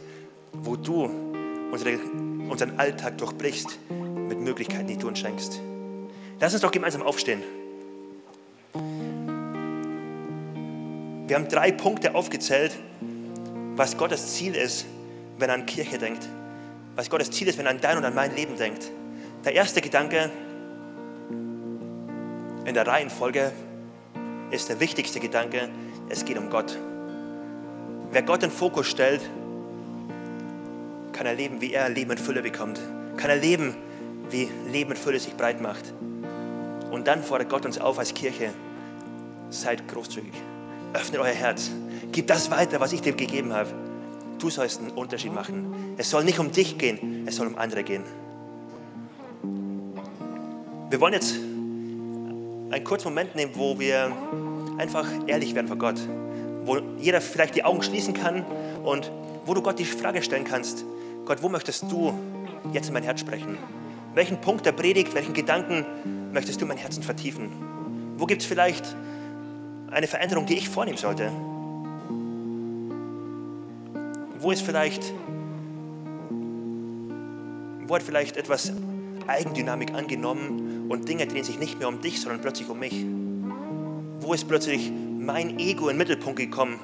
wo 0.53 0.75
du 0.75 1.09
unsere, 1.71 1.99
unseren 2.49 2.79
Alltag 2.79 3.17
durchbrichst 3.17 3.77
mit 3.89 4.39
Möglichkeiten, 4.39 4.87
die 4.87 4.97
du 4.97 5.07
uns 5.07 5.19
schenkst. 5.19 5.61
Lass 6.39 6.53
uns 6.53 6.61
doch 6.61 6.71
gemeinsam 6.71 7.03
aufstehen. 7.03 7.41
Wir 11.27 11.35
haben 11.35 11.47
drei 11.47 11.71
Punkte 11.71 12.15
aufgezählt, 12.15 12.71
was 13.75 13.97
Gottes 13.97 14.35
Ziel 14.35 14.55
ist, 14.55 14.85
wenn 15.37 15.49
er 15.49 15.55
an 15.55 15.65
Kirche 15.65 15.97
denkt. 15.97 16.27
Was 16.95 17.09
Gottes 17.09 17.29
Ziel 17.31 17.47
ist, 17.47 17.57
wenn 17.57 17.65
er 17.65 17.71
an 17.71 17.81
dein 17.81 17.97
und 17.97 18.05
an 18.05 18.15
mein 18.15 18.35
Leben 18.35 18.57
denkt. 18.57 18.91
Der 19.45 19.53
erste 19.53 19.81
Gedanke 19.81 20.31
in 22.67 22.73
der 22.73 22.85
Reihenfolge 22.85 23.53
ist 24.51 24.67
der 24.67 24.81
wichtigste 24.81 25.21
Gedanke, 25.21 25.69
es 26.09 26.25
geht 26.25 26.37
um 26.37 26.49
Gott. 26.49 26.77
Wer 28.11 28.21
Gott 28.23 28.43
in 28.43 28.49
den 28.49 28.55
Fokus 28.55 28.87
stellt, 28.87 29.21
kann 31.13 31.25
erleben, 31.25 31.61
wie 31.61 31.73
er 31.73 31.87
Leben 31.87 32.11
in 32.11 32.17
Fülle 32.17 32.41
bekommt. 32.41 32.79
Kann 33.15 33.29
erleben, 33.29 33.73
wie 34.29 34.49
Leben 34.69 34.91
in 34.91 34.97
Fülle 34.97 35.17
sich 35.17 35.35
breit 35.37 35.61
macht. 35.61 35.93
Und 36.91 37.07
dann 37.07 37.23
fordert 37.23 37.49
Gott 37.49 37.65
uns 37.65 37.79
auf 37.79 37.99
als 37.99 38.13
Kirche, 38.13 38.51
seid 39.49 39.87
großzügig. 39.87 40.33
Öffnet 40.93 41.21
euer 41.21 41.33
Herz. 41.33 41.71
Gib 42.11 42.27
das 42.27 42.51
weiter, 42.51 42.81
was 42.81 42.91
ich 42.91 43.01
dir 43.01 43.13
gegeben 43.13 43.53
habe. 43.53 43.69
Du 44.39 44.49
sollst 44.49 44.81
einen 44.81 44.91
Unterschied 44.91 45.33
machen. 45.33 45.95
Es 45.97 46.09
soll 46.09 46.25
nicht 46.25 46.39
um 46.39 46.51
dich 46.51 46.77
gehen, 46.77 47.23
es 47.27 47.37
soll 47.37 47.47
um 47.47 47.57
andere 47.57 47.83
gehen. 47.83 48.03
Wir 50.89 50.99
wollen 50.99 51.13
jetzt 51.13 51.35
einen 52.71 52.83
kurzen 52.83 53.09
Moment 53.09 53.35
nehmen, 53.35 53.51
wo 53.55 53.79
wir 53.79 54.11
einfach 54.77 55.07
ehrlich 55.27 55.55
werden 55.55 55.67
vor 55.67 55.77
Gott. 55.77 55.99
Wo 56.65 56.79
jeder 56.99 57.21
vielleicht 57.21 57.55
die 57.55 57.63
Augen 57.63 57.81
schließen 57.81 58.13
kann 58.13 58.43
und 58.83 59.11
wo 59.45 59.53
du 59.53 59.61
Gott 59.61 59.79
die 59.79 59.85
Frage 59.85 60.21
stellen 60.21 60.43
kannst: 60.43 60.85
Gott, 61.25 61.41
wo 61.41 61.49
möchtest 61.49 61.83
du 61.91 62.13
jetzt 62.73 62.87
in 62.87 62.93
mein 62.93 63.03
Herz 63.03 63.19
sprechen? 63.19 63.57
Welchen 64.13 64.41
Punkt 64.41 64.65
der 64.65 64.71
Predigt, 64.71 65.13
welchen 65.13 65.33
Gedanken 65.33 65.85
möchtest 66.33 66.61
du 66.61 66.65
mein 66.65 66.77
Herzen 66.77 67.03
vertiefen? 67.03 67.51
Wo 68.17 68.25
gibt 68.25 68.41
es 68.41 68.47
vielleicht 68.47 68.83
eine 69.91 70.07
Veränderung, 70.07 70.45
die 70.45 70.57
ich 70.57 70.69
vornehmen 70.69 70.97
sollte? 70.97 71.31
Wo 74.39 74.51
ist 74.51 74.61
vielleicht, 74.61 75.13
wo 77.85 77.95
hat 77.95 78.03
vielleicht 78.03 78.37
etwas 78.37 78.73
Eigendynamik 79.27 79.93
angenommen 79.93 80.66
und 80.89 81.07
Dinge 81.07 81.27
drehen 81.27 81.43
sich 81.43 81.59
nicht 81.59 81.79
mehr 81.79 81.87
um 81.87 82.01
dich, 82.01 82.21
sondern 82.21 82.41
plötzlich 82.41 82.69
um 82.69 82.79
mich? 82.79 83.05
Wo 84.19 84.33
ist 84.33 84.47
plötzlich 84.47 84.91
mein 85.19 85.59
Ego 85.59 85.89
in 85.89 85.95
den 85.95 85.97
Mittelpunkt 85.97 86.39
gekommen 86.39 86.79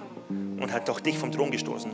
und 0.59 0.71
hat 0.71 0.87
doch 0.89 0.99
dich 0.99 1.17
vom 1.17 1.31
Thron 1.31 1.51
gestoßen? 1.51 1.91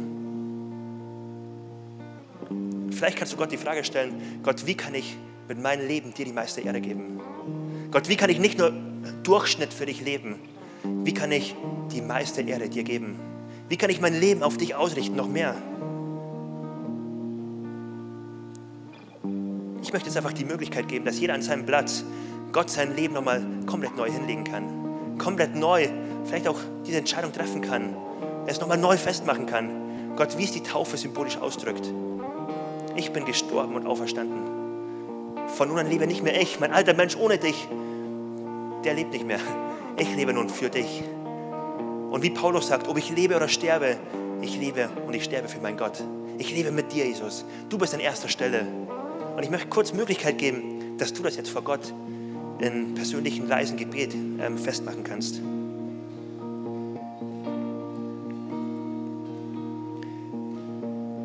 Vielleicht 2.91 3.17
kannst 3.17 3.33
du 3.33 3.37
Gott 3.37 3.51
die 3.51 3.57
Frage 3.57 3.83
stellen, 3.83 4.41
Gott, 4.43 4.65
wie 4.65 4.75
kann 4.75 4.93
ich 4.93 5.15
mit 5.47 5.61
meinem 5.61 5.87
Leben 5.87 6.13
dir 6.13 6.25
die 6.25 6.33
meiste 6.33 6.61
Ehre 6.61 6.81
geben? 6.81 7.19
Gott, 7.91 8.09
wie 8.09 8.15
kann 8.15 8.29
ich 8.29 8.39
nicht 8.39 8.57
nur 8.59 8.73
Durchschnitt 9.23 9.73
für 9.73 9.85
dich 9.85 10.01
leben, 10.01 10.35
wie 10.83 11.13
kann 11.13 11.31
ich 11.31 11.55
die 11.91 12.01
meiste 12.01 12.41
Ehre 12.41 12.69
dir 12.69 12.83
geben? 12.83 13.19
Wie 13.67 13.77
kann 13.77 13.89
ich 13.89 14.01
mein 14.01 14.19
Leben 14.19 14.43
auf 14.43 14.57
dich 14.57 14.75
ausrichten, 14.75 15.15
noch 15.15 15.27
mehr? 15.27 15.55
Ich 19.89 19.93
möchte 19.93 20.07
jetzt 20.07 20.17
einfach 20.17 20.33
die 20.33 20.45
Möglichkeit 20.45 20.87
geben, 20.87 21.03
dass 21.03 21.19
jeder 21.19 21.33
an 21.33 21.41
seinem 21.41 21.65
Platz 21.65 22.03
Gott 22.51 22.69
sein 22.69 22.95
Leben 22.95 23.15
nochmal 23.15 23.43
komplett 23.65 23.97
neu 23.97 24.07
hinlegen 24.07 24.43
kann. 24.43 25.17
Komplett 25.17 25.55
neu, 25.55 25.87
vielleicht 26.25 26.47
auch 26.47 26.59
diese 26.85 26.99
Entscheidung 26.99 27.33
treffen 27.33 27.61
kann. 27.61 27.95
Es 28.45 28.59
nochmal 28.59 28.77
neu 28.77 28.97
festmachen 28.97 29.47
kann. 29.47 30.15
Gott, 30.15 30.37
wie 30.37 30.43
es 30.43 30.51
die 30.51 30.61
Taufe 30.61 30.95
symbolisch 30.95 31.37
ausdrückt. 31.37 31.91
Ich 32.95 33.11
bin 33.11 33.25
gestorben 33.25 33.73
und 33.73 33.87
auferstanden. 33.87 35.47
Von 35.55 35.69
nun 35.69 35.79
an 35.79 35.89
lebe 35.89 36.05
nicht 36.05 36.23
mehr 36.23 36.39
ich. 36.39 36.59
Mein 36.59 36.71
alter 36.71 36.93
Mensch 36.93 37.15
ohne 37.15 37.39
dich, 37.39 37.67
der 38.83 38.93
lebt 38.93 39.11
nicht 39.11 39.25
mehr 39.25 39.39
ich 39.97 40.15
lebe 40.15 40.33
nun 40.33 40.49
für 40.49 40.69
dich. 40.69 41.03
Und 42.11 42.21
wie 42.21 42.29
Paulus 42.29 42.67
sagt, 42.67 42.87
ob 42.87 42.97
ich 42.97 43.09
lebe 43.09 43.35
oder 43.35 43.47
sterbe, 43.47 43.97
ich 44.39 44.55
lebe 44.55 44.89
und 45.07 45.15
ich 45.15 45.23
sterbe 45.23 45.47
für 45.47 45.59
meinen 45.59 45.77
Gott. 45.77 46.03
Ich 46.37 46.51
lebe 46.51 46.71
mit 46.71 46.93
dir, 46.93 47.05
Jesus. 47.05 47.43
Du 47.69 47.77
bist 47.77 47.93
an 47.93 47.99
erster 47.99 48.29
Stelle. 48.29 48.65
Und 49.39 49.45
ich 49.45 49.51
möchte 49.51 49.69
kurz 49.69 49.93
Möglichkeit 49.93 50.37
geben, 50.37 50.97
dass 50.97 51.13
du 51.13 51.23
das 51.23 51.37
jetzt 51.37 51.49
vor 51.49 51.61
Gott 51.61 51.93
in 52.59 52.93
persönlichen, 52.93 53.47
leisen 53.47 53.77
Gebet 53.77 54.13
ähm, 54.13 54.57
festmachen 54.57 55.05
kannst. 55.05 55.39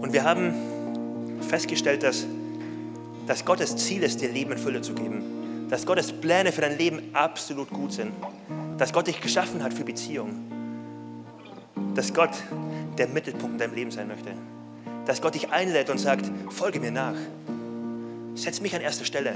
Und 0.00 0.12
wir 0.12 0.22
haben 0.22 0.54
festgestellt, 1.48 2.04
dass, 2.04 2.24
dass 3.26 3.44
Gottes 3.44 3.74
Ziel 3.74 4.04
ist, 4.04 4.20
dir 4.20 4.30
Leben 4.30 4.52
in 4.52 4.58
Fülle 4.58 4.80
zu 4.80 4.94
geben. 4.94 5.66
Dass 5.68 5.84
Gottes 5.84 6.12
Pläne 6.12 6.52
für 6.52 6.60
dein 6.60 6.78
Leben 6.78 7.02
absolut 7.14 7.68
gut 7.70 7.94
sind 7.94 8.12
dass 8.78 8.92
Gott 8.92 9.08
dich 9.08 9.20
geschaffen 9.20 9.60
hat 9.64 9.74
für 9.74 9.82
Beziehungen. 9.82 10.50
Dass 11.96 12.14
Gott 12.14 12.30
der 12.96 13.08
Mittelpunkt 13.08 13.54
in 13.54 13.58
deinem 13.58 13.74
Leben 13.74 13.90
sein 13.90 14.06
möchte. 14.06 14.34
Dass 15.04 15.20
Gott 15.20 15.34
dich 15.34 15.50
einlädt 15.50 15.90
und 15.90 15.98
sagt, 15.98 16.30
folge 16.50 16.78
mir 16.78 16.92
nach. 16.92 17.16
Setz 18.34 18.60
mich 18.60 18.74
an 18.74 18.80
erster 18.80 19.04
Stelle. 19.04 19.34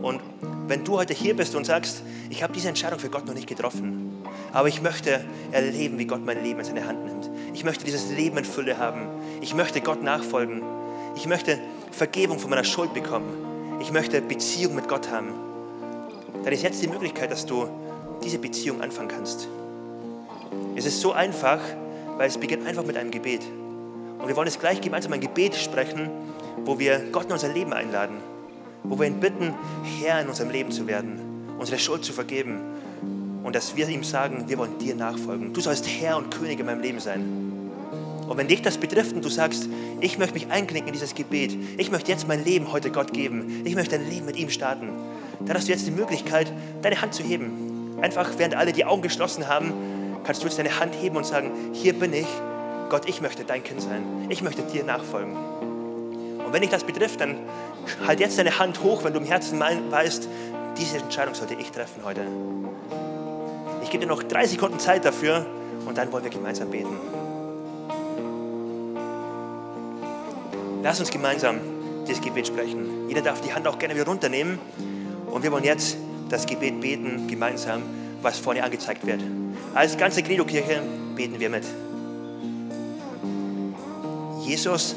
Und 0.00 0.20
wenn 0.68 0.84
du 0.84 0.96
heute 0.96 1.12
hier 1.12 1.36
bist 1.36 1.54
und 1.54 1.66
sagst, 1.66 2.02
ich 2.30 2.42
habe 2.42 2.52
diese 2.52 2.68
Entscheidung 2.68 2.98
für 2.98 3.10
Gott 3.10 3.26
noch 3.26 3.34
nicht 3.34 3.46
getroffen, 3.46 4.22
aber 4.52 4.68
ich 4.68 4.80
möchte 4.80 5.24
erleben, 5.52 5.98
wie 5.98 6.06
Gott 6.06 6.24
mein 6.24 6.42
Leben 6.42 6.60
in 6.60 6.64
seine 6.64 6.86
Hand 6.86 7.04
nimmt. 7.04 7.30
Ich 7.52 7.64
möchte 7.64 7.84
dieses 7.84 8.10
Leben 8.10 8.38
in 8.38 8.44
Fülle 8.44 8.78
haben. 8.78 9.06
Ich 9.42 9.54
möchte 9.54 9.80
Gott 9.80 10.02
nachfolgen. 10.02 10.62
Ich 11.16 11.26
möchte 11.26 11.58
Vergebung 11.90 12.38
von 12.38 12.50
meiner 12.50 12.64
Schuld 12.64 12.94
bekommen. 12.94 13.78
Ich 13.80 13.92
möchte 13.92 14.22
Beziehung 14.22 14.74
mit 14.74 14.88
Gott 14.88 15.10
haben. 15.10 15.28
Dann 16.42 16.52
ist 16.52 16.62
jetzt 16.62 16.82
die 16.82 16.88
Möglichkeit, 16.88 17.30
dass 17.30 17.44
du 17.44 17.68
diese 18.24 18.38
Beziehung 18.38 18.80
anfangen 18.80 19.08
kannst. 19.08 19.48
Es 20.74 20.86
ist 20.86 21.00
so 21.00 21.12
einfach, 21.12 21.60
weil 22.16 22.28
es 22.28 22.38
beginnt 22.38 22.66
einfach 22.66 22.84
mit 22.84 22.96
einem 22.96 23.10
Gebet. 23.10 23.42
Und 24.18 24.28
wir 24.28 24.36
wollen 24.36 24.46
jetzt 24.46 24.60
gleich 24.60 24.80
gemeinsam 24.80 25.12
ein 25.12 25.20
Gebet 25.20 25.54
sprechen, 25.54 26.10
wo 26.64 26.78
wir 26.78 27.00
Gott 27.12 27.26
in 27.26 27.32
unser 27.32 27.52
Leben 27.52 27.72
einladen, 27.72 28.16
wo 28.82 28.98
wir 28.98 29.06
ihn 29.06 29.20
bitten, 29.20 29.54
Herr 30.00 30.20
in 30.20 30.28
unserem 30.28 30.50
Leben 30.50 30.70
zu 30.70 30.86
werden, 30.86 31.18
unsere 31.58 31.78
Schuld 31.78 32.04
zu 32.04 32.12
vergeben 32.12 32.60
und 33.42 33.54
dass 33.56 33.76
wir 33.76 33.88
ihm 33.88 34.04
sagen, 34.04 34.44
wir 34.48 34.58
wollen 34.58 34.78
dir 34.78 34.94
nachfolgen. 34.94 35.52
Du 35.52 35.60
sollst 35.60 35.86
Herr 35.88 36.16
und 36.16 36.30
König 36.30 36.60
in 36.60 36.66
meinem 36.66 36.80
Leben 36.80 37.00
sein. 37.00 37.50
Und 38.28 38.36
wenn 38.36 38.46
dich 38.46 38.62
das 38.62 38.78
betrifft 38.78 39.12
und 39.12 39.24
du 39.24 39.28
sagst, 39.28 39.68
ich 40.00 40.18
möchte 40.18 40.34
mich 40.34 40.50
einknicken 40.50 40.86
in 40.88 40.92
dieses 40.92 41.14
Gebet, 41.14 41.56
ich 41.78 41.90
möchte 41.90 42.12
jetzt 42.12 42.28
mein 42.28 42.44
Leben 42.44 42.72
heute 42.72 42.90
Gott 42.90 43.12
geben, 43.12 43.62
ich 43.64 43.74
möchte 43.74 43.96
ein 43.96 44.08
Leben 44.08 44.26
mit 44.26 44.36
ihm 44.36 44.50
starten, 44.50 44.90
dann 45.40 45.56
hast 45.56 45.66
du 45.66 45.72
jetzt 45.72 45.86
die 45.86 45.90
Möglichkeit, 45.90 46.52
deine 46.82 47.02
Hand 47.02 47.14
zu 47.14 47.24
heben. 47.24 47.98
Einfach, 48.00 48.30
während 48.36 48.54
alle 48.54 48.72
die 48.72 48.84
Augen 48.84 49.02
geschlossen 49.02 49.48
haben, 49.48 49.72
kannst 50.22 50.42
du 50.42 50.46
jetzt 50.46 50.58
deine 50.58 50.78
Hand 50.78 50.94
heben 50.94 51.16
und 51.16 51.26
sagen, 51.26 51.50
hier 51.72 51.92
bin 51.92 52.12
ich. 52.12 52.26
Gott, 52.88 53.08
ich 53.08 53.20
möchte 53.20 53.44
dein 53.44 53.64
Kind 53.64 53.82
sein. 53.82 54.02
Ich 54.28 54.42
möchte 54.42 54.62
dir 54.62 54.84
nachfolgen. 54.84 55.36
Und 56.50 56.54
wenn 56.54 56.62
dich 56.62 56.70
das 56.72 56.82
betrifft, 56.82 57.20
dann 57.20 57.36
halt 58.04 58.18
jetzt 58.18 58.36
deine 58.36 58.58
Hand 58.58 58.82
hoch, 58.82 59.04
wenn 59.04 59.12
du 59.12 59.20
im 59.20 59.24
Herzen 59.24 59.60
weißt, 59.60 60.28
diese 60.76 60.96
Entscheidung 60.96 61.32
sollte 61.32 61.54
ich 61.54 61.70
treffen 61.70 62.02
heute. 62.04 62.22
Ich 63.84 63.90
gebe 63.90 64.04
dir 64.04 64.08
noch 64.08 64.24
drei 64.24 64.48
Sekunden 64.48 64.80
Zeit 64.80 65.04
dafür 65.04 65.46
und 65.86 65.96
dann 65.96 66.10
wollen 66.10 66.24
wir 66.24 66.30
gemeinsam 66.32 66.68
beten. 66.68 66.96
Lass 70.82 70.98
uns 70.98 71.12
gemeinsam 71.12 71.60
dieses 72.08 72.20
Gebet 72.20 72.48
sprechen. 72.48 73.08
Jeder 73.08 73.22
darf 73.22 73.40
die 73.42 73.54
Hand 73.54 73.68
auch 73.68 73.78
gerne 73.78 73.94
wieder 73.94 74.06
runternehmen. 74.06 74.58
Und 75.30 75.44
wir 75.44 75.52
wollen 75.52 75.62
jetzt 75.62 75.98
das 76.30 76.46
Gebet 76.46 76.80
beten, 76.80 77.28
gemeinsam, 77.28 77.82
was 78.22 78.40
vorne 78.40 78.64
angezeigt 78.64 79.06
wird. 79.06 79.20
Als 79.72 79.96
ganze 79.96 80.24
Credo-Kirche 80.24 80.82
beten 81.14 81.38
wir 81.38 81.48
mit. 81.48 81.62
Jesus, 84.44 84.96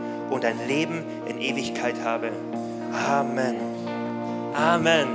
und 0.31 0.45
ein 0.45 0.67
Leben 0.67 1.03
in 1.27 1.39
Ewigkeit 1.39 1.95
habe. 2.03 2.31
Amen. 3.07 3.57
Amen. 4.55 5.07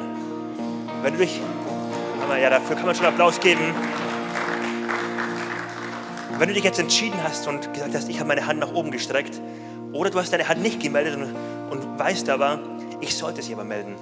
Wenn 1.02 1.12
du 1.14 1.18
dich, 1.18 1.40
ja, 2.40 2.50
dafür 2.50 2.76
kann 2.76 2.86
man 2.86 2.94
schon 2.94 3.06
Applaus 3.06 3.40
geben. 3.40 3.74
Wenn 6.38 6.48
du 6.48 6.54
dich 6.54 6.64
jetzt 6.64 6.78
entschieden 6.78 7.18
hast 7.24 7.48
und 7.48 7.72
gesagt 7.72 7.94
hast, 7.94 8.08
ich 8.08 8.18
habe 8.18 8.28
meine 8.28 8.46
Hand 8.46 8.60
nach 8.60 8.72
oben 8.72 8.90
gestreckt, 8.90 9.40
oder 9.92 10.10
du 10.10 10.18
hast 10.18 10.32
deine 10.32 10.46
Hand 10.48 10.62
nicht 10.62 10.80
gemeldet 10.80 11.16
und, 11.16 11.34
und 11.70 11.98
weißt 11.98 12.28
aber, 12.28 12.58
ich 13.00 13.16
sollte 13.16 13.40
sie 13.40 13.54
aber 13.54 13.64
melden. 13.64 13.94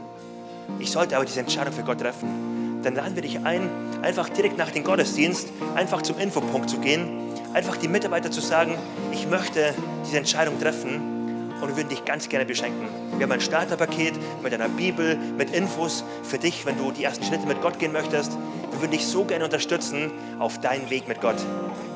Ich 0.81 0.91
sollte 0.91 1.15
aber 1.15 1.25
diese 1.25 1.41
Entscheidung 1.41 1.73
für 1.73 1.85
Gott 1.85 2.01
treffen. 2.01 2.74
Dann 2.85 2.95
laden 2.95 3.15
wir 3.15 3.23
dich 3.23 3.39
ein, 3.45 3.71
einfach 4.03 4.29
direkt 4.29 4.59
nach 4.59 4.71
dem 4.71 4.85
Gottesdienst, 4.85 5.49
einfach 5.75 6.03
zum 6.03 6.19
Infopunkt 6.19 6.69
zu 6.69 6.79
gehen, 6.79 7.09
einfach 7.55 7.79
die 7.79 7.89
Mitarbeiter 7.89 8.31
zu 8.31 8.43
sagen, 8.43 8.77
ich 9.11 9.27
möchte 9.27 9.75
diese 10.05 10.19
Entscheidung 10.19 10.61
treffen 10.61 11.55
und 11.63 11.69
wir 11.69 11.77
würden 11.79 11.89
dich 11.89 12.05
ganz 12.05 12.29
gerne 12.29 12.45
beschenken. 12.45 12.87
Wir 13.17 13.25
haben 13.25 13.33
ein 13.33 13.41
Starterpaket 13.41 14.13
mit 14.43 14.53
einer 14.53 14.69
Bibel, 14.69 15.17
mit 15.17 15.55
Infos 15.55 16.05
für 16.23 16.37
dich, 16.37 16.67
wenn 16.67 16.77
du 16.77 16.91
die 16.91 17.05
ersten 17.05 17.25
Schritte 17.25 17.47
mit 17.47 17.63
Gott 17.63 17.79
gehen 17.79 17.93
möchtest. 17.93 18.33
Wir 18.71 18.81
würden 18.83 18.93
dich 18.93 19.07
so 19.07 19.25
gerne 19.25 19.45
unterstützen 19.45 20.11
auf 20.39 20.61
deinen 20.61 20.91
Weg 20.91 21.09
mit 21.09 21.23
Gott. 21.23 21.37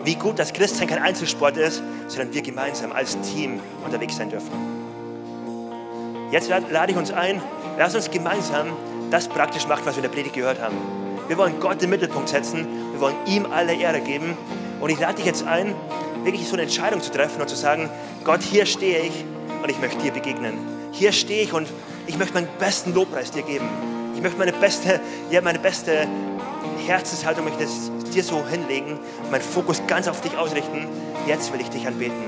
Wie 0.05 0.14
gut, 0.14 0.39
dass 0.39 0.55
Christsein 0.55 0.89
kein 0.89 1.03
Einzelsport 1.03 1.59
ist, 1.59 1.82
sondern 2.07 2.32
wir 2.32 2.41
gemeinsam 2.41 2.93
als 2.93 3.18
Team 3.20 3.61
unterwegs 3.84 4.16
sein 4.16 4.30
dürfen. 4.30 4.53
Jetzt 6.30 6.49
lade 6.49 6.93
ich 6.93 6.97
uns 6.97 7.11
ein, 7.11 7.43
lass 7.76 7.95
uns 7.95 8.11
gemeinsam 8.11 8.68
das 9.11 9.28
praktisch 9.28 9.66
machen, 9.66 9.82
was 9.84 9.94
wir 9.96 10.04
in 10.04 10.11
der 10.11 10.14
Predigt 10.14 10.34
gehört 10.34 10.61
haben. 10.61 10.76
Wir 11.28 11.36
wollen 11.36 11.61
Gott 11.61 11.82
im 11.82 11.90
Mittelpunkt 11.90 12.28
setzen, 12.28 12.66
wir 12.92 13.00
wollen 13.00 13.16
ihm 13.26 13.46
alle 13.46 13.74
Ehre 13.74 14.00
geben. 14.00 14.36
Und 14.80 14.90
ich 14.90 14.98
lade 14.98 15.14
dich 15.16 15.26
jetzt 15.26 15.46
ein, 15.46 15.74
wirklich 16.24 16.46
so 16.46 16.54
eine 16.54 16.62
Entscheidung 16.62 17.00
zu 17.00 17.11
treffen 17.11 17.40
und 17.40 17.48
zu 17.48 17.56
sagen, 17.56 17.90
Gott, 18.24 18.42
hier 18.42 18.66
stehe 18.66 19.00
ich 19.00 19.24
und 19.62 19.70
ich 19.70 19.78
möchte 19.78 19.98
dir 19.98 20.12
begegnen. 20.12 20.54
Hier 20.92 21.12
stehe 21.12 21.42
ich 21.42 21.52
und 21.52 21.68
ich 22.06 22.16
möchte 22.16 22.34
meinen 22.34 22.48
besten 22.59 22.94
Lobpreis 22.94 23.30
dir 23.30 23.42
geben. 23.42 23.68
Ich 24.14 24.22
möchte 24.22 24.38
meine 24.38 24.52
beste, 24.52 25.00
ja, 25.30 25.40
meine 25.40 25.59
beste 25.59 26.09
Herzenshaltung 26.86 27.44
möchte 27.44 27.64
ich 27.64 28.11
dir 28.11 28.24
so 28.24 28.44
hinlegen, 28.46 28.98
meinen 29.30 29.42
Fokus 29.42 29.82
ganz 29.86 30.09
auf 30.09 30.20
dich 30.20 30.36
ausrichten. 30.36 30.86
Jetzt 31.26 31.52
will 31.52 31.61
ich 31.61 31.68
dich 31.68 31.86
anbeten. 31.86 32.24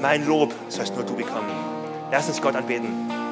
Mein 0.00 0.26
Lob 0.26 0.54
sollst 0.68 0.94
nur 0.94 1.04
du 1.04 1.16
bekommen. 1.16 1.50
Lass 2.10 2.28
uns 2.28 2.42
Gott 2.42 2.54
anbeten. 2.54 3.23